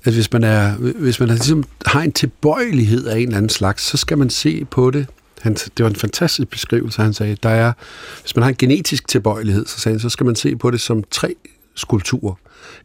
at 0.04 0.14
hvis 0.14 0.34
man, 0.34 0.44
er, 0.44 0.76
hvis 0.76 1.20
man 1.20 1.30
er, 1.30 1.34
ligesom, 1.34 1.64
har 1.86 2.02
en 2.02 2.12
tilbøjelighed 2.12 3.06
af 3.06 3.18
en 3.18 3.24
eller 3.24 3.38
anden 3.38 3.50
slags, 3.50 3.84
så 3.84 3.98
skal 3.98 4.18
man 4.18 4.30
se 4.30 4.66
på 4.66 4.92
det. 4.92 5.08
Han, 5.42 5.54
det 5.54 5.84
var 5.84 5.90
en 5.90 5.96
fantastisk 5.96 6.48
beskrivelse, 6.48 7.02
han 7.02 7.14
sagde. 7.14 7.38
Der 7.44 7.50
er, 7.50 7.74
hvis 8.22 8.36
man 8.36 8.44
har 8.44 8.50
en 8.50 8.56
genetisk 8.56 9.08
tilbøjelighed, 9.08 9.66
så, 9.66 9.80
sagde 9.80 9.94
han, 9.94 10.00
så 10.00 10.10
skal 10.10 10.26
man 10.26 10.36
se 10.36 10.56
på 10.56 10.72
det 10.72 10.82
som 10.82 11.04
tre 11.12 11.36
skulpturer. 11.76 12.34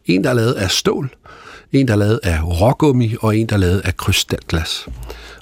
En, 0.05 0.23
der 0.23 0.29
er 0.29 0.33
lavet 0.33 0.53
af 0.53 0.71
stål, 0.71 1.15
en, 1.73 1.87
der 1.87 1.93
er 1.93 1.97
lavet 1.97 2.19
af 2.23 2.43
rågummi, 2.43 3.15
og 3.21 3.37
en, 3.37 3.47
der 3.47 3.55
er 3.55 3.59
lavet 3.59 3.79
af 3.79 3.97
krystalglas. 3.97 4.87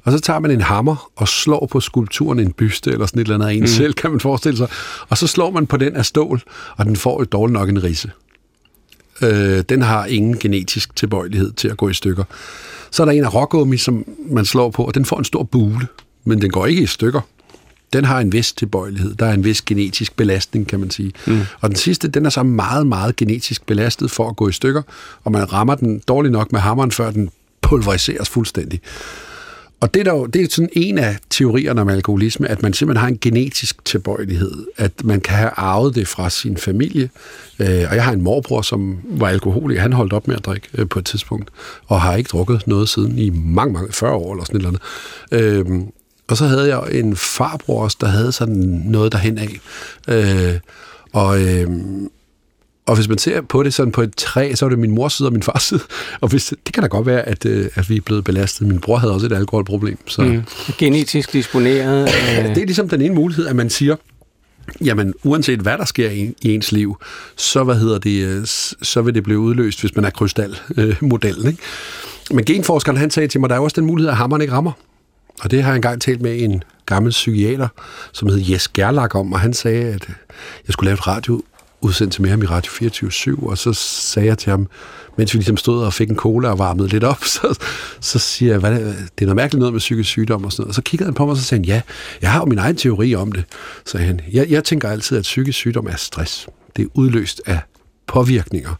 Og 0.04 0.12
så 0.12 0.20
tager 0.20 0.40
man 0.40 0.52
en 0.52 0.62
hammer 0.62 1.12
og 1.16 1.28
slår 1.28 1.68
på 1.72 1.80
skulpturen 1.80 2.40
en 2.40 2.52
byste, 2.52 2.92
eller 2.92 3.06
sådan 3.06 3.22
et 3.22 3.26
eller 3.26 3.36
andet 3.36 3.48
af 3.48 3.54
en 3.54 3.60
mm. 3.60 3.68
selv, 3.68 3.94
kan 4.02 4.12
man 4.12 4.20
forestille 4.20 4.58
sig. 4.58 4.68
Og 5.10 5.18
så 5.18 5.28
slår 5.28 5.52
man 5.52 5.68
på 5.68 5.78
den 5.78 5.96
af 5.96 6.06
stål, 6.06 6.42
og 6.78 6.86
den 6.86 6.96
får 6.96 7.20
jo 7.22 7.26
dårligt 7.26 7.54
nok 7.54 7.70
en 7.70 7.84
risse. 7.84 8.12
Øh, 9.22 9.64
den 9.70 9.82
har 9.82 10.06
ingen 10.06 10.38
genetisk 10.40 10.96
tilbøjelighed 10.96 11.52
til 11.52 11.68
at 11.68 11.78
gå 11.78 11.90
i 11.90 11.94
stykker. 11.94 12.24
Så 12.92 13.04
er 13.04 13.06
der 13.06 13.14
en 13.14 13.24
af 13.24 13.34
rågummi, 13.34 13.78
som 13.78 14.06
man 14.30 14.46
slår 14.46 14.70
på, 14.70 14.84
og 14.84 14.96
den 14.96 15.06
får 15.06 15.18
en 15.18 15.26
stor 15.26 15.44
bule, 15.44 15.88
men 16.26 16.42
den 16.42 16.50
går 16.50 16.66
ikke 16.66 16.82
i 16.82 16.86
stykker. 16.86 17.22
Den 17.94 18.06
har 18.06 18.20
en 18.20 18.34
vis 18.34 18.54
tilbøjelighed. 18.54 19.16
Der 19.16 19.26
er 19.26 19.34
en 19.34 19.44
vis 19.44 19.62
genetisk 19.62 20.16
belastning, 20.16 20.68
kan 20.68 20.80
man 20.80 20.92
sige. 20.92 21.12
Mm. 21.28 21.42
Og 21.60 21.70
den 21.70 21.78
sidste, 21.78 22.08
den 22.08 22.26
er 22.26 22.30
så 22.30 22.44
meget, 22.44 22.88
meget 22.88 23.16
genetisk 23.16 23.66
belastet 23.66 24.12
for 24.12 24.30
at 24.30 24.36
gå 24.36 24.50
i 24.50 24.52
stykker, 24.52 24.82
og 25.24 25.32
man 25.32 25.54
rammer 25.54 25.76
den 25.76 26.02
dårligt 26.08 26.32
nok 26.32 26.52
med 26.52 26.60
hammeren, 26.60 26.92
før 26.92 27.12
den 27.12 27.30
pulveriseres 27.62 28.30
fuldstændig. 28.30 28.82
Og 29.82 29.94
det 29.94 30.08
er, 30.08 30.14
der 30.14 30.26
det 30.26 30.42
er 30.42 30.48
sådan 30.50 30.70
en 30.74 30.98
af 30.98 31.18
teorierne 31.30 31.82
om 31.82 31.90
alkoholisme, 31.90 32.48
at 32.48 32.62
man 32.62 32.74
simpelthen 32.74 33.02
har 33.02 33.08
en 33.08 33.18
genetisk 33.22 33.86
tilbøjelighed, 33.86 34.66
at 34.78 34.92
man 35.04 35.22
kan 35.22 35.36
have 35.36 35.50
arvet 35.56 35.96
det 35.96 36.08
fra 36.08 36.30
sin 36.30 36.58
familie. 36.58 37.10
Øh, 37.60 37.86
og 37.90 37.96
jeg 37.96 38.04
har 38.04 38.12
en 38.12 38.22
morbror, 38.22 38.62
som 38.62 39.00
var 39.04 39.28
alkoholiker. 39.28 39.82
Han 39.82 39.94
holdt 39.94 40.14
op 40.14 40.28
med 40.28 40.36
at 40.36 40.46
drikke 40.46 40.68
øh, 40.74 40.90
på 40.90 41.00
et 41.00 41.06
tidspunkt, 41.06 41.50
og 41.88 42.02
har 42.02 42.16
ikke 42.16 42.28
drukket 42.28 42.68
noget 42.68 42.90
siden 42.90 43.18
i 43.18 43.30
mange, 43.30 43.74
mange, 43.74 43.94
40 43.94 44.12
år 44.12 44.34
eller 44.34 44.46
sådan 44.46 44.62
et 44.62 44.66
eller 44.66 44.80
andet. 45.32 45.72
Øh, 45.72 45.82
og 46.32 46.38
så 46.38 46.46
havde 46.46 46.68
jeg 46.76 46.82
en 46.92 47.16
farbror 47.16 47.84
også, 47.84 47.98
der 48.02 48.08
havde 48.08 48.32
sådan 48.32 48.84
noget 48.86 49.12
derhen 49.12 49.38
af. 49.38 49.60
og, 51.14 51.38
og 52.86 52.96
hvis 52.96 53.08
man 53.08 53.18
ser 53.18 53.42
på 53.42 53.64
det 53.64 53.74
sådan 53.74 53.92
på 53.92 54.02
et 54.02 54.16
træ, 54.16 54.54
så 54.56 54.66
er 54.66 54.70
det 54.70 54.80
min 54.80 54.92
mors 54.92 55.14
side 55.14 55.28
og 55.28 55.34
min 55.34 55.44
fars 55.44 55.64
side. 55.64 55.80
Og 56.22 56.30
hvis, 56.30 56.54
det 56.66 56.74
kan 56.74 56.84
da 56.84 56.88
godt 56.88 57.06
være, 57.06 57.22
at, 57.22 57.46
øh, 57.46 57.70
at 57.76 57.90
vi 57.90 57.96
er 57.96 58.02
blevet 58.02 58.24
belastet. 58.24 58.68
Min 58.68 58.80
bror 58.80 58.98
havde 58.98 59.14
også 59.14 59.26
et 59.26 59.32
alkoholproblem. 59.32 59.98
Så. 60.08 60.22
Mm. 60.22 60.44
Genetisk 60.78 61.34
disponeret. 61.34 62.10
Øh... 62.40 62.50
Det 62.50 62.58
er 62.58 62.66
ligesom 62.66 62.90
den 62.90 63.02
ene 63.02 63.16
mulighed, 63.16 63.48
at 63.48 63.56
man 63.56 63.70
siger, 63.70 63.96
jamen 64.82 65.14
uanset 65.24 65.60
hvad 65.60 65.78
der 65.78 65.86
sker 65.86 66.10
i, 66.10 66.34
i 66.42 66.54
ens 66.54 66.72
liv, 66.72 66.98
så, 67.36 67.64
hvad 67.64 67.76
hedder 67.76 67.98
det, 67.98 68.26
øh, 68.26 68.46
så 68.82 69.02
vil 69.02 69.16
det 69.16 69.24
blive 69.24 69.40
udløst, 69.40 69.82
hvis 69.82 69.96
man 69.96 70.06
er 70.06 70.10
krystalmodellen. 70.10 71.48
Ikke? 71.48 71.60
Men 72.32 72.46
genforskeren 72.46 72.98
han 72.98 73.12
sagde 73.12 73.28
til 73.28 73.40
mig, 73.40 73.50
der 73.50 73.56
er 73.56 73.60
også 73.60 73.76
den 73.76 73.86
mulighed, 73.86 74.10
at 74.10 74.18
hammeren 74.18 74.42
ikke 74.42 74.54
rammer. 74.54 74.72
Og 75.42 75.52
det 75.52 75.64
har 75.64 75.70
jeg 75.70 75.76
engang 75.76 76.02
talt 76.02 76.22
med 76.22 76.42
en 76.42 76.64
gammel 76.86 77.12
psykiater, 77.12 77.68
som 78.12 78.30
hed 78.30 78.40
Jes 78.40 78.68
Gerlach 78.68 79.16
om, 79.16 79.34
og 79.34 79.40
han 79.40 79.54
sagde, 79.54 79.86
at 79.86 80.06
øh, 80.10 80.16
jeg 80.68 80.74
skulle 80.74 80.88
lave 80.88 80.94
et 80.94 81.08
radio 81.08 81.42
udsendelse 81.82 82.22
med 82.22 82.30
ham 82.30 82.42
i 82.42 82.46
Radio 82.46 82.72
24 82.72 83.50
og 83.50 83.58
så 83.58 83.74
sagde 83.74 84.28
jeg 84.28 84.38
til 84.38 84.50
ham, 84.50 84.68
mens 85.18 85.34
vi 85.34 85.38
ligesom 85.38 85.58
stod 85.58 85.84
og 85.84 85.94
fik 85.94 86.10
en 86.10 86.16
cola 86.16 86.50
og 86.50 86.60
varmede 86.60 86.88
lidt 86.88 87.04
op, 87.04 87.24
så, 87.36 87.60
så 88.00 88.20
siger 88.20 88.52
jeg, 88.52 88.60
hvad 88.60 88.72
det, 88.72 88.80
det 88.80 89.22
er 89.22 89.26
noget 89.26 89.36
mærkeligt 89.36 89.60
noget 89.60 89.74
med 89.74 89.80
psykisk 89.80 90.10
sygdom 90.10 90.46
og 90.46 90.52
sådan 90.52 90.62
noget. 90.62 90.70
Og 90.70 90.76
så 90.76 90.82
kiggede 90.82 91.08
han 91.08 91.14
på 91.14 91.26
mig 91.26 91.32
og 91.32 91.38
så 91.38 91.44
sagde 91.44 91.60
han, 91.60 91.66
ja, 91.66 91.82
jeg 92.22 92.32
har 92.32 92.40
jo 92.40 92.46
min 92.46 92.58
egen 92.58 92.76
teori 92.76 93.16
om 93.16 93.32
det. 93.32 93.44
Så 93.86 93.98
han, 93.98 94.22
jeg, 94.32 94.50
jeg 94.50 94.64
tænker 94.64 94.90
altid, 94.90 95.18
at 95.18 95.24
psykisk 95.24 95.58
sygdom 95.58 95.88
er 95.88 95.96
stress. 95.96 96.48
Det 96.76 96.84
er 96.84 96.88
udløst 96.94 97.42
af 97.46 97.60
påvirkninger. 98.08 98.76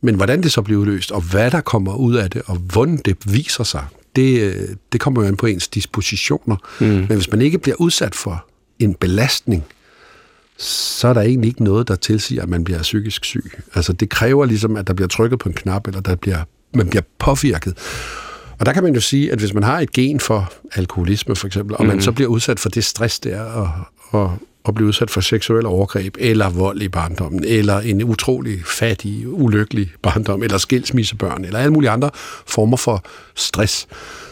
Men 0.00 0.14
hvordan 0.14 0.42
det 0.42 0.52
så 0.52 0.62
bliver 0.62 0.80
udløst, 0.80 1.12
og 1.12 1.20
hvad 1.20 1.50
der 1.50 1.60
kommer 1.60 1.94
ud 1.94 2.14
af 2.14 2.30
det, 2.30 2.42
og 2.46 2.56
hvordan 2.56 2.96
det 3.04 3.16
viser 3.24 3.64
sig, 3.64 3.84
det, 4.16 4.54
det 4.92 5.00
kommer 5.00 5.22
jo 5.22 5.28
an 5.28 5.36
på 5.36 5.46
ens 5.46 5.68
dispositioner. 5.68 6.56
Mm. 6.80 6.86
Men 6.86 7.06
hvis 7.06 7.30
man 7.30 7.40
ikke 7.40 7.58
bliver 7.58 7.76
udsat 7.76 8.14
for 8.14 8.46
en 8.78 8.94
belastning, 8.94 9.64
så 10.58 11.08
er 11.08 11.12
der 11.12 11.20
egentlig 11.20 11.48
ikke 11.48 11.64
noget, 11.64 11.88
der 11.88 11.94
tilsiger, 11.94 12.42
at 12.42 12.48
man 12.48 12.64
bliver 12.64 12.82
psykisk 12.82 13.24
syg. 13.24 13.52
Altså 13.74 13.92
det 13.92 14.08
kræver 14.08 14.44
ligesom, 14.44 14.76
at 14.76 14.86
der 14.86 14.94
bliver 14.94 15.08
trykket 15.08 15.38
på 15.38 15.48
en 15.48 15.54
knap, 15.54 15.86
eller 15.86 16.00
der 16.00 16.14
bliver, 16.14 16.38
man 16.74 16.88
bliver 16.88 17.02
påvirket. 17.18 17.78
Og 18.58 18.66
der 18.66 18.72
kan 18.72 18.82
man 18.82 18.94
jo 18.94 19.00
sige, 19.00 19.32
at 19.32 19.38
hvis 19.38 19.54
man 19.54 19.62
har 19.62 19.80
et 19.80 19.92
gen 19.92 20.20
for 20.20 20.52
alkoholisme 20.72 21.36
for 21.36 21.46
eksempel, 21.46 21.76
og 21.76 21.86
man 21.86 22.00
så 22.00 22.12
bliver 22.12 22.30
udsat 22.30 22.60
for 22.60 22.68
det 22.68 22.84
stress, 22.84 23.20
der 23.20 23.40
og, 23.42 23.70
og, 24.10 24.38
og 24.64 24.74
blive 24.74 24.88
udsat 24.88 25.10
for 25.10 25.20
seksuel 25.20 25.66
overgreb, 25.66 26.16
eller 26.18 26.50
vold 26.50 26.82
i 26.82 26.88
barndommen, 26.88 27.44
eller 27.44 27.80
en 27.80 28.02
utrolig 28.02 28.64
fattig, 28.66 29.28
ulykkelig 29.28 29.92
barndom, 30.02 30.42
eller 30.42 30.58
skilsmissebørn, 30.58 31.44
eller 31.44 31.58
alle 31.58 31.72
mulige 31.72 31.90
andre 31.90 32.10
former 32.46 32.76
for 32.76 33.04
stress, 33.34 33.88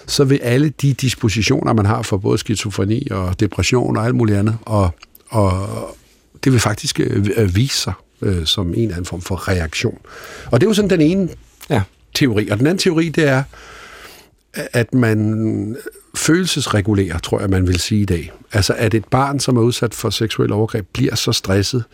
så 0.06 0.24
vil 0.24 0.40
alle 0.42 0.68
de 0.68 0.94
dispositioner, 0.94 1.72
man 1.72 1.86
har 1.86 2.02
for 2.02 2.16
både 2.16 2.38
skizofreni 2.38 3.08
og 3.10 3.40
depression 3.40 3.96
og 3.96 4.04
alt 4.04 4.14
muligt 4.14 4.38
andet, 4.38 4.56
og, 4.62 4.90
og 5.28 5.68
det 6.44 6.52
vil 6.52 6.60
faktisk 6.60 7.00
øh, 7.00 7.56
vise 7.56 7.76
sig 7.76 7.92
øh, 8.22 8.46
som 8.46 8.68
en 8.68 8.74
eller 8.74 8.92
anden 8.92 9.06
form 9.06 9.20
for 9.20 9.48
reaktion. 9.48 9.98
Og 10.46 10.60
det 10.60 10.66
er 10.66 10.70
jo 10.70 10.74
sådan 10.74 10.90
den 10.90 11.00
ene 11.00 11.28
ja. 11.70 11.82
teori. 12.14 12.48
Og 12.48 12.58
den 12.58 12.66
anden 12.66 12.78
teori, 12.78 13.08
det 13.08 13.28
er, 13.28 13.42
at 14.54 14.94
man 14.94 15.76
følelsesregulerer, 16.14 17.18
tror 17.18 17.40
jeg, 17.40 17.50
man 17.50 17.66
vil 17.66 17.78
sige 17.78 18.02
i 18.02 18.04
dag. 18.04 18.32
Altså, 18.52 18.74
at 18.78 18.94
et 18.94 19.04
barn, 19.04 19.40
som 19.40 19.56
er 19.56 19.62
udsat 19.62 19.94
for 19.94 20.10
seksuel 20.10 20.52
overgreb, 20.52 20.86
bliver 20.92 21.14
så 21.14 21.32
stresset, 21.32 21.84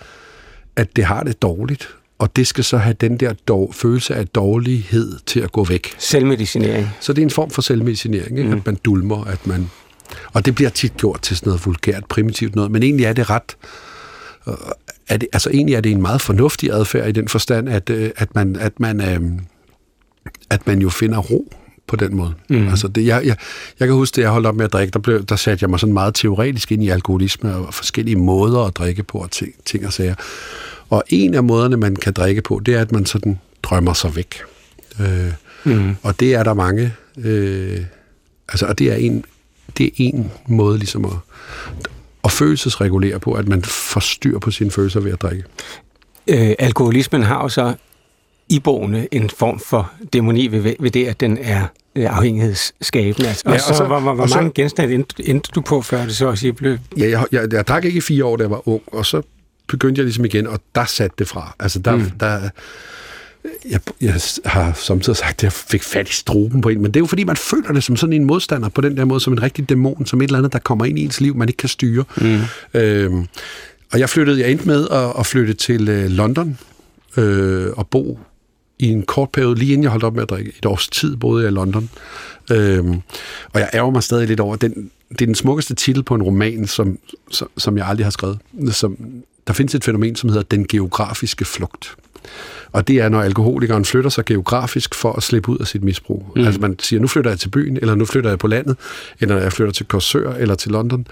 at 0.77 0.97
det 0.97 1.05
har 1.05 1.23
det 1.23 1.43
dårligt, 1.43 1.89
og 2.19 2.37
det 2.37 2.47
skal 2.47 2.65
så 2.65 2.77
have 2.77 2.95
den 3.01 3.17
der 3.17 3.33
dog, 3.33 3.75
følelse 3.75 4.15
af 4.15 4.27
dårlighed 4.29 5.19
til 5.27 5.41
at 5.41 5.53
gå 5.53 5.65
væk. 5.65 5.95
Selvmedicinering. 5.99 6.91
Så 7.01 7.13
det 7.13 7.23
er 7.23 7.27
en 7.27 7.31
form 7.31 7.51
for 7.51 7.63
selvmedicinering, 7.63 8.39
ikke? 8.39 8.51
Mm. 8.51 8.57
at 8.57 8.67
man 8.67 8.75
dulmer, 8.75 9.25
at 9.25 9.47
man... 9.47 9.71
Og 10.33 10.47
det 10.47 10.55
bliver 10.55 10.71
tit 10.71 10.97
gjort 10.97 11.23
til 11.23 11.37
sådan 11.37 11.49
noget 11.49 11.67
vulgært, 11.67 12.05
primitivt 12.09 12.55
noget, 12.55 12.71
men 12.71 12.83
egentlig 12.83 13.07
er 13.07 13.13
det 13.13 13.31
ret... 13.31 13.57
Er 15.09 15.17
det, 15.17 15.29
altså 15.33 15.51
egentlig 15.51 15.75
er 15.75 15.81
det 15.81 15.93
en 15.93 16.03
meget 16.03 16.21
fornuftig 16.21 16.71
adfærd 16.71 17.09
i 17.09 17.13
den 17.13 17.29
forstand, 17.29 17.69
at, 17.69 17.91
øh, 17.91 18.11
at, 18.17 18.35
man, 18.35 18.57
at, 18.57 18.81
man, 18.81 19.01
øhm, 19.01 19.41
at 20.51 20.67
man 20.67 20.83
jo 20.83 20.89
finder 20.89 21.19
ro 21.19 21.53
på 21.89 21.97
den 21.97 22.17
måde. 22.17 22.35
Mm. 22.49 22.69
Altså 22.69 22.89
det, 22.89 23.07
jeg, 23.07 23.23
jeg, 23.27 23.37
jeg 23.81 23.89
kan 23.89 23.95
huske, 23.95 24.19
at 24.19 24.23
jeg 24.23 24.31
holdt 24.31 24.47
op 24.47 24.57
med 24.57 24.65
at 24.65 24.73
drikke, 24.73 24.93
der, 24.93 24.99
blev, 24.99 25.25
der 25.25 25.37
satte 25.37 25.63
jeg 25.63 25.71
mig 25.71 25.81
sådan 25.81 25.93
meget 25.93 26.15
teoretisk 26.15 26.73
ind 26.73 26.85
i 26.85 26.89
alkoholisme 26.89 27.57
og 27.57 27.75
forskellige 27.75 28.17
måder 28.17 28.61
at 28.61 28.77
drikke 28.77 29.03
på 29.03 29.19
og 29.19 29.31
ting, 29.31 29.53
ting 29.65 29.87
og 29.87 29.93
sager. 29.93 30.15
Og 30.91 31.03
en 31.09 31.35
af 31.35 31.45
måderne, 31.45 31.77
man 31.77 31.97
kan 31.97 32.13
drikke 32.13 32.43
på, 32.43 32.61
det 32.67 32.75
er, 32.75 32.81
at 32.81 32.93
man 32.93 33.07
sådan 33.07 33.39
drømmer 33.63 33.93
sig 33.93 34.17
væk. 34.17 34.35
Øh, 35.01 35.33
mm. 35.65 35.97
Og 36.03 36.21
det 36.21 36.35
er 36.35 36.43
der 36.43 36.55
mange... 36.55 36.93
Øh, 37.19 37.81
altså, 38.49 38.67
og 38.67 38.79
det 38.79 38.93
er 38.93 38.97
en, 38.97 39.25
det 39.79 39.87
er 39.87 39.91
en 39.97 40.31
måde 40.49 40.79
ligesom 40.79 41.05
at, 41.05 41.13
at 42.25 42.33
følelsesregulere 42.33 43.21
på, 43.21 43.33
at 43.33 43.49
man 43.49 43.63
får 43.63 44.01
styr 44.01 44.39
på 44.39 44.51
sine 44.51 44.71
følelser 44.71 45.01
ved 45.01 45.13
at 45.13 45.23
drikke. 45.23 45.45
Øh, 46.27 46.55
alkoholismen 46.59 47.23
har 47.23 47.43
jo 47.43 47.49
så 47.49 47.75
iboende 48.51 49.09
en 49.13 49.31
form 49.31 49.61
for 49.61 49.93
dæmoni 50.13 50.47
ved, 50.47 50.75
ved 50.81 50.91
det, 50.91 51.07
at 51.07 51.21
den 51.21 51.39
er 51.41 51.67
øh, 51.97 52.17
afhængighedsskabende. 52.17 53.29
Altså, 53.29 53.43
ja, 53.47 53.55
og, 53.55 53.61
så, 53.61 53.69
og 53.69 53.75
så, 53.75 53.85
hvor, 53.85 54.01
hvor, 54.01 54.15
hvor 54.15 54.35
mange 54.35 54.51
genstande 54.55 54.95
endte, 54.95 55.29
endte 55.29 55.51
du 55.55 55.61
på, 55.61 55.83
før 55.83 56.05
det 56.05 56.17
så 56.17 56.27
også 56.27 56.53
blev... 56.53 56.79
Ja, 56.97 57.09
jeg, 57.09 57.25
jeg, 57.33 57.53
jeg 57.53 57.67
drak 57.67 57.85
ikke 57.85 57.99
i 57.99 58.01
fire 58.01 58.25
år, 58.25 58.37
da 58.37 58.43
jeg 58.43 58.51
var 58.51 58.69
ung, 58.69 58.83
og 58.87 59.07
så 59.07 59.23
begyndte 59.69 59.99
jeg 59.99 60.05
ligesom 60.05 60.25
igen, 60.25 60.47
og 60.47 60.61
der 60.75 60.85
satte 60.85 61.15
det 61.19 61.29
fra. 61.29 61.55
Altså, 61.61 61.79
der, 61.79 61.97
mm. 61.97 62.11
der, 62.21 62.49
jeg, 63.71 63.81
jeg 64.01 64.15
har 64.45 64.73
samtidig 64.73 65.17
sagt, 65.17 65.31
at 65.31 65.43
jeg 65.43 65.53
fik 65.53 65.83
fat 65.83 66.09
i 66.09 66.13
struben 66.13 66.61
på 66.61 66.69
en, 66.69 66.83
men 66.83 66.87
det 66.87 66.97
er 66.97 67.01
jo 67.01 67.07
fordi, 67.07 67.25
man 67.25 67.37
føler 67.37 67.73
det 67.73 67.85
som 67.85 67.97
sådan 67.97 68.13
en 68.13 68.25
modstander 68.25 68.69
på 68.69 68.81
den 68.81 68.97
der 68.97 69.05
måde, 69.05 69.21
som 69.21 69.33
en 69.33 69.43
rigtig 69.43 69.69
dæmon, 69.69 70.07
som 70.07 70.21
et 70.21 70.25
eller 70.25 70.39
andet, 70.39 70.53
der 70.53 70.59
kommer 70.59 70.85
ind 70.85 70.99
i 70.99 71.05
ens 71.05 71.21
liv, 71.21 71.37
man 71.37 71.49
ikke 71.49 71.59
kan 71.59 71.69
styre. 71.69 72.05
Mm. 72.17 72.41
Øhm, 72.81 73.27
og 73.93 73.99
jeg 73.99 74.11
flyttede, 74.11 74.41
jeg 74.41 74.51
endte 74.51 74.67
med 74.67 74.89
at, 74.91 75.13
at 75.19 75.27
flytte 75.27 75.55
til 75.55 75.89
øh, 75.89 76.11
London 76.11 76.59
øh, 77.17 77.71
og 77.77 77.89
bo 77.89 78.19
i 78.79 78.89
en 78.89 79.03
kort 79.03 79.31
periode, 79.31 79.59
lige 79.59 79.73
inden 79.73 79.83
jeg 79.83 79.91
holdt 79.91 80.05
op 80.05 80.15
med 80.15 80.23
at 80.23 80.31
drikke. 80.31 80.53
Et 80.59 80.67
års 80.67 80.89
tid 80.89 81.17
boede 81.17 81.43
jeg 81.43 81.53
i 81.53 81.55
London. 81.55 81.91
Øhm, 82.53 83.01
og 83.53 83.61
jeg 83.61 83.71
ærger 83.75 83.91
mig 83.91 84.03
stadig 84.03 84.29
lidt 84.29 84.41
over, 84.41 84.57
den, 84.57 84.91
det 85.09 85.23
er 85.23 85.27
den 85.27 85.35
smukkeste 85.35 85.75
titel 85.75 86.03
på 86.03 86.15
en 86.15 86.23
roman, 86.23 86.67
som, 86.67 86.99
som, 87.31 87.51
som 87.57 87.79
jeg 87.79 87.87
aldrig 87.87 88.07
har 88.07 88.11
skrevet. 88.11 88.39
Som, 88.71 88.97
der 89.47 89.53
findes 89.53 89.75
et 89.75 89.85
fænomen, 89.85 90.17
som 90.17 90.29
hedder 90.29 90.43
den 90.43 90.67
geografiske 90.67 91.45
flugt. 91.45 91.97
Og 92.73 92.89
det 92.89 92.97
er, 92.97 93.09
når 93.09 93.21
alkoholikeren 93.23 93.85
flytter 93.85 94.11
sig 94.11 94.25
geografisk 94.25 94.95
for 94.95 95.13
at 95.13 95.23
slippe 95.23 95.49
ud 95.49 95.59
af 95.59 95.67
sit 95.67 95.85
misbrug. 95.85 96.33
Mm. 96.37 96.45
Altså 96.45 96.61
man 96.61 96.77
siger, 96.79 97.01
nu 97.01 97.09
flytter 97.09 97.31
jeg 97.31 97.41
til 97.41 97.49
byen, 97.49 97.77
eller 97.77 97.95
nu 97.95 98.05
flytter 98.05 98.31
jeg 98.31 98.39
på 98.39 98.47
landet, 98.47 98.77
eller 99.21 99.37
jeg 99.37 99.53
flytter 99.53 99.73
til 99.73 99.87
Korsør 99.87 100.33
eller 100.33 100.55
til 100.55 100.71
London 100.71 101.07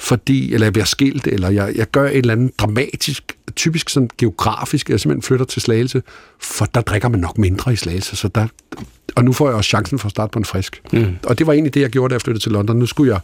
fordi, 0.00 0.54
eller 0.54 0.66
jeg 0.66 0.72
bliver 0.72 0.86
skilt, 0.86 1.26
eller 1.26 1.50
jeg, 1.50 1.72
jeg 1.76 1.86
gør 1.90 2.06
et 2.06 2.16
eller 2.16 2.32
andet 2.32 2.58
dramatisk, 2.58 3.36
typisk 3.56 3.88
sådan 3.88 4.10
geografisk, 4.18 4.90
jeg 4.90 5.00
simpelthen 5.00 5.22
flytter 5.22 5.46
til 5.46 5.62
Slagelse, 5.62 6.02
for 6.42 6.64
der 6.64 6.80
drikker 6.80 7.08
man 7.08 7.20
nok 7.20 7.38
mindre 7.38 7.72
i 7.72 7.76
Slagelse, 7.76 8.16
så 8.16 8.28
der, 8.28 8.46
og 9.16 9.24
nu 9.24 9.32
får 9.32 9.48
jeg 9.48 9.56
også 9.56 9.68
chancen 9.68 9.98
for 9.98 10.06
at 10.06 10.10
starte 10.10 10.30
på 10.30 10.38
en 10.38 10.44
frisk. 10.44 10.82
Mm. 10.92 11.16
Og 11.26 11.38
det 11.38 11.46
var 11.46 11.52
egentlig 11.52 11.74
det, 11.74 11.80
jeg 11.80 11.90
gjorde, 11.90 12.12
da 12.12 12.14
jeg 12.14 12.22
flyttede 12.22 12.44
til 12.44 12.52
London. 12.52 12.76
Nu 12.76 12.86
skulle 12.86 13.12
jeg 13.12 13.20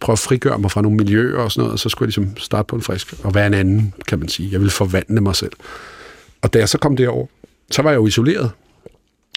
prøve 0.00 0.14
at 0.14 0.18
frigøre 0.18 0.58
mig 0.58 0.70
fra 0.70 0.82
nogle 0.82 0.96
miljøer 0.96 1.38
og 1.38 1.52
sådan 1.52 1.60
noget, 1.60 1.72
og 1.72 1.78
så 1.78 1.88
skulle 1.88 2.06
jeg 2.06 2.18
ligesom 2.18 2.36
starte 2.36 2.66
på 2.66 2.76
en 2.76 2.82
frisk, 2.82 3.14
og 3.24 3.34
være 3.34 3.46
en 3.46 3.54
anden, 3.54 3.94
kan 4.08 4.18
man 4.18 4.28
sige. 4.28 4.48
Jeg 4.52 4.60
ville 4.60 4.70
forvandle 4.70 5.20
mig 5.20 5.36
selv. 5.36 5.52
Og 6.42 6.52
da 6.52 6.58
jeg 6.58 6.68
så 6.68 6.78
kom 6.78 6.96
derover, 6.96 7.26
så 7.70 7.82
var 7.82 7.90
jeg 7.90 7.96
jo 7.96 8.06
isoleret. 8.06 8.50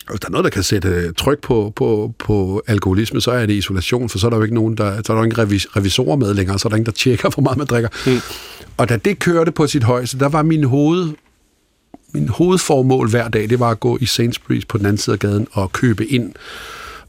Og 0.09 0.13
hvis 0.13 0.19
der 0.19 0.27
er 0.27 0.31
noget, 0.31 0.43
der 0.43 0.49
kan 0.49 0.63
sætte 0.63 1.11
tryk 1.13 1.41
på, 1.41 1.73
på, 1.75 2.13
på 2.19 2.61
alkoholisme, 2.67 3.21
så 3.21 3.31
er 3.31 3.45
det 3.45 3.53
isolation, 3.53 4.09
for 4.09 4.17
så 4.17 4.27
er 4.27 4.29
der 4.29 4.37
jo 4.37 4.43
ikke 4.43 4.55
nogen, 4.55 4.77
der, 4.77 5.01
så 5.05 5.13
er 5.13 5.17
der 5.17 5.23
ingen 5.23 5.37
revis, 5.37 5.67
revisorer 5.75 6.15
med 6.15 6.33
længere, 6.33 6.59
så 6.59 6.67
er 6.67 6.69
der 6.69 6.77
ingen, 6.77 6.85
der 6.85 6.91
tjekker, 6.91 7.29
hvor 7.33 7.43
meget 7.43 7.57
man 7.57 7.67
drikker. 7.67 7.89
Mm. 8.05 8.19
Og 8.77 8.89
da 8.89 8.97
det 8.97 9.19
kørte 9.19 9.51
på 9.51 9.67
sit 9.67 9.83
højeste, 9.83 10.19
der 10.19 10.29
var 10.29 10.43
min 10.43 10.63
hoved, 10.63 11.09
min 12.13 12.27
hovedformål 12.27 13.09
hver 13.09 13.27
dag, 13.27 13.49
det 13.49 13.59
var 13.59 13.69
at 13.69 13.79
gå 13.79 13.97
i 13.97 14.03
Sainsbury's 14.03 14.65
på 14.67 14.77
den 14.77 14.85
anden 14.85 14.97
side 14.97 15.13
af 15.13 15.19
gaden 15.19 15.47
og 15.51 15.71
købe 15.71 16.05
ind. 16.05 16.33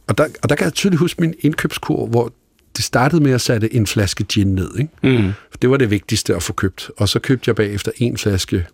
Og 0.07 0.18
der, 0.18 0.26
og 0.42 0.48
der 0.48 0.55
kan 0.55 0.64
jeg 0.64 0.72
tydeligt 0.72 1.01
huske 1.01 1.20
min 1.20 1.34
indkøbskur, 1.40 2.07
hvor 2.07 2.32
det 2.76 2.84
startede 2.84 3.22
med 3.22 3.32
at 3.32 3.40
sætte 3.40 3.74
en 3.74 3.86
flaske 3.86 4.24
gin 4.24 4.55
ned. 4.55 4.78
Ikke? 4.78 5.22
Mm. 5.22 5.32
Det 5.62 5.70
var 5.70 5.76
det 5.76 5.90
vigtigste 5.90 6.36
at 6.36 6.42
få 6.42 6.53
købt. 6.53 6.90
Og 6.96 7.09
så 7.09 7.18
købte 7.18 7.48
jeg 7.48 7.57
bagefter 7.57 7.92
en 7.96 8.18
flaske 8.18 8.66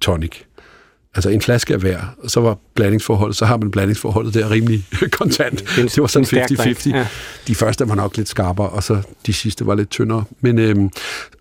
tonic 0.00 0.32
altså 1.14 1.28
en 1.28 1.40
flaske 1.40 1.74
af 1.74 1.80
hver, 1.80 2.00
og 2.22 2.30
så 2.30 2.40
var 2.40 2.58
blandingsforholdet, 2.74 3.36
så 3.36 3.44
har 3.44 3.56
man 3.56 3.70
blandingsforholdet 3.70 4.34
der 4.34 4.50
rimelig 4.50 4.84
kontant. 5.10 5.64
Det 5.76 6.00
var 6.00 6.06
sådan 6.06 6.46
50-50. 6.50 6.90
Ja. 6.90 7.06
De 7.46 7.54
første 7.54 7.88
var 7.88 7.94
nok 7.94 8.16
lidt 8.16 8.28
skarpere, 8.28 8.68
og 8.68 8.82
så 8.82 9.02
de 9.26 9.32
sidste 9.32 9.66
var 9.66 9.74
lidt 9.74 9.90
tyndere. 9.90 10.24
Men, 10.40 10.58
øhm, 10.58 10.90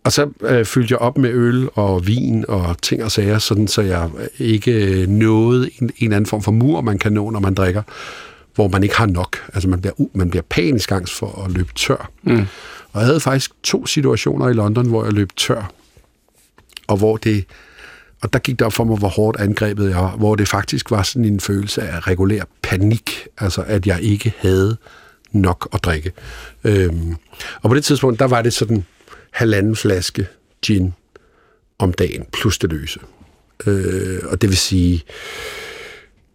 og 0.04 0.12
så 0.12 0.30
øh, 0.42 0.66
fyldte 0.66 0.92
jeg 0.92 1.00
op 1.00 1.18
med 1.18 1.30
øl 1.30 1.70
og 1.74 2.08
vin 2.08 2.46
og 2.48 2.82
ting 2.82 3.04
og 3.04 3.12
sager, 3.12 3.40
sådan 3.40 3.68
så 3.68 3.82
jeg 3.82 4.10
ikke 4.40 5.06
nåede 5.10 5.70
en, 5.82 5.90
en 5.98 6.14
anden 6.14 6.26
form 6.26 6.42
for 6.42 6.52
mur, 6.52 6.82
man 6.82 7.00
kan 7.00 7.14
nå, 7.14 7.30
når 7.30 7.40
man 7.40 7.54
drikker, 7.54 7.82
hvor 8.56 8.68
man 8.68 8.84
ikke 8.84 8.98
har 8.98 9.06
nok. 9.06 9.38
Altså 9.54 9.70
man 9.70 9.82
bliver, 9.82 9.94
man 10.14 10.30
bliver 10.30 10.44
panisk 10.50 10.92
angst 10.92 11.14
for 11.14 11.44
at 11.46 11.52
løbe 11.52 11.70
tør. 11.76 12.12
Mm. 12.24 12.46
Og 12.92 13.00
jeg 13.00 13.06
havde 13.06 13.20
faktisk 13.20 13.52
to 13.64 13.86
situationer 13.86 14.50
i 14.50 14.54
London, 14.54 14.88
hvor 14.88 15.04
jeg 15.04 15.14
løb 15.14 15.30
tør, 15.36 15.72
og 16.88 16.98
hvor 16.98 17.18
det 17.18 17.46
og 18.22 18.34
der 18.34 18.40
gik 18.40 18.60
det 18.60 18.66
op 18.66 18.74
for 18.74 18.84
mig, 18.84 18.98
hvor 18.98 19.08
hårdt 19.08 19.40
angrebet 19.40 19.90
jeg 19.90 19.98
var, 19.98 20.16
hvor 20.16 20.36
det 20.36 20.48
faktisk 20.48 20.92
var 20.92 21.04
sådan 21.04 21.26
en 21.26 21.40
følelse 21.40 21.82
af 21.82 22.08
regulær 22.08 22.44
panik, 22.62 23.28
altså 23.38 23.62
at 23.62 23.88
jeg 23.88 24.02
ikke 24.02 24.34
havde 24.38 24.78
nok 25.32 25.70
at 25.74 25.84
drikke. 25.84 26.12
Øhm, 26.64 27.16
og 27.62 27.70
på 27.70 27.76
det 27.76 27.84
tidspunkt, 27.84 28.20
der 28.20 28.26
var 28.28 28.42
det 28.42 28.54
sådan 28.54 28.86
halvanden 29.32 29.76
flaske 29.76 30.28
gin 30.62 30.94
om 31.80 31.94
dagen, 31.94 32.26
plus 32.34 32.58
det 32.58 32.70
løse. 32.72 33.00
Øh, 33.68 34.20
og 34.24 34.42
det 34.42 34.50
vil 34.50 34.58
sige, 34.58 35.04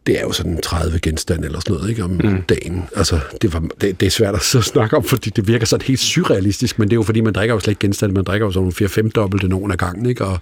det 0.07 0.18
er 0.18 0.22
jo 0.22 0.32
sådan 0.32 0.61
30 0.61 0.98
genstande 0.98 1.46
eller 1.46 1.61
sådan 1.61 1.76
noget, 1.76 1.90
ikke, 1.90 2.05
om 2.05 2.11
mm. 2.11 2.42
dagen. 2.42 2.84
Altså, 2.96 3.20
det, 3.42 3.53
var, 3.53 3.64
det, 3.80 4.00
det 4.00 4.07
er 4.07 4.11
svært 4.11 4.34
at 4.34 4.42
så 4.42 4.62
snakke 4.62 4.96
om, 4.96 5.05
fordi 5.05 5.30
det 5.30 5.48
virker 5.48 5.66
sådan 5.66 5.86
helt 5.86 6.00
surrealistisk, 6.00 6.78
men 6.78 6.88
det 6.88 6.92
er 6.92 6.96
jo 6.96 7.03
fordi, 7.03 7.20
man 7.20 7.32
drikker 7.32 7.55
jo 7.55 7.61
slet 7.61 7.70
ikke 7.70 7.80
genstande, 7.80 8.14
man 8.14 8.24
drikker 8.24 8.46
jo 8.46 8.53
sådan 8.53 8.72
nogle 8.78 9.09
4-5 9.09 9.11
dobbelte 9.11 9.48
nogen 9.48 9.72
af 9.72 9.78
gangen, 9.78 10.07
ikke, 10.07 10.24
og 10.24 10.38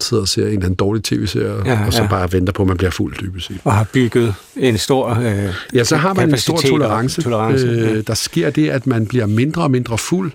sidder 0.00 0.22
og 0.22 0.28
ser 0.28 0.42
en 0.42 0.48
eller 0.48 0.60
anden 0.60 0.74
dårlig 0.74 1.04
tv-serie, 1.04 1.62
ja, 1.66 1.86
og 1.86 1.92
så 1.92 2.02
ja. 2.02 2.08
bare 2.08 2.32
venter 2.32 2.52
på, 2.52 2.62
at 2.62 2.68
man 2.68 2.76
bliver 2.76 2.90
fuld 2.90 3.14
dybest 3.20 3.46
set. 3.46 3.60
Og 3.64 3.72
har 3.72 3.86
bygget 3.92 4.34
en 4.56 4.78
stor 4.78 5.10
øh, 5.10 5.54
Ja, 5.74 5.84
så 5.84 5.96
har 5.96 6.14
man 6.14 6.30
en 6.30 6.38
stor 6.38 6.56
tolerance. 6.56 7.22
tolerance 7.22 7.66
øh, 7.66 7.96
ja. 7.96 8.00
Der 8.00 8.14
sker 8.14 8.50
det, 8.50 8.68
at 8.68 8.86
man 8.86 9.06
bliver 9.06 9.26
mindre 9.26 9.62
og 9.62 9.70
mindre 9.70 9.98
fuld, 9.98 10.32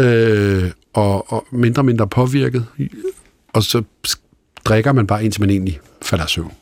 øh, 0.00 0.70
og, 0.92 1.32
og 1.32 1.46
mindre 1.50 1.80
og 1.80 1.86
mindre 1.86 2.08
påvirket, 2.08 2.66
og 3.52 3.62
så 3.62 3.82
drikker 4.64 4.92
man 4.92 5.06
bare, 5.06 5.24
indtil 5.24 5.40
man 5.42 5.50
egentlig 5.50 5.80
falder 6.02 6.26
søvn, 6.26 6.52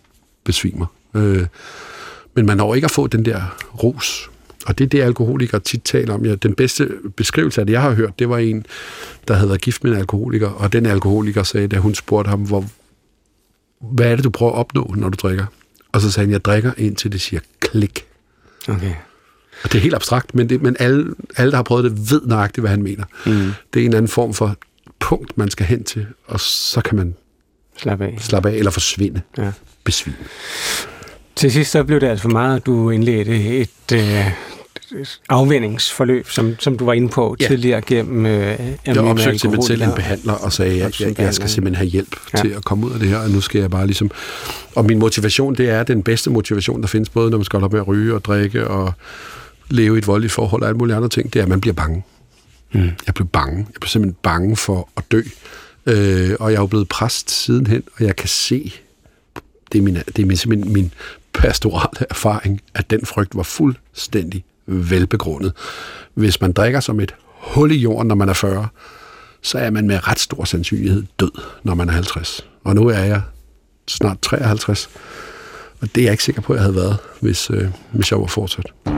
besvimer. 0.44 0.86
Øh, 1.14 1.46
men 2.34 2.46
man 2.46 2.56
når 2.56 2.74
ikke 2.74 2.84
at 2.84 2.90
få 2.90 3.06
den 3.06 3.24
der 3.24 3.56
ros. 3.84 4.30
Og 4.66 4.78
det 4.78 4.84
er 4.84 4.88
det, 4.88 5.00
alkoholikere 5.02 5.60
tit 5.60 5.82
taler 5.84 6.14
om. 6.14 6.24
Ja, 6.26 6.34
den 6.34 6.54
bedste 6.54 6.88
beskrivelse 7.16 7.60
af 7.60 7.66
det, 7.66 7.72
jeg 7.72 7.82
har 7.82 7.90
hørt, 7.94 8.18
det 8.18 8.28
var 8.28 8.38
en, 8.38 8.66
der 9.28 9.34
havde 9.34 9.48
været 9.48 9.60
gift 9.60 9.84
med 9.84 9.92
en 9.92 9.98
alkoholiker, 9.98 10.48
og 10.48 10.72
den 10.72 10.86
alkoholiker 10.86 11.42
sagde, 11.42 11.68
da 11.68 11.76
hun 11.78 11.94
spurgte 11.94 12.28
ham, 12.28 12.40
hvor, 12.40 12.64
hvad 13.80 14.06
er 14.12 14.16
det, 14.16 14.24
du 14.24 14.30
prøver 14.30 14.52
at 14.52 14.58
opnå, 14.58 14.94
når 14.96 15.08
du 15.08 15.16
drikker? 15.22 15.46
Og 15.92 16.00
så 16.00 16.10
sagde 16.10 16.26
han, 16.26 16.32
jeg 16.32 16.44
drikker 16.44 16.72
indtil 16.76 17.12
det 17.12 17.20
siger 17.20 17.40
klik. 17.60 18.04
Okay. 18.68 18.94
Og 19.64 19.72
det 19.72 19.78
er 19.78 19.82
helt 19.82 19.94
abstrakt, 19.94 20.34
men, 20.34 20.48
det, 20.48 20.62
men 20.62 20.76
alle, 20.78 21.14
alle, 21.36 21.50
der 21.50 21.56
har 21.56 21.62
prøvet 21.62 21.84
det, 21.84 22.10
ved 22.10 22.20
nøjagtigt, 22.26 22.62
hvad 22.62 22.70
han 22.70 22.82
mener. 22.82 23.04
Mm. 23.26 23.50
Det 23.74 23.82
er 23.82 23.86
en 23.86 23.94
anden 23.94 24.08
form 24.08 24.34
for 24.34 24.56
punkt, 25.00 25.38
man 25.38 25.50
skal 25.50 25.66
hen 25.66 25.84
til, 25.84 26.06
og 26.26 26.40
så 26.40 26.80
kan 26.80 26.96
man 26.96 27.14
Slap 27.78 28.00
af. 28.00 28.16
slappe 28.20 28.50
af 28.50 28.54
eller 28.54 28.70
forsvinde, 28.70 29.20
Ja. 29.38 29.52
Besvime. 29.84 30.16
Til 31.36 31.52
sidst 31.52 31.70
så 31.70 31.84
blev 31.84 32.00
det 32.00 32.06
altså 32.06 32.22
for 32.22 32.28
meget, 32.30 32.56
at 32.56 32.66
du 32.66 32.90
indledte 32.90 33.60
et 33.60 33.92
øh, 33.94 34.26
afvendingsforløb, 35.28 36.28
som, 36.30 36.56
som 36.58 36.78
du 36.78 36.84
var 36.84 36.92
inde 36.92 37.08
på 37.08 37.36
Ja. 37.40 37.46
tidligere 37.46 37.80
gennem 37.80 38.26
øh, 38.26 38.58
Jeg 38.86 38.98
opsøgte 38.98 39.38
simpelthen 39.38 39.66
selv 39.66 39.82
en 39.82 39.92
behandler 39.96 40.32
og 40.32 40.52
sagde, 40.52 40.82
at 40.84 41.00
jeg, 41.00 41.08
jeg, 41.08 41.20
jeg 41.20 41.34
skal 41.34 41.48
simpelthen 41.48 41.76
have 41.76 41.88
hjælp 41.88 42.16
ja. 42.34 42.38
til 42.38 42.48
at 42.48 42.64
komme 42.64 42.86
ud 42.86 42.92
af 42.92 42.98
det 42.98 43.08
her, 43.08 43.18
og 43.18 43.30
nu 43.30 43.40
skal 43.40 43.60
jeg 43.60 43.70
bare 43.70 43.86
ligesom... 43.86 44.10
Og 44.74 44.84
min 44.84 44.98
motivation, 44.98 45.54
det 45.54 45.70
er 45.70 45.82
den 45.82 46.02
bedste 46.02 46.30
motivation, 46.30 46.80
der 46.80 46.86
findes, 46.86 47.08
både 47.08 47.30
når 47.30 47.38
man 47.38 47.44
skal 47.44 47.56
holde 47.56 47.64
op 47.64 47.72
med 47.72 47.80
at 47.80 47.88
ryge 47.88 48.14
og 48.14 48.24
drikke 48.24 48.68
og 48.68 48.92
leve 49.70 49.94
i 49.96 49.98
et 49.98 50.06
voldeligt 50.06 50.32
forhold 50.32 50.62
og 50.62 50.68
alle 50.68 50.78
mulige 50.78 50.96
andre 50.96 51.08
ting, 51.08 51.32
det 51.32 51.38
er, 51.38 51.42
at 51.42 51.48
man 51.48 51.60
bliver 51.60 51.74
bange. 51.74 52.04
Mm. 52.72 52.90
Jeg 53.06 53.14
blev 53.14 53.28
bange. 53.28 53.56
Jeg 53.56 53.80
blev 53.80 53.88
simpelthen 53.88 54.16
bange 54.22 54.56
for 54.56 54.88
at 54.96 55.04
dø. 55.12 55.22
Øh, 55.86 56.30
og 56.40 56.50
jeg 56.50 56.56
er 56.56 56.60
jo 56.60 56.66
blevet 56.66 56.88
præst 56.88 57.30
sidenhen, 57.30 57.82
og 57.98 58.04
jeg 58.04 58.16
kan 58.16 58.28
se, 58.28 58.72
det 59.72 59.78
er, 59.78 59.82
min, 59.82 59.94
det 59.94 60.18
er 60.18 60.26
min, 60.26 60.36
simpelthen 60.36 60.72
min 60.72 60.92
pastorale 61.32 62.06
erfaring, 62.10 62.60
at 62.74 62.90
den 62.90 63.06
frygt 63.06 63.36
var 63.36 63.42
fuldstændig 63.42 64.44
velbegrundet. 64.66 65.52
Hvis 66.14 66.40
man 66.40 66.52
drikker 66.52 66.80
som 66.80 67.00
et 67.00 67.14
hul 67.24 67.72
i 67.72 67.76
jorden, 67.76 68.08
når 68.08 68.14
man 68.14 68.28
er 68.28 68.32
40, 68.32 68.68
så 69.42 69.58
er 69.58 69.70
man 69.70 69.86
med 69.86 70.08
ret 70.08 70.18
stor 70.18 70.44
sandsynlighed 70.44 71.04
død, 71.20 71.32
når 71.62 71.74
man 71.74 71.88
er 71.88 71.92
50. 71.92 72.46
Og 72.64 72.74
nu 72.74 72.88
er 72.88 72.98
jeg 72.98 73.22
snart 73.88 74.18
53, 74.22 74.90
og 75.80 75.88
det 75.94 76.00
er 76.00 76.04
jeg 76.04 76.12
ikke 76.12 76.24
sikker 76.24 76.42
på, 76.42 76.52
at 76.52 76.56
jeg 76.56 76.62
havde 76.62 76.76
været, 76.76 76.96
hvis, 77.20 77.50
øh, 77.50 77.68
hvis 77.92 78.10
jeg 78.10 78.20
var 78.20 78.26
fortsat. 78.26 78.91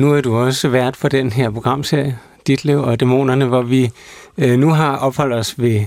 Og 0.00 0.06
nu 0.06 0.14
er 0.14 0.20
du 0.20 0.36
også 0.36 0.68
vært 0.68 0.96
for 0.96 1.08
den 1.08 1.32
her 1.32 1.50
programserie, 1.50 2.18
Dit 2.46 2.64
Liv 2.64 2.78
og 2.78 3.00
Dæmonerne, 3.00 3.44
hvor 3.44 3.62
vi 3.62 3.90
øh, 4.38 4.58
nu 4.58 4.70
har 4.70 4.96
opholdt 4.96 5.34
os 5.34 5.54
ved 5.58 5.84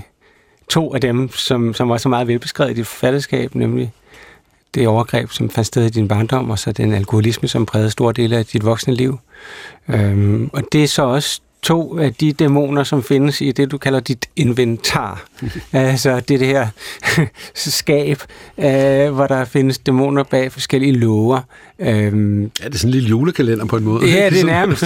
to 0.68 0.94
af 0.94 1.00
dem, 1.00 1.30
som, 1.32 1.74
som 1.74 1.88
var 1.88 1.96
så 1.96 2.08
meget 2.08 2.28
velbeskrevet 2.28 2.70
i 2.70 2.74
dit 2.74 2.86
forfatterskab, 2.86 3.54
nemlig 3.54 3.92
det 4.74 4.88
overgreb, 4.88 5.30
som 5.30 5.50
fandt 5.50 5.66
sted 5.66 5.86
i 5.86 5.88
din 5.88 6.08
barndom, 6.08 6.50
og 6.50 6.58
så 6.58 6.72
den 6.72 6.92
alkoholisme, 6.92 7.48
som 7.48 7.66
prægede 7.66 7.90
store 7.90 8.12
dele 8.12 8.36
af 8.36 8.46
dit 8.46 8.64
voksne 8.64 8.94
liv. 8.94 9.18
Øhm, 9.88 10.50
og 10.52 10.62
det 10.72 10.84
er 10.84 10.88
så 10.88 11.02
også 11.02 11.40
to 11.64 11.98
af 11.98 12.14
de 12.14 12.32
dæmoner, 12.32 12.84
som 12.84 13.02
findes 13.02 13.40
i 13.40 13.52
det, 13.52 13.70
du 13.70 13.78
kalder 13.78 14.00
dit 14.00 14.26
inventar. 14.36 15.24
altså 15.72 16.20
det, 16.20 16.40
det 16.40 16.46
her 16.48 16.66
skab, 17.54 18.22
øh, 18.58 19.10
hvor 19.14 19.26
der 19.26 19.44
findes 19.44 19.78
dæmoner 19.78 20.22
bag 20.22 20.52
forskellige 20.52 20.92
låger. 20.92 21.40
Øhm, 21.78 22.42
Ja, 22.42 22.46
det 22.66 22.74
er 22.74 22.78
sådan 22.78 22.88
en 22.88 22.92
lille 22.92 23.08
julekalender 23.08 23.64
på 23.64 23.76
en 23.76 23.84
måde. 23.84 24.06
Ja, 24.06 24.12
det 24.16 24.24
er 24.26 24.30
Ligesom- 24.30 24.48
nærmest, 24.50 24.82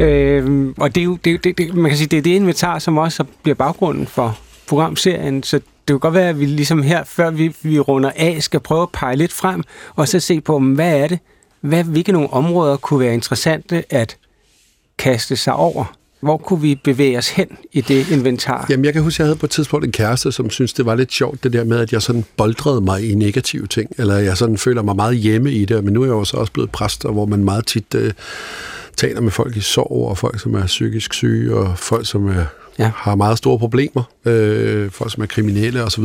ja. 0.00 0.06
øhm, 0.06 0.74
og 0.78 0.94
det 0.94 1.00
er 1.00 1.04
jo, 1.04 1.18
det, 1.24 1.44
det, 1.44 1.58
det, 1.58 1.74
man 1.74 1.90
kan 1.90 1.98
sige, 1.98 2.08
det 2.08 2.16
er 2.18 2.22
det 2.22 2.30
inventar, 2.30 2.78
som 2.78 2.98
også 2.98 3.24
bliver 3.42 3.54
baggrunden 3.56 4.06
for 4.06 4.38
programserien, 4.66 5.42
så 5.42 5.56
det 5.56 5.64
kan 5.88 5.98
godt 5.98 6.14
være, 6.14 6.28
at 6.28 6.40
vi 6.40 6.46
ligesom 6.46 6.82
her, 6.82 7.04
før 7.04 7.30
vi, 7.30 7.54
vi 7.62 7.80
runder 7.80 8.10
af, 8.16 8.42
skal 8.42 8.60
prøve 8.60 8.82
at 8.82 8.88
pege 8.92 9.16
lidt 9.16 9.32
frem, 9.32 9.62
og 9.96 10.08
så 10.08 10.20
se 10.20 10.40
på, 10.40 10.58
hvad 10.58 10.96
er 11.02 11.06
det? 11.06 11.18
Hvad, 11.60 11.84
hvilke 11.84 12.12
nogle 12.12 12.32
områder 12.32 12.76
kunne 12.76 13.00
være 13.00 13.14
interessante 13.14 13.84
at 13.94 14.16
kaste 15.02 15.36
sig 15.36 15.52
over? 15.54 15.96
Hvor 16.20 16.36
kunne 16.36 16.60
vi 16.60 16.74
bevæge 16.84 17.18
os 17.18 17.28
hen 17.28 17.46
i 17.72 17.80
det 17.80 18.10
inventar? 18.10 18.66
Jamen, 18.70 18.84
jeg 18.84 18.92
kan 18.92 19.02
huske, 19.02 19.16
at 19.16 19.18
jeg 19.18 19.26
havde 19.26 19.36
på 19.38 19.46
et 19.46 19.50
tidspunkt 19.50 19.86
en 19.86 19.92
kæreste, 19.92 20.32
som 20.32 20.50
synes 20.50 20.72
det 20.72 20.86
var 20.86 20.94
lidt 20.94 21.12
sjovt, 21.12 21.44
det 21.44 21.52
der 21.52 21.64
med, 21.64 21.78
at 21.78 21.92
jeg 21.92 22.02
sådan 22.02 22.24
boldrede 22.36 22.80
mig 22.80 23.10
i 23.10 23.14
negative 23.14 23.66
ting, 23.66 23.90
eller 23.98 24.16
jeg 24.18 24.36
sådan 24.36 24.58
føler 24.58 24.82
mig 24.82 24.96
meget 24.96 25.16
hjemme 25.16 25.52
i 25.52 25.64
det, 25.64 25.84
men 25.84 25.94
nu 25.94 26.02
er 26.02 26.06
jeg 26.06 26.12
jo 26.12 26.24
så 26.24 26.36
også 26.36 26.52
blevet 26.52 26.70
præst, 26.70 27.02
hvor 27.02 27.26
man 27.26 27.44
meget 27.44 27.66
tit 27.66 27.94
øh, 27.94 28.12
taler 28.96 29.20
med 29.20 29.30
folk 29.30 29.56
i 29.56 29.60
sorg, 29.60 30.08
og 30.08 30.18
folk, 30.18 30.40
som 30.40 30.54
er 30.54 30.66
psykisk 30.66 31.14
syge, 31.14 31.54
og 31.56 31.78
folk, 31.78 32.06
som 32.06 32.26
er, 32.28 32.32
Ja. 32.78 32.84
ja. 32.84 32.90
har 32.96 33.14
meget 33.14 33.38
store 33.38 33.58
problemer, 33.58 34.02
øh, 34.24 34.90
folk, 34.90 35.12
som 35.12 35.22
er 35.22 35.26
kriminelle 35.26 35.84
osv., 35.84 36.04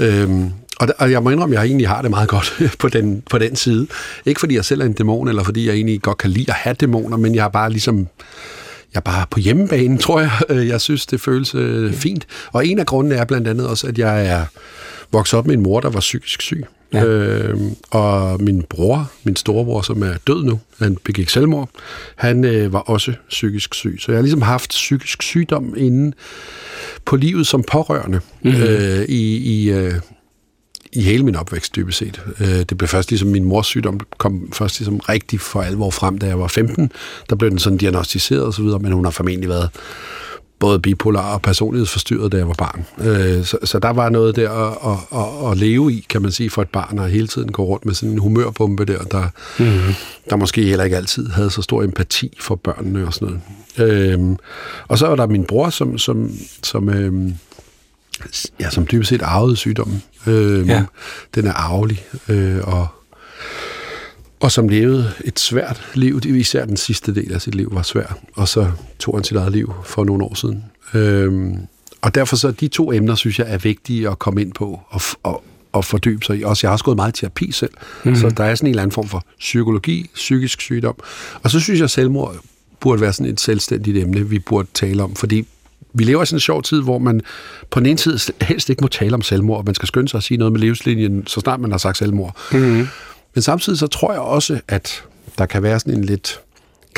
Øhm, 0.00 0.50
og, 0.78 0.88
og 0.98 1.10
jeg 1.10 1.22
må 1.22 1.30
indrømme, 1.30 1.56
at 1.56 1.60
jeg 1.60 1.68
egentlig 1.68 1.88
har 1.88 2.02
det 2.02 2.10
meget 2.10 2.28
godt 2.36 2.62
på 2.78 2.88
den, 2.88 3.22
på 3.30 3.38
den 3.38 3.56
side. 3.56 3.86
Ikke 4.26 4.40
fordi 4.40 4.54
jeg 4.54 4.64
selv 4.64 4.80
er 4.80 4.84
en 4.84 4.92
dæmon, 4.92 5.28
eller 5.28 5.42
fordi 5.42 5.66
jeg 5.66 5.74
egentlig 5.74 6.02
godt 6.02 6.18
kan 6.18 6.30
lide 6.30 6.46
at 6.48 6.54
have 6.54 6.76
dæmoner, 6.80 7.16
men 7.16 7.34
jeg 7.34 7.44
er 7.44 7.48
bare 7.48 7.70
ligesom 7.70 8.08
jeg 8.94 9.00
er 9.00 9.10
bare 9.10 9.26
på 9.30 9.40
hjemmebane, 9.40 9.98
tror 10.04 10.20
jeg. 10.20 10.30
Øh, 10.48 10.68
Jeg 10.68 10.80
synes, 10.80 11.06
det 11.06 11.20
føles 11.20 11.54
øh, 11.54 11.92
fint. 11.92 12.26
Og 12.52 12.66
en 12.66 12.78
af 12.78 12.86
grundene 12.86 13.14
er 13.14 13.24
blandt 13.24 13.48
andet 13.48 13.68
også, 13.68 13.86
at 13.86 13.98
jeg 13.98 14.26
er 14.26 14.44
vokset 15.12 15.38
op 15.38 15.46
med 15.46 15.54
en 15.54 15.62
mor, 15.62 15.80
der 15.80 15.90
var 15.90 16.00
psykisk 16.00 16.42
syg. 16.42 16.64
Ja. 16.92 17.04
Øh, 17.04 17.60
og 17.90 18.42
min 18.42 18.62
bror, 18.62 19.10
min 19.24 19.36
storebror, 19.36 19.82
som 19.82 20.02
er 20.02 20.14
død 20.26 20.44
nu, 20.44 20.60
han 20.78 20.96
begik 21.04 21.28
selvmord, 21.28 21.70
han 22.16 22.44
øh, 22.44 22.72
var 22.72 22.78
også 22.78 23.12
psykisk 23.28 23.74
syg. 23.74 23.96
Så 24.00 24.12
jeg 24.12 24.16
har 24.16 24.22
ligesom 24.22 24.42
haft 24.42 24.70
psykisk 24.70 25.22
sygdom 25.22 25.74
inde 25.76 26.16
på 27.04 27.16
livet 27.16 27.46
som 27.46 27.62
pårørende 27.62 28.20
mm-hmm. 28.42 28.62
øh, 28.62 29.04
i, 29.08 29.36
i, 29.36 29.70
øh, 29.70 29.94
i 30.92 31.02
hele 31.02 31.24
min 31.24 31.36
opvækst, 31.36 31.76
dybest 31.76 31.98
set. 31.98 32.22
Øh, 32.40 32.46
det 32.48 32.78
blev 32.78 32.88
først 32.88 33.10
ligesom, 33.10 33.28
min 33.28 33.44
mors 33.44 33.66
sygdom 33.66 34.00
kom 34.18 34.52
først 34.52 34.78
ligesom 34.80 34.98
rigtig 34.98 35.40
for 35.40 35.62
alvor 35.62 35.90
frem, 35.90 36.18
da 36.18 36.26
jeg 36.26 36.40
var 36.40 36.48
15. 36.48 36.92
Der 37.30 37.36
blev 37.36 37.50
den 37.50 37.58
sådan 37.58 37.78
diagnostiseret 37.78 38.42
og 38.42 38.54
så 38.54 38.62
videre, 38.62 38.78
men 38.78 38.92
hun 38.92 39.04
har 39.04 39.10
formentlig 39.10 39.48
været 39.48 39.70
både 40.58 40.78
bipolar 40.78 41.34
og 41.34 41.42
personlighedsforstyrret, 41.42 42.32
da 42.32 42.36
jeg 42.36 42.48
var 42.48 42.54
barn. 42.54 42.86
Øh, 43.00 43.44
så, 43.44 43.58
så 43.64 43.78
der 43.78 43.90
var 43.90 44.08
noget 44.08 44.36
der 44.36 44.50
at, 44.50 44.98
at, 45.12 45.50
at, 45.50 45.58
leve 45.58 45.92
i, 45.92 46.06
kan 46.08 46.22
man 46.22 46.32
sige, 46.32 46.50
for 46.50 46.62
et 46.62 46.68
barn, 46.68 46.98
og 46.98 47.08
hele 47.08 47.26
tiden 47.26 47.52
gå 47.52 47.64
rundt 47.64 47.84
med 47.84 47.94
sådan 47.94 48.12
en 48.12 48.18
humørbombe 48.18 48.84
der, 48.84 48.98
der, 48.98 49.24
mm-hmm. 49.58 49.94
der 50.30 50.36
måske 50.36 50.62
heller 50.62 50.84
ikke 50.84 50.96
altid 50.96 51.28
havde 51.28 51.50
så 51.50 51.62
stor 51.62 51.82
empati 51.82 52.36
for 52.40 52.54
børnene 52.54 53.06
og 53.06 53.14
sådan 53.14 53.40
noget. 53.76 53.90
Øh, 53.92 54.36
og 54.88 54.98
så 54.98 55.06
var 55.06 55.16
der 55.16 55.26
min 55.26 55.44
bror, 55.44 55.70
som, 55.70 55.98
som, 55.98 56.30
som 56.62 56.88
øh, 56.88 57.32
ja, 58.60 58.70
som 58.70 58.86
dybest 58.86 59.08
set 59.08 59.22
arvede 59.22 59.56
sygdommen. 59.56 60.02
Øh, 60.26 60.68
Ja. 60.68 60.84
Den 61.34 61.46
er 61.46 61.52
arvelig, 61.52 62.04
øh, 62.28 62.58
og, 62.62 62.86
og 64.40 64.52
som 64.52 64.68
levede 64.68 65.12
et 65.24 65.40
svært 65.40 65.88
liv. 65.94 66.20
Især 66.24 66.64
den 66.64 66.76
sidste 66.76 67.14
del 67.14 67.32
af 67.32 67.42
sit 67.42 67.54
liv 67.54 67.68
var 67.72 67.82
svær, 67.82 68.18
og 68.34 68.48
så 68.48 68.70
tog 68.98 69.16
han 69.16 69.24
sit 69.24 69.36
eget 69.36 69.52
liv 69.52 69.72
for 69.84 70.04
nogle 70.04 70.24
år 70.24 70.34
siden. 70.34 70.64
Øh, 70.94 71.52
og 72.00 72.14
derfor 72.14 72.36
så 72.36 72.50
de 72.50 72.68
to 72.68 72.92
emner, 72.92 73.14
synes 73.14 73.38
jeg, 73.38 73.46
er 73.50 73.58
vigtige 73.58 74.08
at 74.08 74.18
komme 74.18 74.40
ind 74.40 74.52
på 74.52 74.80
og, 74.88 75.00
og, 75.22 75.44
og 75.72 75.84
fordybe 75.84 76.24
sig 76.24 76.38
i. 76.38 76.42
Også 76.42 76.66
jeg 76.66 76.70
har 76.70 76.72
også 76.72 76.84
gået 76.84 76.96
meget 76.96 77.18
i 77.18 77.20
terapi 77.20 77.52
selv, 77.52 77.70
mm-hmm. 78.04 78.20
så 78.20 78.30
der 78.30 78.44
er 78.44 78.54
sådan 78.54 78.66
en 78.66 78.70
eller 78.70 78.82
anden 78.82 78.94
form 78.94 79.08
for 79.08 79.24
psykologi, 79.38 80.10
psykisk 80.14 80.60
sygdom. 80.60 80.94
Og 81.42 81.50
så 81.50 81.60
synes 81.60 81.78
jeg, 81.78 81.84
at 81.84 81.90
selvmord 81.90 82.36
burde 82.80 83.00
være 83.00 83.12
sådan 83.12 83.32
et 83.32 83.40
selvstændigt 83.40 83.96
emne, 83.96 84.28
vi 84.28 84.38
burde 84.38 84.68
tale 84.74 85.02
om, 85.02 85.14
fordi 85.14 85.46
vi 85.98 86.04
lever 86.04 86.22
i 86.22 86.26
sådan 86.26 86.36
en 86.36 86.40
sjov 86.40 86.62
tid, 86.62 86.82
hvor 86.82 86.98
man 86.98 87.20
på 87.70 87.80
den 87.80 87.86
ene 87.86 87.98
side 87.98 88.18
helst 88.40 88.70
ikke 88.70 88.82
må 88.82 88.88
tale 88.88 89.14
om 89.14 89.22
selvmord, 89.22 89.58
og 89.58 89.64
man 89.64 89.74
skal 89.74 89.86
skynde 89.86 90.08
sig 90.08 90.18
at 90.18 90.24
sige 90.24 90.38
noget 90.38 90.52
med 90.52 90.60
livslinjen, 90.60 91.26
så 91.26 91.40
snart 91.40 91.60
man 91.60 91.70
har 91.70 91.78
sagt 91.78 91.98
selvmord. 91.98 92.36
Mm-hmm. 92.52 92.88
Men 93.34 93.42
samtidig 93.42 93.78
så 93.78 93.86
tror 93.86 94.12
jeg 94.12 94.20
også, 94.20 94.60
at 94.68 95.04
der 95.38 95.46
kan 95.46 95.62
være 95.62 95.80
sådan 95.80 95.94
en 95.94 96.04
lidt 96.04 96.40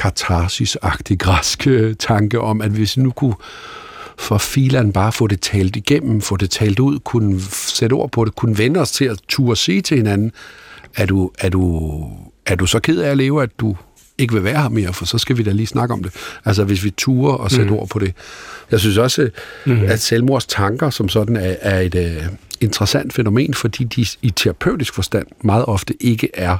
katarsis-agtig 0.01 1.19
græsk 1.19 1.67
øh, 1.67 1.95
tanke 1.99 2.41
om, 2.41 2.61
at 2.61 2.71
hvis 2.71 2.97
vi 2.97 3.03
nu 3.03 3.11
kunne 3.11 3.35
for 4.19 4.39
filan 4.39 4.93
bare 4.93 5.13
få 5.13 5.27
det 5.27 5.41
talt 5.41 5.77
igennem, 5.77 6.21
få 6.21 6.37
det 6.37 6.51
talt 6.51 6.79
ud, 6.79 6.99
kunne 6.99 7.41
sætte 7.51 7.95
ord 7.95 8.11
på 8.11 8.25
det, 8.25 8.35
kunne 8.35 8.59
vende 8.59 8.81
os 8.81 8.93
til 8.93 9.05
at 9.05 9.19
turde 9.29 9.57
sige 9.57 9.83
til 9.83 9.97
hinanden, 9.97 10.33
er 10.97 11.07
du, 11.07 11.31
er 11.39 11.49
du, 11.49 12.11
er 12.47 12.55
du 12.55 12.67
så 12.67 12.81
ked 12.81 12.99
af 12.99 13.11
at 13.11 13.17
leve, 13.17 13.43
at 13.43 13.51
du 13.61 13.77
ikke 14.21 14.35
vil 14.35 14.45
være 14.45 14.63
her 14.63 14.69
mere, 14.69 14.93
for 14.93 15.05
så 15.05 15.19
skal 15.19 15.39
vi 15.39 15.43
da 15.43 15.51
lige 15.51 15.67
snakke 15.67 15.95
om 15.95 16.03
det. 16.03 16.13
Altså 16.45 16.65
hvis 16.65 16.85
vi 16.85 16.91
turer 16.91 17.33
og 17.33 17.51
sætte 17.51 17.71
mm. 17.71 17.77
ord 17.77 17.89
på 17.89 17.99
det. 17.99 18.15
Jeg 18.71 18.81
synes 18.81 18.99
også, 18.99 19.31
mm. 19.67 19.83
at 19.85 20.01
selvmords 20.01 20.47
tanker 20.47 20.91
som 20.91 21.09
sådan 21.09 21.37
er, 21.37 21.57
er 21.61 21.81
et 21.81 21.95
uh, 21.95 22.27
interessant 22.61 23.13
fænomen, 23.13 23.55
fordi 23.55 23.85
de 23.85 24.07
i 24.23 24.31
terapeutisk 24.31 24.95
forstand 24.95 25.27
meget 25.45 25.65
ofte 25.65 25.95
ikke 26.01 26.29
er 26.35 26.57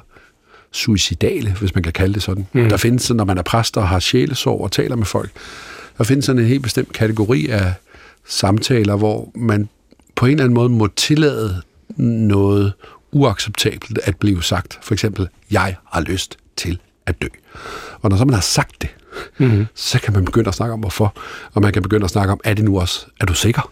suicidale, 0.73 1.53
hvis 1.61 1.75
man 1.75 1.83
kan 1.83 1.93
kalde 1.93 2.15
det 2.15 2.23
sådan. 2.23 2.47
Mm. 2.53 2.69
Der 2.69 2.77
findes, 2.77 3.11
når 3.11 3.25
man 3.25 3.39
er 3.39 3.43
præst 3.43 3.77
og 3.77 3.89
har 3.89 3.99
sjælesorg 3.99 4.61
og 4.61 4.73
taler 4.73 4.97
med 4.97 5.07
folk, 5.07 5.31
der 5.99 6.05
findes 6.05 6.25
sådan 6.25 6.43
en 6.43 6.49
helt 6.49 6.63
bestemt 6.63 6.93
kategori 6.93 7.47
af 7.47 7.73
samtaler, 8.27 8.97
hvor 8.97 9.33
man 9.35 9.69
på 10.17 10.27
en 10.27 10.33
eller 10.33 10.45
anden 10.45 10.55
måde 10.55 10.69
må 10.69 10.87
tillade 10.87 11.63
noget 11.97 12.73
uacceptabelt 13.13 13.99
at 14.05 14.17
blive 14.17 14.43
sagt. 14.43 14.79
For 14.83 14.95
eksempel, 14.95 15.29
jeg 15.51 15.77
har 15.93 16.01
lyst 16.01 16.37
til 16.57 16.79
at 17.07 17.23
dø. 17.23 17.27
Og 18.03 18.11
når 18.11 18.17
så 18.17 18.25
man 18.25 18.35
har 18.35 18.41
sagt 18.41 18.83
det, 18.83 18.89
mm-hmm. 19.39 19.67
så 19.75 20.01
kan 20.01 20.13
man 20.13 20.25
begynde 20.25 20.49
at 20.49 20.55
snakke 20.55 20.73
om, 20.73 20.81
hvorfor. 20.81 21.15
Og 21.55 21.63
man 21.63 21.73
kan 21.73 21.83
begynde 21.83 22.05
at 22.05 22.11
snakke 22.11 22.33
om, 22.33 22.41
er 22.45 22.55
det 22.55 22.65
nu 22.65 22.81
også, 22.81 23.07
er 23.21 23.27
du 23.27 23.35
sikker? 23.35 23.71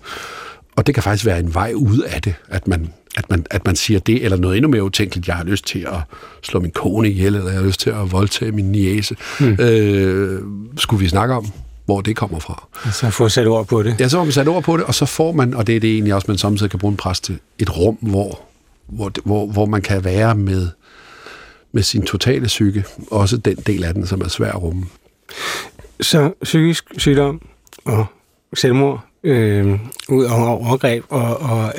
Og 0.76 0.86
det 0.86 0.94
kan 0.94 1.02
faktisk 1.02 1.26
være 1.26 1.38
en 1.38 1.54
vej 1.54 1.72
ud 1.74 1.98
af 1.98 2.22
det, 2.22 2.34
at 2.48 2.68
man, 2.68 2.92
at 3.16 3.30
man, 3.30 3.46
at 3.50 3.66
man 3.66 3.76
siger 3.76 4.00
det, 4.00 4.24
eller 4.24 4.36
noget 4.36 4.56
endnu 4.56 4.70
mere 4.70 4.82
utænkeligt. 4.82 5.28
Jeg 5.28 5.36
har 5.36 5.44
lyst 5.44 5.66
til 5.66 5.78
at 5.78 6.00
slå 6.42 6.60
min 6.60 6.70
kone 6.70 7.10
ihjel, 7.10 7.34
eller 7.34 7.50
jeg 7.50 7.58
har 7.60 7.66
lyst 7.66 7.80
til 7.80 7.90
at 7.90 8.12
voldtage 8.12 8.52
min 8.52 8.72
niece. 8.72 9.16
Mm. 9.40 9.56
Øh, 9.60 10.42
skulle 10.76 11.00
vi 11.00 11.08
snakke 11.08 11.34
om, 11.34 11.46
hvor 11.84 12.00
det 12.00 12.16
kommer 12.16 12.38
fra? 12.38 12.64
Altså 12.84 13.10
få 13.10 13.28
sat 13.28 13.46
ord 13.46 13.66
på 13.66 13.82
det. 13.82 13.96
Ja, 14.00 14.08
så 14.08 14.16
har 14.16 14.24
man 14.24 14.32
sat 14.32 14.48
ord 14.48 14.62
på 14.62 14.76
det, 14.76 14.84
og 14.84 14.94
så 14.94 15.06
får 15.06 15.32
man, 15.32 15.54
og 15.54 15.66
det 15.66 15.76
er 15.76 15.80
det 15.80 15.92
egentlig 15.92 16.14
også, 16.14 16.24
man 16.28 16.38
samtidig 16.38 16.70
kan 16.70 16.78
bruge 16.78 16.90
en 16.90 16.96
præst 16.96 17.24
til, 17.24 17.38
et 17.58 17.76
rum, 17.76 17.98
hvor 18.00 18.48
hvor, 18.88 19.12
hvor, 19.24 19.46
hvor 19.46 19.66
man 19.66 19.82
kan 19.82 20.04
være 20.04 20.34
med, 20.34 20.68
med 21.72 21.82
sin 21.82 22.02
totale 22.02 22.46
psyke, 22.46 22.84
også 23.10 23.36
den 23.36 23.56
del 23.56 23.84
af 23.84 23.94
den, 23.94 24.06
som 24.06 24.20
er 24.20 24.28
svær 24.28 24.52
at 24.52 24.62
rumme. 24.62 24.86
Så 26.00 26.32
psykisk 26.42 26.84
sygdom 26.96 27.40
og 27.84 28.06
selvmord 28.54 29.08
øh, 29.24 29.78
ud 30.08 30.24
over 30.24 30.46
overgreb 30.46 31.04
og, 31.08 31.40
og 31.40 31.72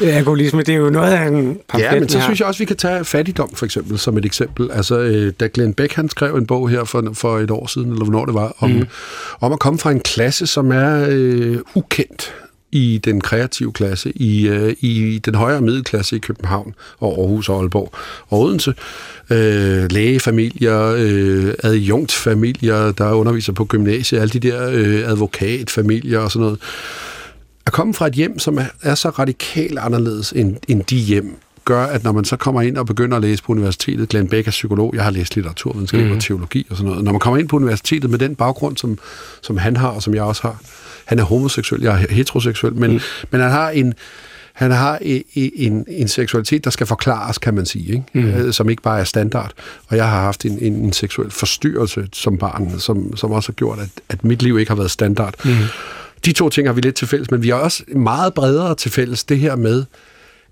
alkoholisme, 0.00 0.62
det 0.62 0.74
er 0.74 0.78
jo 0.78 0.90
noget 0.90 1.12
af 1.12 1.26
en 1.26 1.58
pamflet, 1.68 1.92
Ja, 1.92 2.00
men 2.00 2.08
så 2.08 2.20
synes 2.20 2.40
jeg 2.40 2.48
også, 2.48 2.58
vi 2.58 2.64
kan 2.64 2.76
tage 2.76 3.04
fattigdom 3.04 3.54
for 3.54 3.64
eksempel 3.64 3.98
som 3.98 4.18
et 4.18 4.24
eksempel. 4.24 4.70
Altså, 4.70 4.98
øh, 4.98 5.32
da 5.40 5.48
Glenn 5.54 5.74
Beck 5.74 5.92
han 5.92 6.08
skrev 6.08 6.36
en 6.36 6.46
bog 6.46 6.68
her 6.68 6.84
for, 6.84 7.10
for 7.12 7.38
et 7.38 7.50
år 7.50 7.66
siden, 7.66 7.92
eller 7.92 8.04
hvornår 8.04 8.24
det 8.24 8.34
var, 8.34 8.56
om, 8.58 8.70
mm. 8.70 8.86
om 9.40 9.52
at 9.52 9.58
komme 9.58 9.78
fra 9.78 9.90
en 9.90 10.00
klasse, 10.00 10.46
som 10.46 10.72
er 10.72 11.06
øh, 11.08 11.58
ukendt 11.74 12.34
i 12.72 13.00
den 13.04 13.20
kreative 13.20 13.72
klasse, 13.72 14.12
i, 14.14 14.48
øh, 14.48 14.74
i 14.80 15.18
den 15.18 15.34
højere 15.34 15.60
middelklasse 15.60 16.16
i 16.16 16.18
København 16.18 16.74
og 16.98 17.18
Aarhus 17.18 17.48
og 17.48 17.60
Aalborg 17.60 17.92
og 18.28 18.40
Odense. 18.40 18.74
Øh, 19.30 19.92
lægefamilier, 19.92 20.94
øh, 20.98 21.54
adjunktfamilier, 21.62 22.92
der 22.92 23.12
underviser 23.12 23.52
på 23.52 23.64
gymnasiet, 23.64 24.20
alle 24.20 24.32
de 24.32 24.50
der 24.50 24.70
øh, 24.70 25.10
advokatfamilier 25.10 26.18
og 26.18 26.32
sådan 26.32 26.44
noget. 26.44 26.60
At 27.66 27.72
komme 27.72 27.94
fra 27.94 28.06
et 28.06 28.12
hjem, 28.12 28.38
som 28.38 28.58
er, 28.58 28.66
er 28.82 28.94
så 28.94 29.08
radikalt 29.08 29.78
anderledes 29.78 30.32
end, 30.32 30.56
end 30.68 30.84
de 30.84 30.96
hjem, 30.96 31.38
gør, 31.64 31.82
at 31.82 32.04
når 32.04 32.12
man 32.12 32.24
så 32.24 32.36
kommer 32.36 32.62
ind 32.62 32.76
og 32.76 32.86
begynder 32.86 33.16
at 33.16 33.22
læse 33.22 33.42
på 33.42 33.52
universitetet, 33.52 34.08
Glenn 34.08 34.28
Beck 34.28 34.46
er 34.46 34.50
psykolog, 34.50 34.94
jeg 34.94 35.04
har 35.04 35.10
læst 35.10 35.34
litteraturvidenskab 35.34 36.06
mm. 36.06 36.12
og 36.12 36.20
teologi 36.20 36.66
og 36.70 36.76
sådan 36.76 36.90
noget, 36.90 37.04
når 37.04 37.12
man 37.12 37.20
kommer 37.20 37.38
ind 37.38 37.48
på 37.48 37.56
universitetet 37.56 38.10
med 38.10 38.18
den 38.18 38.34
baggrund, 38.34 38.76
som, 38.76 38.98
som 39.42 39.56
han 39.56 39.76
har, 39.76 39.88
og 39.88 40.02
som 40.02 40.14
jeg 40.14 40.22
også 40.22 40.42
har, 40.42 40.60
han 41.06 41.18
er 41.18 41.22
homoseksuel, 41.22 41.82
jeg 41.82 42.02
er 42.02 42.14
heteroseksuel, 42.14 42.74
men, 42.74 42.92
mm. 42.92 43.00
men 43.30 43.40
han 43.40 43.50
har 43.50 43.70
en 43.70 43.94
han 44.56 44.70
har 44.70 44.98
en, 45.34 45.84
en 45.88 46.08
seksualitet, 46.08 46.64
der 46.64 46.70
skal 46.70 46.86
forklares, 46.86 47.38
kan 47.38 47.54
man 47.54 47.66
sige, 47.66 47.88
ikke? 47.88 48.04
Mm. 48.12 48.24
Øh, 48.24 48.52
som 48.52 48.70
ikke 48.70 48.82
bare 48.82 49.00
er 49.00 49.04
standard. 49.04 49.52
Og 49.88 49.96
jeg 49.96 50.08
har 50.08 50.20
haft 50.20 50.44
en, 50.44 50.58
en, 50.58 50.72
en 50.72 50.92
seksuel 50.92 51.30
forstyrrelse 51.30 52.08
som 52.12 52.38
barn, 52.38 52.78
som, 52.78 53.16
som 53.16 53.32
også 53.32 53.48
har 53.48 53.54
gjort, 53.54 53.78
at, 53.78 53.88
at 54.08 54.24
mit 54.24 54.42
liv 54.42 54.58
ikke 54.58 54.70
har 54.70 54.76
været 54.76 54.90
standard. 54.90 55.34
Mm. 55.44 55.52
De 56.24 56.32
to 56.32 56.48
ting 56.48 56.68
har 56.68 56.72
vi 56.72 56.80
lidt 56.80 56.94
til 56.94 57.08
fælles, 57.08 57.30
men 57.30 57.42
vi 57.42 57.48
har 57.48 57.56
også 57.56 57.82
meget 57.88 58.34
bredere 58.34 58.74
til 58.74 58.90
fælles 58.90 59.24
det 59.24 59.38
her 59.38 59.56
med, 59.56 59.84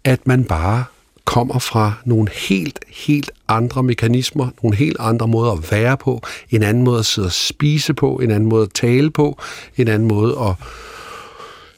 at 0.05 0.27
man 0.27 0.45
bare 0.45 0.85
kommer 1.25 1.59
fra 1.59 1.93
nogle 2.05 2.29
helt, 2.33 2.79
helt 2.89 3.31
andre 3.49 3.83
mekanismer, 3.83 4.49
nogle 4.63 4.77
helt 4.77 4.97
andre 5.01 5.29
måder 5.29 5.53
at 5.53 5.73
være 5.73 5.97
på, 5.97 6.23
en 6.51 6.63
anden 6.63 6.83
måde 6.83 6.99
at 6.99 7.07
sidde 7.07 7.27
og 7.27 7.33
spise 7.33 7.95
på, 7.95 8.17
en 8.17 8.31
anden 8.31 8.49
måde 8.49 8.63
at 8.63 8.73
tale 8.75 9.11
på, 9.11 9.39
en 9.77 9.89
anden 9.89 10.09
måde 10.09 10.39
at 10.41 10.55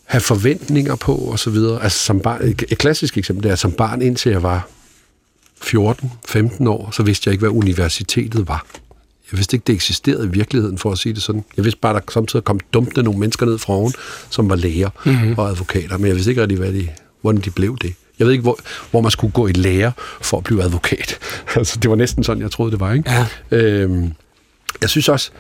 have 0.04 0.20
forventninger 0.20 0.96
på 0.96 1.30
osv. 1.32 1.56
Altså 1.80 1.98
som 1.98 2.20
barn, 2.20 2.42
et 2.42 2.78
klassisk 2.78 3.18
eksempel 3.18 3.44
det 3.44 3.50
er, 3.50 3.56
som 3.56 3.72
barn 3.72 4.02
indtil 4.02 4.32
jeg 4.32 4.42
var 4.42 4.68
14-15 5.64 6.68
år, 6.68 6.90
så 6.90 7.02
vidste 7.02 7.28
jeg 7.28 7.32
ikke, 7.32 7.42
hvad 7.42 7.56
universitetet 7.56 8.48
var. 8.48 8.66
Jeg 9.32 9.38
vidste 9.38 9.56
ikke, 9.56 9.64
det 9.66 9.74
eksisterede 9.74 10.26
i 10.26 10.30
virkeligheden, 10.30 10.78
for 10.78 10.92
at 10.92 10.98
sige 10.98 11.14
det 11.14 11.22
sådan. 11.22 11.44
Jeg 11.56 11.64
vidste 11.64 11.80
bare, 11.80 11.96
at 11.96 12.02
der 12.06 12.12
samtidig 12.12 12.44
kom 12.44 12.60
dumpende 12.72 13.02
nogle 13.02 13.20
mennesker 13.20 13.46
ned 13.46 13.58
fra 13.58 13.72
oven, 13.72 13.92
som 14.30 14.50
var 14.50 14.56
læger 14.56 14.90
mm-hmm. 15.06 15.34
og 15.38 15.48
advokater, 15.48 15.98
men 15.98 16.06
jeg 16.06 16.14
vidste 16.14 16.30
ikke 16.30 16.42
rigtig, 16.42 16.58
hvad 16.58 16.72
de, 16.72 16.88
hvordan 17.20 17.40
de 17.40 17.50
blev 17.50 17.76
det. 17.82 17.94
Jeg 18.18 18.26
ved 18.26 18.32
ikke, 18.32 18.42
hvor, 18.42 18.58
hvor 18.90 19.00
man 19.00 19.10
skulle 19.10 19.32
gå 19.32 19.46
i 19.46 19.52
lære 19.52 19.92
for 20.20 20.36
at 20.38 20.44
blive 20.44 20.62
advokat. 20.62 21.18
altså, 21.56 21.78
det 21.78 21.90
var 21.90 21.96
næsten 21.96 22.24
sådan, 22.24 22.42
jeg 22.42 22.50
troede, 22.50 22.72
det 22.72 22.80
var. 22.80 22.92
Ikke? 22.92 23.10
Ja. 23.10 23.26
Øhm, 23.50 24.12
jeg 24.80 24.90
synes 24.90 25.08
også, 25.08 25.30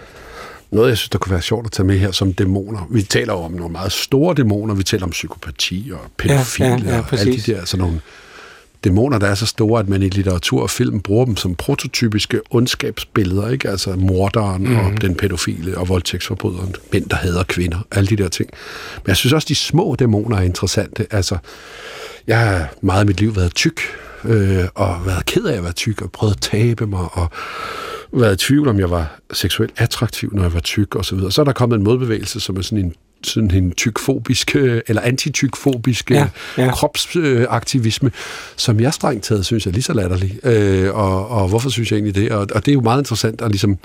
noget, 0.70 0.88
jeg 0.88 0.98
synes, 0.98 1.08
der 1.08 1.18
kunne 1.18 1.32
være 1.32 1.42
sjovt 1.42 1.66
at 1.66 1.72
tage 1.72 1.86
med 1.86 1.98
her 1.98 2.10
som 2.10 2.32
dæmoner. 2.32 2.86
Vi 2.90 3.02
taler 3.02 3.32
jo 3.32 3.38
om 3.38 3.52
nogle 3.52 3.72
meget 3.72 3.92
store 3.92 4.34
dæmoner. 4.34 4.74
Vi 4.74 4.82
taler 4.82 5.04
om 5.04 5.10
psykopati 5.10 5.90
og 5.92 6.00
pædofile 6.16 6.68
ja, 6.68 6.76
ja, 6.76 6.94
ja, 6.94 6.98
og 6.98 7.18
alle 7.18 7.36
de 7.36 7.52
der 7.52 7.64
sådan 7.64 7.84
nogle 7.84 8.00
dæmoner, 8.86 9.18
der 9.18 9.26
er 9.26 9.34
så 9.34 9.46
store, 9.46 9.80
at 9.80 9.88
man 9.88 10.02
i 10.02 10.08
litteratur 10.08 10.62
og 10.62 10.70
film 10.70 11.00
bruger 11.00 11.24
dem 11.24 11.36
som 11.36 11.54
prototypiske 11.54 12.40
ondskabsbilleder, 12.50 13.48
ikke? 13.48 13.70
Altså 13.70 13.96
morderen 13.96 14.62
mm. 14.62 14.76
og 14.76 14.84
mhm. 14.84 14.96
den 14.96 15.14
pædofile 15.14 15.78
og 15.78 15.88
voldtægtsforbryderen, 15.88 16.74
mænd, 16.92 17.08
der 17.08 17.16
hader 17.16 17.42
kvinder, 17.42 17.78
alle 17.90 18.06
de 18.06 18.16
der 18.16 18.28
ting. 18.28 18.50
Men 18.96 19.08
jeg 19.08 19.16
synes 19.16 19.32
også, 19.32 19.46
de 19.48 19.54
små 19.54 19.96
dæmoner 19.98 20.36
er 20.36 20.42
interessante. 20.42 21.06
Altså, 21.10 21.38
jeg 22.26 22.38
har 22.38 22.74
meget 22.80 23.00
af 23.00 23.06
mit 23.06 23.20
liv 23.20 23.36
været 23.36 23.54
tyk, 23.54 23.80
øh, 24.24 24.64
og 24.74 25.06
været 25.06 25.26
ked 25.26 25.44
af 25.44 25.56
at 25.56 25.62
være 25.62 25.72
tyk, 25.72 26.02
og 26.02 26.12
prøvet 26.12 26.32
at 26.32 26.40
tabe 26.40 26.86
mig, 26.86 27.08
og 27.12 27.30
været 28.12 28.42
i 28.42 28.46
tvivl, 28.46 28.68
om 28.68 28.78
jeg 28.78 28.90
var 28.90 29.20
seksuelt 29.32 29.72
attraktiv, 29.76 30.30
når 30.32 30.42
jeg 30.42 30.54
var 30.54 30.60
tyk, 30.60 30.94
og 30.94 31.04
så 31.04 31.14
videre. 31.14 31.32
Så 31.32 31.40
er 31.40 31.44
der 31.44 31.52
kommet 31.52 31.76
en 31.76 31.84
modbevægelse, 31.84 32.40
som 32.40 32.56
er 32.56 32.62
sådan 32.62 32.84
en 32.84 32.94
sådan 33.26 33.50
en 33.50 33.70
tykfobisk, 33.70 34.56
øh, 34.56 34.80
eller 34.86 35.02
antitykfobisk 35.02 36.10
ja, 36.10 36.26
ja. 36.58 36.70
kropsaktivisme, 36.70 38.10
som 38.56 38.80
jeg 38.80 38.94
strengt 38.94 39.24
taget 39.24 39.46
synes 39.46 39.66
er 39.66 39.70
lige 39.70 39.82
så 39.82 39.92
latterlig. 39.92 40.46
Øh, 40.46 40.94
og, 40.94 41.28
og 41.28 41.48
hvorfor 41.48 41.70
synes 41.70 41.90
jeg 41.90 41.96
egentlig 41.96 42.14
det? 42.14 42.32
Og, 42.32 42.46
og 42.54 42.66
det 42.66 42.68
er 42.68 42.74
jo 42.74 42.80
meget 42.80 43.00
interessant 43.00 43.40
at, 43.40 43.50
ligesom, 43.50 43.78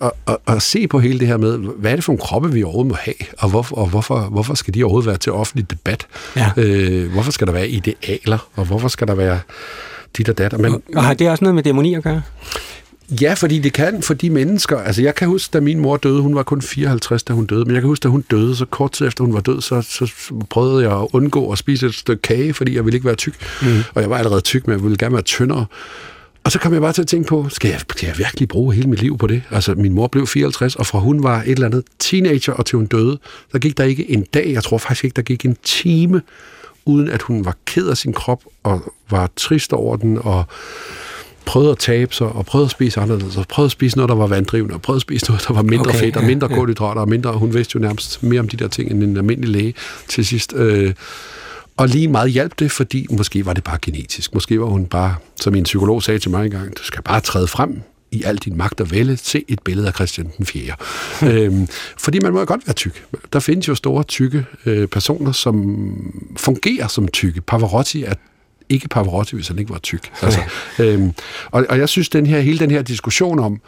at, 0.00 0.10
at, 0.26 0.36
at 0.46 0.62
se 0.62 0.86
på 0.86 0.98
hele 0.98 1.20
det 1.20 1.28
her 1.28 1.36
med, 1.36 1.58
hvad 1.58 1.90
er 1.90 1.94
det 1.94 2.04
for 2.04 2.12
en 2.12 2.18
kroppe, 2.18 2.52
vi 2.52 2.62
overhovedet 2.62 2.88
må 2.88 2.96
have, 3.00 3.14
og, 3.38 3.50
hvor, 3.50 3.66
og 3.70 3.88
hvorfor, 3.88 4.20
hvorfor 4.20 4.54
skal 4.54 4.74
de 4.74 4.84
overhovedet 4.84 5.06
være 5.06 5.18
til 5.18 5.32
offentlig 5.32 5.70
debat? 5.70 6.06
Ja. 6.36 6.50
Øh, 6.56 7.12
hvorfor 7.12 7.32
skal 7.32 7.46
der 7.46 7.52
være 7.52 7.68
idealer, 7.68 8.48
og 8.54 8.64
hvorfor 8.64 8.88
skal 8.88 9.08
der 9.08 9.14
være 9.14 9.40
dit 10.16 10.28
og 10.28 10.38
datter? 10.38 10.58
Men, 10.58 10.82
og 10.96 11.04
har 11.04 11.14
det 11.14 11.30
også 11.30 11.44
noget 11.44 11.54
med 11.54 11.62
dæmoni 11.62 11.94
at 11.94 12.02
gøre? 12.02 12.22
Ja, 13.10 13.34
fordi 13.34 13.58
det 13.58 13.72
kan 13.72 14.02
for 14.02 14.14
de 14.14 14.30
mennesker. 14.30 14.78
Altså, 14.78 15.02
jeg 15.02 15.14
kan 15.14 15.28
huske, 15.28 15.52
da 15.52 15.60
min 15.60 15.80
mor 15.80 15.96
døde, 15.96 16.20
hun 16.20 16.34
var 16.34 16.42
kun 16.42 16.62
54, 16.62 17.22
da 17.22 17.32
hun 17.32 17.46
døde, 17.46 17.64
men 17.64 17.74
jeg 17.74 17.82
kan 17.82 17.88
huske, 17.88 18.02
da 18.02 18.08
hun 18.08 18.24
døde, 18.30 18.56
så 18.56 18.64
kort 18.64 18.92
tid 18.92 19.06
efter 19.06 19.24
hun 19.24 19.34
var 19.34 19.40
død, 19.40 19.60
så, 19.60 19.82
så 19.82 20.12
prøvede 20.50 20.88
jeg 20.88 21.00
at 21.00 21.06
undgå 21.12 21.52
at 21.52 21.58
spise 21.58 21.86
et 21.86 21.94
stykke 21.94 22.22
kage, 22.22 22.54
fordi 22.54 22.74
jeg 22.74 22.84
ville 22.84 22.96
ikke 22.96 23.06
være 23.06 23.14
tyk. 23.14 23.34
Mm. 23.62 23.68
Og 23.94 24.02
jeg 24.02 24.10
var 24.10 24.18
allerede 24.18 24.40
tyk, 24.40 24.66
men 24.66 24.76
jeg 24.76 24.82
ville 24.82 24.96
gerne 24.96 25.12
være 25.12 25.22
tyndere. 25.22 25.66
Og 26.44 26.52
så 26.52 26.58
kom 26.58 26.72
jeg 26.72 26.80
bare 26.80 26.92
til 26.92 27.02
at 27.02 27.08
tænke 27.08 27.28
på, 27.28 27.46
skal 27.48 27.70
jeg, 27.70 27.80
skal 27.90 28.06
jeg 28.06 28.18
virkelig 28.18 28.48
bruge 28.48 28.74
hele 28.74 28.88
mit 28.88 29.00
liv 29.00 29.18
på 29.18 29.26
det? 29.26 29.42
Altså, 29.50 29.74
min 29.74 29.92
mor 29.92 30.06
blev 30.06 30.26
54, 30.26 30.76
og 30.76 30.86
fra 30.86 30.98
hun 30.98 31.22
var 31.22 31.42
et 31.42 31.50
eller 31.50 31.66
andet 31.66 31.84
teenager, 31.98 32.52
og 32.52 32.66
til 32.66 32.76
hun 32.76 32.86
døde, 32.86 33.18
der 33.52 33.58
gik 33.58 33.78
der 33.78 33.84
ikke 33.84 34.10
en 34.10 34.22
dag, 34.34 34.52
jeg 34.52 34.62
tror 34.62 34.78
faktisk 34.78 35.04
ikke, 35.04 35.14
der 35.14 35.22
gik 35.22 35.44
en 35.44 35.56
time, 35.62 36.22
uden 36.84 37.08
at 37.08 37.22
hun 37.22 37.44
var 37.44 37.56
ked 37.66 37.88
af 37.88 37.96
sin 37.96 38.12
krop, 38.12 38.42
og 38.62 38.94
var 39.10 39.30
trist 39.36 39.72
over 39.72 39.96
den, 39.96 40.18
og 40.18 40.44
prøvede 41.48 41.70
at 41.70 41.78
tabe 41.78 42.14
sig, 42.14 42.26
og 42.26 42.46
prøvede 42.46 42.64
at 42.64 42.70
spise 42.70 43.00
anderledes, 43.00 43.36
og 43.36 43.48
prøvede 43.48 43.66
at 43.66 43.72
spise 43.72 43.96
noget, 43.96 44.08
der 44.08 44.14
var 44.14 44.26
vanddrivende, 44.26 44.74
og 44.74 44.82
prøvede 44.82 44.98
at 44.98 45.02
spise 45.02 45.26
noget, 45.28 45.44
der 45.48 45.54
var 45.54 45.62
mindre 45.62 45.90
okay, 45.90 45.98
fedt, 45.98 46.16
og 46.16 46.24
mindre 46.24 46.46
ja, 46.46 46.54
ja. 46.54 46.60
kulhydrater, 46.60 47.00
og 47.00 47.08
mindre, 47.08 47.32
hun 47.32 47.54
vidste 47.54 47.72
jo 47.74 47.80
nærmest 47.80 48.22
mere 48.22 48.40
om 48.40 48.48
de 48.48 48.56
der 48.56 48.68
ting, 48.68 48.90
end 48.90 49.02
en 49.02 49.16
almindelig 49.16 49.50
læge 49.50 49.74
til 50.08 50.26
sidst. 50.26 50.52
Øh, 50.56 50.94
og 51.76 51.88
lige 51.88 52.08
meget 52.08 52.30
hjalp 52.30 52.58
det, 52.58 52.72
fordi 52.72 53.06
måske 53.10 53.46
var 53.46 53.52
det 53.52 53.64
bare 53.64 53.78
genetisk. 53.82 54.34
Måske 54.34 54.60
var 54.60 54.66
hun 54.66 54.86
bare, 54.86 55.14
som 55.40 55.54
en 55.54 55.64
psykolog 55.64 56.02
sagde 56.02 56.18
til 56.18 56.30
mig 56.30 56.44
engang, 56.44 56.78
du 56.78 56.82
skal 56.82 57.02
bare 57.02 57.20
træde 57.20 57.46
frem 57.46 57.80
i 58.12 58.22
al 58.22 58.36
din 58.36 58.56
magt 58.56 58.80
og 58.80 58.90
vælge, 58.90 59.16
se 59.16 59.44
et 59.48 59.60
billede 59.64 59.86
af 59.86 59.94
Christian 59.94 60.30
den 60.38 60.46
4. 60.46 60.72
øhm, 61.32 61.68
fordi 61.98 62.18
man 62.20 62.32
må 62.32 62.38
jo 62.38 62.44
godt 62.48 62.66
være 62.66 62.74
tyk. 62.74 63.04
Der 63.32 63.40
findes 63.40 63.68
jo 63.68 63.74
store 63.74 64.02
tykke 64.02 64.44
øh, 64.66 64.88
personer, 64.88 65.32
som 65.32 65.86
fungerer 66.36 66.88
som 66.88 67.08
tykke. 67.08 67.40
Pavarotti 67.40 68.04
er 68.04 68.14
ikke 68.68 68.88
Pavarotti, 68.88 69.34
hvis 69.34 69.48
han 69.48 69.58
ikke 69.58 69.72
var 69.72 69.78
tyk. 69.78 70.10
Altså, 70.22 70.40
øhm, 70.82 71.12
og, 71.50 71.66
og 71.68 71.78
jeg 71.78 71.88
synes, 71.88 72.08
den 72.08 72.26
her, 72.26 72.40
hele 72.40 72.58
den 72.58 72.70
her 72.70 72.82
diskussion 72.82 73.38
om, 73.38 73.60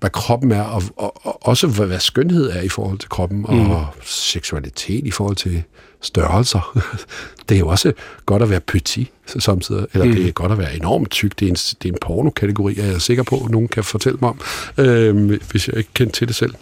hvad 0.00 0.10
kroppen 0.10 0.52
er, 0.52 0.62
og, 0.62 0.82
og, 0.96 1.26
og 1.26 1.46
også 1.46 1.66
hvad, 1.66 1.86
hvad 1.86 2.00
skønhed 2.00 2.50
er 2.50 2.60
i 2.60 2.68
forhold 2.68 2.98
til 2.98 3.08
kroppen, 3.08 3.38
mm. 3.38 3.70
og 3.70 3.86
seksualitet 4.04 5.06
i 5.06 5.10
forhold 5.10 5.36
til 5.36 5.62
størrelser. 6.00 6.78
det 7.48 7.54
er 7.54 7.58
jo 7.58 7.68
også 7.68 7.92
godt 8.26 8.42
at 8.42 8.50
være 8.50 8.60
petit 8.60 9.08
samtidig, 9.26 9.86
eller 9.92 10.06
mm. 10.06 10.12
det 10.12 10.28
er 10.28 10.32
godt 10.32 10.52
at 10.52 10.58
være 10.58 10.76
enormt 10.76 11.10
tyk. 11.10 11.40
Det 11.40 11.46
er 11.46 11.50
en, 11.50 11.54
det 11.54 11.88
er 11.88 11.92
en 11.92 11.98
pornokategori, 12.00 12.78
er 12.78 12.86
jeg 12.86 13.02
sikker 13.02 13.22
på, 13.22 13.36
at 13.44 13.50
nogen 13.50 13.68
kan 13.68 13.84
fortælle 13.84 14.18
mig 14.20 14.30
om, 14.30 14.40
øhm, 14.78 15.40
hvis 15.50 15.68
jeg 15.68 15.76
ikke 15.76 15.90
kender 15.94 16.12
til 16.12 16.28
det 16.28 16.36
selv. 16.36 16.54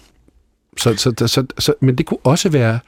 Så, 0.77 0.97
så, 0.97 1.27
så, 1.27 1.47
så, 1.59 1.75
men 1.81 1.99
det 1.99 2.07
kunne 2.07 2.21
også 2.25 2.49
være 2.49 2.79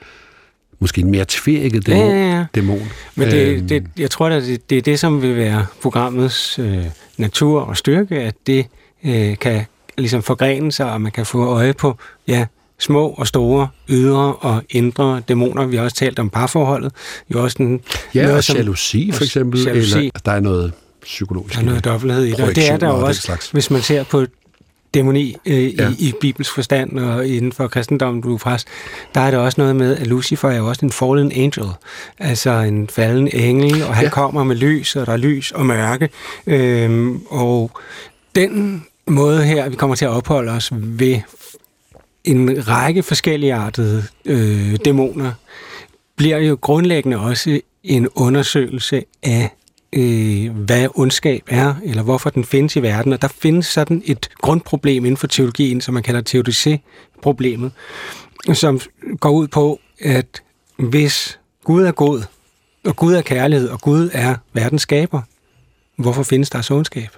måske 0.80 1.00
en 1.00 1.10
mere 1.10 1.24
tvækket 1.28 1.86
dæmon. 1.86 2.10
Ja, 2.10 2.16
ja, 2.16 2.36
ja. 2.36 2.44
dæmon. 2.54 2.90
Men 3.14 3.30
det, 3.30 3.46
øhm. 3.46 3.68
det, 3.68 3.86
jeg 3.98 4.10
tror, 4.10 4.26
at 4.28 4.42
det, 4.42 4.70
det 4.70 4.78
er 4.78 4.82
det, 4.82 5.00
som 5.00 5.22
vil 5.22 5.36
være 5.36 5.66
programmets 5.82 6.58
øh, 6.58 6.84
natur 7.18 7.60
og 7.60 7.76
styrke, 7.76 8.20
at 8.20 8.34
det 8.46 8.66
øh, 9.04 9.38
kan 9.38 9.64
ligesom 9.98 10.22
forgrene 10.22 10.72
sig, 10.72 10.92
og 10.92 11.00
man 11.00 11.12
kan 11.12 11.26
få 11.26 11.46
øje 11.46 11.72
på 11.72 11.96
ja, 12.28 12.46
små 12.78 13.08
og 13.08 13.26
store, 13.26 13.68
ydre 13.88 14.34
og 14.34 14.62
indre 14.70 15.22
dæmoner. 15.28 15.66
Vi 15.66 15.76
har 15.76 15.84
også 15.84 15.96
talt 15.96 16.18
om 16.18 16.30
parforholdet. 16.30 16.92
Jo 17.34 17.42
også 17.42 17.56
en, 17.62 17.80
ja, 18.14 18.22
noget, 18.22 18.36
og 18.36 18.44
som, 18.44 18.56
jalousi 18.56 19.12
for 19.12 19.24
eksempel. 19.24 19.62
Jalousi. 19.62 19.98
Eller, 19.98 20.10
der 20.24 20.32
er 20.32 20.40
noget 20.40 20.72
psykologisk. 21.02 21.54
Der 21.54 21.60
er 21.60 21.64
noget 21.64 21.84
dobbelthed 21.84 22.24
i 22.24 22.30
det. 22.30 22.40
Og 22.40 22.56
det 22.56 22.70
er 22.70 22.76
der 22.76 22.88
jo 22.88 23.06
også, 23.06 23.48
hvis 23.52 23.70
man 23.70 23.82
ser 23.82 24.04
på 24.04 24.26
dæmoni 24.94 25.36
øh, 25.46 25.74
ja. 25.74 25.88
i, 25.88 26.08
i 26.08 26.12
Bibels 26.20 26.50
forstand 26.50 26.98
og 26.98 27.26
inden 27.26 27.52
for 27.52 27.68
kristendommen, 27.68 28.22
du 28.22 28.34
er 28.34 28.38
præst, 28.38 28.68
der 29.14 29.20
er 29.20 29.30
det 29.30 29.40
også 29.40 29.60
noget 29.60 29.76
med, 29.76 29.96
at 29.96 30.06
Lucifer 30.06 30.50
er 30.50 30.56
jo 30.56 30.68
også 30.68 30.86
en 30.86 30.92
fallen 30.92 31.32
angel, 31.32 31.66
altså 32.18 32.50
en 32.50 32.88
falden 32.88 33.28
engel, 33.32 33.82
og 33.82 33.94
han 33.94 34.04
ja. 34.04 34.10
kommer 34.10 34.44
med 34.44 34.56
lys, 34.56 34.96
og 34.96 35.06
der 35.06 35.12
er 35.12 35.16
lys 35.16 35.52
og 35.52 35.66
mørke. 35.66 36.08
Øhm, 36.46 37.20
og 37.26 37.70
den 38.34 38.84
måde 39.06 39.44
her, 39.44 39.68
vi 39.68 39.76
kommer 39.76 39.96
til 39.96 40.04
at 40.04 40.10
opholde 40.10 40.52
os 40.52 40.72
ved 40.74 41.20
en 42.24 42.68
række 42.68 43.02
forskellige 43.02 43.54
artede 43.54 44.04
øh, 44.24 44.76
dæmoner, 44.84 45.32
bliver 46.16 46.38
jo 46.38 46.58
grundlæggende 46.60 47.18
også 47.18 47.60
en 47.84 48.08
undersøgelse 48.14 49.04
af 49.22 49.50
øh, 49.94 50.56
hvad 50.56 50.88
ondskab 50.94 51.42
er, 51.46 51.74
eller 51.84 52.02
hvorfor 52.02 52.30
den 52.30 52.44
findes 52.44 52.76
i 52.76 52.82
verden. 52.82 53.12
Og 53.12 53.22
der 53.22 53.28
findes 53.28 53.66
sådan 53.66 54.02
et 54.04 54.30
grundproblem 54.40 55.04
inden 55.04 55.16
for 55.16 55.26
teologien, 55.26 55.80
som 55.80 55.94
man 55.94 56.02
kalder 56.02 56.22
teodicé-problemet, 56.22 57.72
som 58.52 58.80
går 59.20 59.30
ud 59.30 59.48
på, 59.48 59.80
at 60.00 60.42
hvis 60.78 61.38
Gud 61.64 61.82
er 61.82 61.92
god, 61.92 62.22
og 62.84 62.96
Gud 62.96 63.14
er 63.14 63.22
kærlighed, 63.22 63.68
og 63.68 63.80
Gud 63.80 64.10
er 64.12 64.36
verdens 64.52 64.82
skaber, 64.82 65.22
hvorfor 65.96 66.22
findes 66.22 66.50
der 66.50 66.60
så 66.60 66.74
ondskab? 66.74 67.08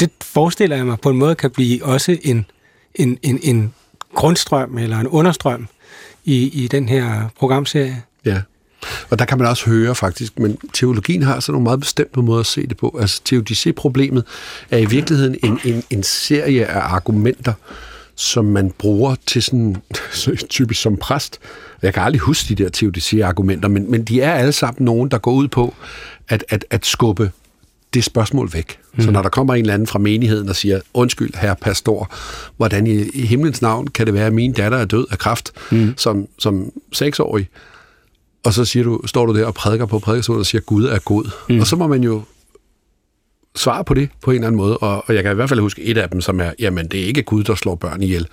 Det 0.00 0.10
forestiller 0.22 0.76
jeg 0.76 0.86
mig 0.86 0.98
på 1.00 1.10
en 1.10 1.16
måde 1.16 1.34
kan 1.34 1.50
blive 1.50 1.84
også 1.84 2.18
en, 2.22 2.46
en, 2.94 3.18
en, 3.22 3.38
en 3.42 3.74
grundstrøm 4.14 4.78
eller 4.78 4.98
en 4.98 5.08
understrøm 5.08 5.68
i, 6.24 6.64
i 6.64 6.68
den 6.68 6.88
her 6.88 7.28
programserie. 7.38 8.02
Ja, 8.24 8.40
og 9.10 9.18
der 9.18 9.24
kan 9.24 9.38
man 9.38 9.46
også 9.46 9.70
høre 9.70 9.94
faktisk, 9.94 10.38
men 10.38 10.58
teologien 10.72 11.22
har 11.22 11.40
sådan 11.40 11.52
nogle 11.52 11.64
meget 11.64 11.80
bestemte 11.80 12.20
måder 12.20 12.40
at 12.40 12.46
se 12.46 12.66
det 12.66 12.76
på. 12.76 12.98
Altså 13.00 13.20
teodicé-problemet 13.24 14.24
er 14.70 14.78
i 14.78 14.84
virkeligheden 14.84 15.36
en, 15.44 15.58
en, 15.64 15.82
en 15.90 16.02
serie 16.02 16.66
af 16.66 16.94
argumenter, 16.94 17.52
som 18.14 18.44
man 18.44 18.70
bruger 18.78 19.14
til 19.26 19.42
sådan, 19.42 19.76
typisk 20.48 20.82
som 20.82 20.96
præst. 20.96 21.38
Jeg 21.82 21.94
kan 21.94 22.02
aldrig 22.02 22.20
huske 22.20 22.54
de 22.54 22.64
der 22.64 22.70
teodicé-argumenter, 22.76 23.68
men, 23.68 23.90
men 23.90 24.04
de 24.04 24.20
er 24.20 24.32
alle 24.32 24.52
sammen 24.52 24.84
nogen, 24.84 25.10
der 25.10 25.18
går 25.18 25.32
ud 25.32 25.48
på 25.48 25.74
at, 26.28 26.44
at, 26.48 26.64
at 26.70 26.86
skubbe 26.86 27.30
det 27.94 28.04
spørgsmål 28.04 28.50
væk. 28.52 28.78
Mm. 28.94 29.02
Så 29.02 29.10
når 29.10 29.22
der 29.22 29.28
kommer 29.28 29.54
en 29.54 29.60
eller 29.60 29.74
anden 29.74 29.86
fra 29.86 29.98
menigheden 29.98 30.48
og 30.48 30.56
siger, 30.56 30.80
undskyld, 30.94 31.34
herre 31.34 31.56
pastor, 31.56 32.14
hvordan 32.56 32.86
i, 32.86 33.02
i 33.14 33.26
himlens 33.26 33.62
navn 33.62 33.86
kan 33.86 34.06
det 34.06 34.14
være, 34.14 34.26
at 34.26 34.32
min 34.32 34.52
datter 34.52 34.78
er 34.78 34.84
død 34.84 35.06
af 35.10 35.18
kræft 35.18 35.52
mm. 35.70 35.94
som, 35.96 36.26
som 36.38 36.72
seksårig, 36.92 37.48
og 38.44 38.52
så 38.52 38.64
siger 38.64 38.84
du, 38.84 39.00
står 39.06 39.26
du 39.26 39.38
der 39.38 39.46
og 39.46 39.54
prædiker 39.54 39.86
på 39.86 39.98
prædikestolen 39.98 40.40
og 40.40 40.46
siger, 40.46 40.62
Gud 40.62 40.84
er 40.84 40.98
god. 40.98 41.30
Mm. 41.48 41.60
Og 41.60 41.66
så 41.66 41.76
må 41.76 41.86
man 41.86 42.02
jo 42.02 42.22
svare 43.56 43.84
på 43.84 43.94
det 43.94 44.08
på 44.22 44.30
en 44.30 44.34
eller 44.34 44.46
anden 44.46 44.56
måde, 44.56 44.76
og, 44.76 45.04
og 45.06 45.14
jeg 45.14 45.22
kan 45.22 45.32
i 45.32 45.34
hvert 45.34 45.48
fald 45.48 45.60
huske 45.60 45.82
et 45.82 45.98
af 45.98 46.10
dem, 46.10 46.20
som 46.20 46.40
er, 46.40 46.52
jamen 46.58 46.88
det 46.88 47.00
er 47.00 47.04
ikke 47.04 47.22
Gud, 47.22 47.44
der 47.44 47.54
slår 47.54 47.74
børn 47.74 48.02
ihjel, 48.02 48.26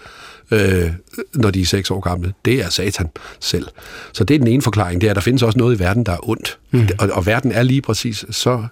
øh, 0.52 0.92
når 1.36 1.52
de 1.52 1.62
er 1.62 1.66
seks 1.66 1.92
år 1.92 2.00
gamle. 2.00 2.34
Det 2.46 2.54
er 2.62 2.70
Satan 2.70 3.10
selv. 3.40 3.68
Så 4.14 4.24
det 4.24 4.36
er 4.36 4.40
den 4.40 4.48
ene 4.48 4.62
forklaring, 4.62 5.02
det 5.02 5.08
er, 5.08 5.12
at 5.12 5.16
der 5.16 5.22
findes 5.22 5.44
også 5.44 5.60
noget 5.60 5.76
i 5.76 5.80
verden, 5.80 6.04
der 6.06 6.12
er 6.12 6.30
ondt. 6.30 6.58
Mm. 6.72 6.88
Og, 7.00 7.10
og 7.10 7.26
verden 7.26 7.52
er 7.52 7.64
lige 7.64 7.82
præcis 7.82 8.26
så 8.30 8.66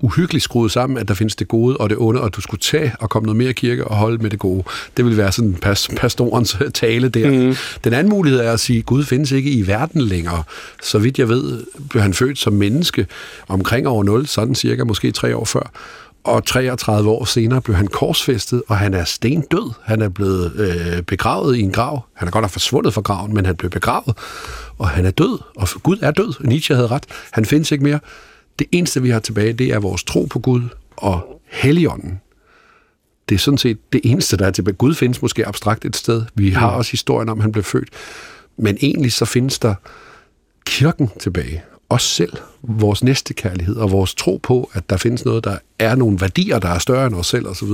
uhyggeligt 0.00 0.44
skruet 0.44 0.72
sammen, 0.72 0.98
at 0.98 1.08
der 1.08 1.14
findes 1.14 1.36
det 1.36 1.48
gode 1.48 1.76
og 1.76 1.90
det 1.90 1.98
onde, 1.98 2.20
og 2.20 2.36
du 2.36 2.40
skulle 2.40 2.60
tage 2.60 2.92
og 3.00 3.10
komme 3.10 3.26
noget 3.26 3.36
mere 3.36 3.52
kirke 3.52 3.84
og 3.84 3.96
holde 3.96 4.18
med 4.22 4.30
det 4.30 4.38
gode. 4.38 4.64
Det 4.96 5.04
vil 5.04 5.16
være 5.16 5.32
sådan 5.32 5.54
pas, 5.54 5.88
pastorens 5.96 6.56
tale 6.74 7.08
der. 7.08 7.30
Mm. 7.30 7.56
Den 7.84 7.92
anden 7.92 8.10
mulighed 8.10 8.40
er 8.40 8.52
at 8.52 8.60
sige, 8.60 8.78
at 8.78 8.86
Gud 8.86 9.04
findes 9.04 9.32
ikke 9.32 9.50
i 9.50 9.66
verden 9.66 10.00
længere. 10.00 10.42
Så 10.82 10.98
vidt 10.98 11.18
jeg 11.18 11.28
ved, 11.28 11.64
blev 11.90 12.02
han 12.02 12.14
født 12.14 12.38
som 12.38 12.52
menneske 12.52 13.06
omkring 13.48 13.88
over 13.88 14.04
0, 14.04 14.26
sådan 14.26 14.54
cirka 14.54 14.84
måske 14.84 15.10
tre 15.12 15.36
år 15.36 15.44
før. 15.44 15.70
Og 16.24 16.46
33 16.46 17.10
år 17.10 17.24
senere 17.24 17.60
blev 17.62 17.76
han 17.76 17.86
korsfæstet, 17.86 18.62
og 18.68 18.78
han 18.78 18.94
er 18.94 19.04
stendød. 19.04 19.72
Han 19.84 20.02
er 20.02 20.08
blevet 20.08 20.52
øh, 20.56 21.02
begravet 21.02 21.56
i 21.56 21.60
en 21.60 21.72
grav. 21.72 22.04
Han 22.14 22.28
er 22.28 22.32
godt 22.32 22.42
nok 22.42 22.50
forsvundet 22.50 22.94
fra 22.94 23.00
graven, 23.00 23.34
men 23.34 23.46
han 23.46 23.56
blev 23.56 23.70
begravet, 23.70 24.14
og 24.78 24.88
han 24.88 25.06
er 25.06 25.10
død. 25.10 25.38
Og 25.56 25.68
Gud 25.82 25.96
er 26.02 26.10
død. 26.10 26.44
Nietzsche 26.44 26.74
havde 26.74 26.88
ret. 26.88 27.04
Han 27.30 27.44
findes 27.44 27.72
ikke 27.72 27.84
mere. 27.84 27.98
Det 28.58 28.66
eneste, 28.72 29.02
vi 29.02 29.10
har 29.10 29.20
tilbage, 29.20 29.52
det 29.52 29.66
er 29.66 29.78
vores 29.78 30.04
tro 30.04 30.24
på 30.24 30.38
Gud 30.38 30.62
og 30.96 31.42
Helligånden. 31.46 32.20
Det 33.28 33.34
er 33.34 33.38
sådan 33.38 33.58
set 33.58 33.92
det 33.92 34.00
eneste, 34.04 34.36
der 34.36 34.46
er 34.46 34.50
tilbage. 34.50 34.74
Gud 34.74 34.94
findes 34.94 35.22
måske 35.22 35.46
abstrakt 35.46 35.84
et 35.84 35.96
sted. 35.96 36.22
Vi 36.34 36.50
har 36.50 36.70
mm. 36.70 36.76
også 36.76 36.90
historien 36.90 37.28
om, 37.28 37.38
at 37.38 37.42
han 37.42 37.52
blev 37.52 37.64
født. 37.64 37.88
Men 38.56 38.78
egentlig 38.80 39.12
så 39.12 39.24
findes 39.24 39.58
der 39.58 39.74
kirken 40.66 41.10
tilbage. 41.20 41.62
Os 41.90 42.02
selv, 42.02 42.32
vores 42.62 43.04
næste 43.04 43.34
kærlighed 43.34 43.76
og 43.76 43.90
vores 43.90 44.14
tro 44.14 44.40
på, 44.42 44.70
at 44.72 44.90
der 44.90 44.96
findes 44.96 45.24
noget, 45.24 45.44
der 45.44 45.58
er 45.78 45.94
nogle 45.94 46.20
værdier, 46.20 46.58
der 46.58 46.68
er 46.68 46.78
større 46.78 47.06
end 47.06 47.14
os 47.14 47.26
selv 47.26 47.48
osv. 47.48 47.68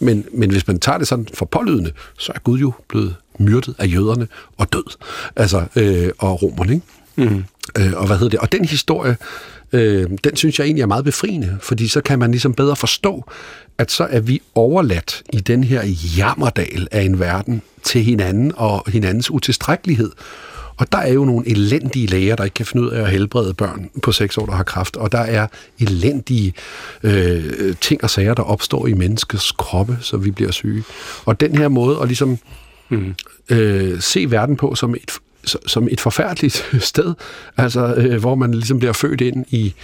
Men, 0.00 0.24
men 0.32 0.50
hvis 0.50 0.66
man 0.66 0.80
tager 0.80 0.98
det 0.98 1.08
sådan 1.08 1.28
for 1.34 1.44
pålydende, 1.44 1.92
så 2.18 2.32
er 2.34 2.38
Gud 2.38 2.58
jo 2.58 2.72
blevet 2.88 3.16
myrdet 3.38 3.74
af 3.78 3.86
jøderne 3.86 4.28
og 4.56 4.72
død. 4.72 4.96
Altså, 5.36 5.66
øh, 5.76 6.10
og 6.18 6.42
romerne, 6.42 6.74
ikke? 6.74 6.86
Mm. 7.16 7.44
Øh, 7.78 7.92
og 7.96 8.06
hvad 8.06 8.16
hedder 8.16 8.30
det? 8.30 8.40
Og 8.40 8.52
den 8.52 8.64
historie, 8.64 9.16
øh, 9.72 10.10
den 10.24 10.36
synes 10.36 10.58
jeg 10.58 10.64
egentlig 10.64 10.82
er 10.82 10.86
meget 10.86 11.04
befriende, 11.04 11.58
fordi 11.62 11.88
så 11.88 12.00
kan 12.00 12.18
man 12.18 12.30
ligesom 12.30 12.54
bedre 12.54 12.76
forstå, 12.76 13.24
at 13.78 13.90
så 13.90 14.04
er 14.10 14.20
vi 14.20 14.42
overladt 14.54 15.22
i 15.32 15.40
den 15.40 15.64
her 15.64 15.82
jammerdal 16.16 16.88
af 16.90 17.02
en 17.02 17.20
verden 17.20 17.62
til 17.82 18.02
hinanden 18.02 18.52
og 18.56 18.90
hinandens 18.90 19.30
utilstrækkelighed. 19.30 20.10
Og 20.76 20.92
der 20.92 20.98
er 20.98 21.12
jo 21.12 21.24
nogle 21.24 21.48
elendige 21.48 22.06
læger, 22.06 22.36
der 22.36 22.44
ikke 22.44 22.54
kan 22.54 22.66
finde 22.66 22.86
ud 22.86 22.90
af 22.90 23.02
at 23.02 23.10
helbrede 23.10 23.54
børn 23.54 23.90
på 24.02 24.12
6 24.12 24.38
år, 24.38 24.46
der 24.46 24.52
har 24.52 24.62
kræft. 24.62 24.96
Og 24.96 25.12
der 25.12 25.18
er 25.18 25.46
elendige 25.80 26.54
øh, 27.02 27.74
ting 27.80 28.04
og 28.04 28.10
sager, 28.10 28.34
der 28.34 28.42
opstår 28.42 28.86
i 28.86 28.92
menneskets 28.92 29.52
kroppe, 29.52 29.98
så 30.00 30.16
vi 30.16 30.30
bliver 30.30 30.50
syge. 30.50 30.84
Og 31.24 31.40
den 31.40 31.58
her 31.58 31.68
måde 31.68 31.98
at 32.02 32.06
ligesom 32.06 32.38
mm. 32.88 33.14
øh, 33.50 34.00
se 34.00 34.30
verden 34.30 34.56
på 34.56 34.74
som 34.74 34.94
et 34.94 35.10
som 35.66 35.88
et 35.90 36.00
forfærdeligt 36.00 36.70
sted, 36.80 37.14
altså 37.56 37.94
øh, 37.94 38.20
hvor 38.20 38.34
man 38.34 38.54
ligesom 38.54 38.78
bliver 38.78 38.92
født 38.92 39.20
ind 39.20 39.44
i, 39.48 39.74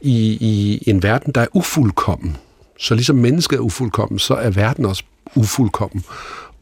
i, 0.00 0.38
i 0.40 0.90
en 0.90 1.02
verden, 1.02 1.32
der 1.32 1.40
er 1.40 1.46
ufuldkommen. 1.52 2.36
Så 2.78 2.94
ligesom 2.94 3.16
mennesket 3.16 3.56
er 3.56 3.60
ufuldkommen, 3.60 4.18
så 4.18 4.34
er 4.34 4.50
verden 4.50 4.84
også 4.84 5.02
ufuldkommen 5.34 6.04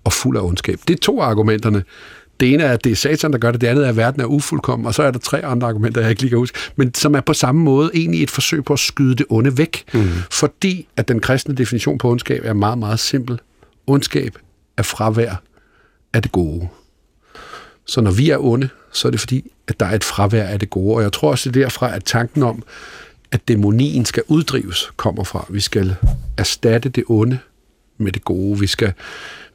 og 0.04 0.12
fuld 0.12 0.36
af 0.36 0.42
ondskab. 0.42 0.78
Det 0.88 0.94
er 0.94 1.00
to 1.00 1.20
argumenterne. 1.20 1.84
Det 2.40 2.54
ene 2.54 2.62
er, 2.62 2.72
at 2.72 2.84
det 2.84 2.92
er 2.92 2.96
satan, 2.96 3.32
der 3.32 3.38
gør 3.38 3.50
det. 3.50 3.60
Det 3.60 3.66
andet 3.66 3.84
er, 3.84 3.88
at 3.88 3.96
verden 3.96 4.20
er 4.20 4.24
ufuldkommen. 4.24 4.86
Og 4.86 4.94
så 4.94 5.02
er 5.02 5.10
der 5.10 5.18
tre 5.18 5.44
andre 5.44 5.68
argumenter, 5.68 6.00
jeg 6.00 6.10
ikke 6.10 6.22
lige 6.22 6.30
kan 6.30 6.38
huske. 6.38 6.58
Men 6.76 6.94
som 6.94 7.14
er 7.14 7.20
på 7.20 7.32
samme 7.32 7.60
måde 7.60 7.90
egentlig 7.94 8.22
et 8.22 8.30
forsøg 8.30 8.64
på 8.64 8.72
at 8.72 8.78
skyde 8.78 9.14
det 9.14 9.26
onde 9.28 9.58
væk. 9.58 9.84
Mm. 9.94 10.08
Fordi 10.30 10.88
at 10.96 11.08
den 11.08 11.20
kristne 11.20 11.54
definition 11.54 11.98
på 11.98 12.10
ondskab 12.10 12.40
er 12.44 12.52
meget, 12.52 12.78
meget 12.78 13.00
simpel. 13.00 13.40
Ondskab 13.86 14.38
er 14.76 14.82
fravær 14.82 15.42
af 16.12 16.22
det 16.22 16.32
gode. 16.32 16.68
Så 17.86 18.00
når 18.00 18.10
vi 18.10 18.30
er 18.30 18.38
onde, 18.38 18.68
så 18.92 19.08
er 19.08 19.10
det 19.10 19.20
fordi, 19.20 19.50
at 19.68 19.80
der 19.80 19.86
er 19.86 19.94
et 19.94 20.04
fravær 20.04 20.44
af 20.44 20.60
det 20.60 20.70
gode. 20.70 20.96
Og 20.96 21.02
jeg 21.02 21.12
tror 21.12 21.30
også, 21.30 21.50
det 21.50 21.60
er 21.60 21.64
derfra, 21.64 21.94
at 21.94 22.04
tanken 22.04 22.42
om, 22.42 22.62
at 23.32 23.48
dæmonien 23.48 24.04
skal 24.04 24.22
uddrives, 24.28 24.90
kommer 24.96 25.24
fra. 25.24 25.46
Vi 25.50 25.60
skal 25.60 25.96
erstatte 26.38 26.88
det 26.88 27.04
onde 27.08 27.38
med 27.98 28.12
det 28.12 28.24
gode. 28.24 28.60
Vi 28.60 28.66
skal, 28.66 28.92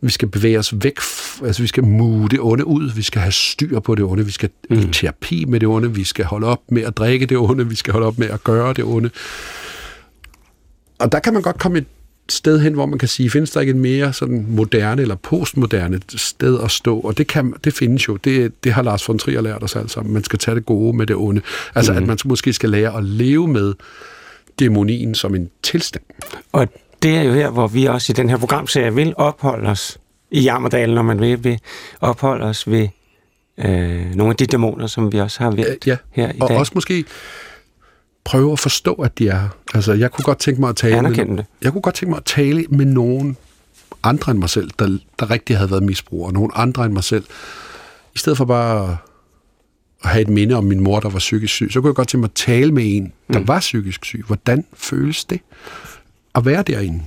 vi 0.02 0.10
skal 0.10 0.28
bevæge 0.28 0.60
os 0.60 0.74
væk, 0.82 1.00
altså 1.44 1.62
vi 1.62 1.68
skal 1.68 1.84
mue 1.84 2.28
det 2.28 2.40
onde 2.40 2.66
ud, 2.66 2.92
vi 2.92 3.02
skal 3.02 3.22
have 3.22 3.32
styr 3.32 3.80
på 3.80 3.96
det 3.96 4.04
onde, 4.04 4.26
vi 4.26 4.32
skal 4.32 4.50
mm. 4.70 4.80
i 4.80 4.84
terapi 4.92 5.46
med 5.46 5.60
det 5.60 5.70
onde, 5.70 5.96
vi 5.96 6.04
skal 6.04 6.26
holde 6.26 6.48
op 6.48 6.62
med 6.70 6.84
at 6.84 6.98
drikke 6.98 7.26
det 7.26 7.38
onde, 7.38 7.70
vi 7.70 7.76
skal 7.76 7.92
holde 7.94 8.08
op 8.08 8.18
med 8.18 8.30
at 8.30 8.44
gøre 8.44 8.74
det 8.74 8.84
onde. 8.84 9.10
Og 11.00 11.12
der 11.12 11.20
kan 11.20 11.34
man 11.34 11.42
godt 11.42 11.60
komme 11.60 11.78
et 11.78 11.86
sted 12.30 12.60
hen, 12.60 12.74
hvor 12.74 12.86
man 12.86 13.00
kan 13.00 13.08
sige, 13.08 13.30
findes 13.30 13.52
der 13.52 13.62
ikke 13.62 13.72
en 13.72 13.80
mere 13.80 14.14
sådan 14.14 14.46
moderne 14.50 15.02
eller 15.02 15.16
postmoderne 15.16 16.00
sted 16.10 16.60
at 16.64 16.72
stå? 16.72 17.00
Og 17.00 17.18
det, 17.18 17.28
kan, 17.28 17.54
det 17.64 17.74
findes 17.74 18.08
jo. 18.08 18.16
Det, 18.16 18.64
det 18.64 18.74
har 18.74 18.82
Lars 18.82 19.08
von 19.08 19.20
Trier 19.20 19.42
lært 19.42 19.64
os 19.64 19.76
alle 19.76 19.90
sammen. 19.90 20.14
Man 20.14 20.24
skal 20.24 20.40
tage 20.40 20.56
det 20.56 20.66
gode 20.66 20.98
med 20.98 21.06
det 21.06 21.16
onde. 21.16 21.42
Altså, 21.76 21.92
mm. 21.92 21.98
at 21.98 22.08
man 22.08 22.18
måske 22.26 22.54
skal 22.54 22.70
lære 22.70 22.98
at 22.98 23.04
leve 23.04 23.48
med 23.48 23.74
dæmonien 24.60 25.16
som 25.16 25.36
en 25.36 25.50
tilstand. 25.64 26.04
Og 26.52 26.68
det 27.04 27.16
er 27.18 27.22
jo 27.22 27.34
her, 27.34 27.50
hvor 27.50 27.68
vi 27.68 27.86
også 27.86 28.12
i 28.12 28.14
den 28.14 28.30
her 28.30 28.38
programserie 28.38 28.96
vil 28.96 29.14
opholde 29.18 29.70
os 29.70 29.98
i 30.32 30.42
Jammerdalen, 30.42 30.96
når 30.96 31.02
man 31.02 31.20
vil, 31.20 31.44
vil 31.44 31.60
opholde 32.02 32.46
os 32.46 32.70
ved 32.70 32.88
øh, 33.58 34.16
nogle 34.16 34.32
af 34.32 34.36
de 34.36 34.46
dæmoner, 34.46 34.88
som 34.88 35.14
vi 35.14 35.20
også 35.20 35.44
har 35.44 35.52
vendt 35.52 35.88
ja, 35.88 35.98
her 36.12 36.32
i 36.32 36.38
og 36.40 36.48
dag. 36.48 36.56
Og 36.56 36.60
også 36.60 36.72
måske 36.76 37.06
prøve 38.28 38.52
at 38.52 38.60
forstå, 38.60 38.94
at 38.94 39.18
de 39.18 39.28
er 39.28 39.40
her. 39.40 39.50
Altså, 39.74 39.94
jeg 39.94 40.12
kunne 40.12 40.24
godt 40.24 40.40
tænke 40.40 40.62
mig 40.62 40.70
at 40.70 40.76
tale 40.76 41.02
med, 41.02 41.38
det. 41.38 41.46
jeg 41.62 41.72
kunne 41.72 41.82
godt 41.82 41.96
tænke 41.96 42.10
mig 42.10 42.18
at 42.18 42.26
tale 42.26 42.66
med 42.70 42.86
nogen 42.86 43.38
andre 44.04 44.32
end 44.32 44.40
mig 44.40 44.50
selv, 44.50 44.72
der, 44.80 44.98
der 45.20 45.32
rigtig 45.32 45.58
havde 45.58 45.72
været 45.72 45.84
misbruger, 45.84 46.32
nogen 46.32 46.52
andre 46.56 46.86
end 46.86 46.94
mig 46.94 47.04
selv. 47.04 47.26
I 48.16 48.18
stedet 48.18 48.38
for 48.38 48.46
bare 48.46 48.98
at 50.04 50.10
have 50.10 50.22
et 50.22 50.30
minde 50.30 50.56
om 50.56 50.64
min 50.64 50.80
mor, 50.80 51.00
der 51.00 51.10
var 51.10 51.20
psykisk 51.20 51.54
syg, 51.54 51.70
så 51.72 51.82
kunne 51.82 51.90
jeg 51.90 51.96
godt 51.96 52.08
tænke 52.08 52.22
mig 52.22 52.28
at 52.28 52.34
tale 52.36 52.72
med 52.72 52.84
en, 52.86 53.14
der 53.34 53.40
mm. 53.40 53.48
var 53.48 53.60
psykisk 53.60 54.06
syg. 54.06 54.24
Hvordan 54.28 54.66
føles 54.74 55.26
det 55.26 55.40
at 56.36 56.46
være 56.46 56.64
derinde? 56.64 57.04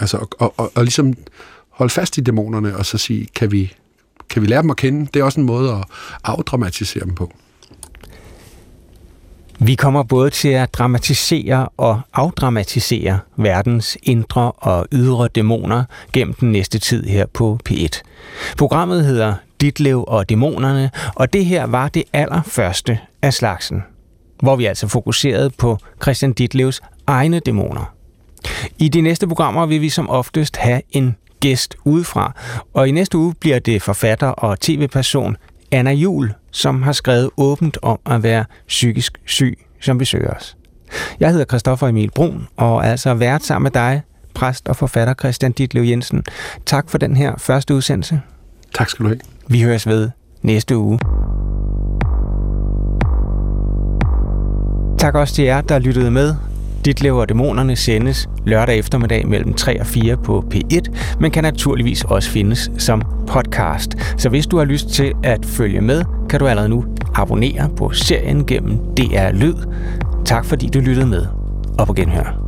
Altså, 0.00 0.16
og, 0.16 0.28
og, 0.38 0.54
og, 0.56 0.72
og 0.74 0.82
ligesom 0.84 1.14
holde 1.68 1.90
fast 1.90 2.18
i 2.18 2.20
dæmonerne, 2.20 2.76
og 2.76 2.86
så 2.86 2.98
sige, 2.98 3.26
kan 3.34 3.52
vi, 3.52 3.74
kan 4.28 4.42
vi 4.42 4.46
lære 4.46 4.62
dem 4.62 4.70
at 4.70 4.76
kende? 4.76 5.08
Det 5.14 5.20
er 5.20 5.24
også 5.24 5.40
en 5.40 5.46
måde 5.46 5.72
at 5.72 5.84
afdramatisere 6.24 7.04
dem 7.04 7.14
på. 7.14 7.32
Vi 9.60 9.74
kommer 9.74 10.02
både 10.02 10.30
til 10.30 10.48
at 10.48 10.74
dramatisere 10.74 11.68
og 11.76 12.00
afdramatisere 12.14 13.18
verdens 13.36 13.98
indre 14.02 14.52
og 14.52 14.86
ydre 14.92 15.28
dæmoner 15.28 15.84
gennem 16.12 16.34
den 16.34 16.52
næste 16.52 16.78
tid 16.78 17.04
her 17.04 17.26
på 17.26 17.58
P1. 17.68 18.02
Programmet 18.58 19.04
hedder 19.04 19.34
Ditlev 19.60 20.04
og 20.08 20.28
Dæmonerne, 20.28 20.90
og 21.14 21.32
det 21.32 21.44
her 21.44 21.64
var 21.66 21.88
det 21.88 22.04
allerførste 22.12 22.98
af 23.22 23.34
slagsen, 23.34 23.82
hvor 24.42 24.56
vi 24.56 24.64
altså 24.64 24.88
fokuserede 24.88 25.50
på 25.50 25.78
Christian 26.02 26.32
Ditlevs 26.32 26.80
egne 27.06 27.40
dæmoner. 27.40 27.94
I 28.78 28.88
de 28.88 29.00
næste 29.00 29.28
programmer 29.28 29.66
vil 29.66 29.80
vi 29.80 29.88
som 29.88 30.10
oftest 30.10 30.56
have 30.56 30.82
en 30.90 31.16
gæst 31.40 31.76
udefra, 31.84 32.32
og 32.74 32.88
i 32.88 32.90
næste 32.90 33.18
uge 33.18 33.34
bliver 33.40 33.58
det 33.58 33.82
forfatter 33.82 34.28
og 34.28 34.60
tv-person 34.60 35.36
Anna 35.72 35.92
Jul, 35.92 36.32
som 36.50 36.82
har 36.82 36.92
skrevet 36.92 37.30
åbent 37.36 37.78
om 37.82 37.98
at 38.06 38.22
være 38.22 38.44
psykisk 38.68 39.20
syg, 39.26 39.58
som 39.80 39.98
besøger 39.98 40.30
os. 40.30 40.56
Jeg 41.20 41.30
hedder 41.30 41.44
Christoffer 41.44 41.88
Emil 41.88 42.10
Brun, 42.14 42.46
og 42.56 42.78
er 42.78 42.90
altså 42.90 43.14
vært 43.14 43.44
sammen 43.44 43.62
med 43.62 43.70
dig, 43.70 44.02
præst 44.34 44.68
og 44.68 44.76
forfatter 44.76 45.14
Christian 45.14 45.52
Ditlev 45.52 45.82
Jensen. 45.82 46.24
Tak 46.66 46.90
for 46.90 46.98
den 46.98 47.16
her 47.16 47.34
første 47.38 47.74
udsendelse. 47.74 48.20
Tak 48.74 48.88
skal 48.88 49.04
du 49.04 49.08
have. 49.08 49.20
Vi 49.48 49.62
høres 49.62 49.86
ved 49.86 50.10
næste 50.42 50.76
uge. 50.76 50.98
Tak 54.98 55.14
også 55.14 55.34
til 55.34 55.44
jer, 55.44 55.60
der 55.60 55.78
lyttede 55.78 56.10
med. 56.10 56.34
Ditlev 56.88 57.16
og 57.16 57.28
dæmonerne 57.28 57.76
sendes 57.76 58.28
lørdag 58.46 58.78
eftermiddag 58.78 59.26
mellem 59.26 59.54
3 59.54 59.80
og 59.80 59.86
4 59.86 60.16
på 60.16 60.44
P1, 60.54 60.80
men 61.20 61.30
kan 61.30 61.44
naturligvis 61.44 62.04
også 62.04 62.30
findes 62.30 62.70
som 62.78 63.02
podcast. 63.26 63.96
Så 64.16 64.28
hvis 64.28 64.46
du 64.46 64.58
har 64.58 64.64
lyst 64.64 64.88
til 64.88 65.12
at 65.24 65.46
følge 65.46 65.80
med, 65.80 66.04
kan 66.30 66.40
du 66.40 66.46
allerede 66.46 66.68
nu 66.68 66.84
abonnere 67.14 67.70
på 67.76 67.92
serien 67.92 68.46
gennem 68.46 68.78
DR 68.78 69.32
Lyd. 69.32 69.54
Tak 70.24 70.44
fordi 70.44 70.68
du 70.74 70.80
lyttede 70.80 71.06
med, 71.06 71.26
og 71.78 71.94
genhør. 71.94 72.47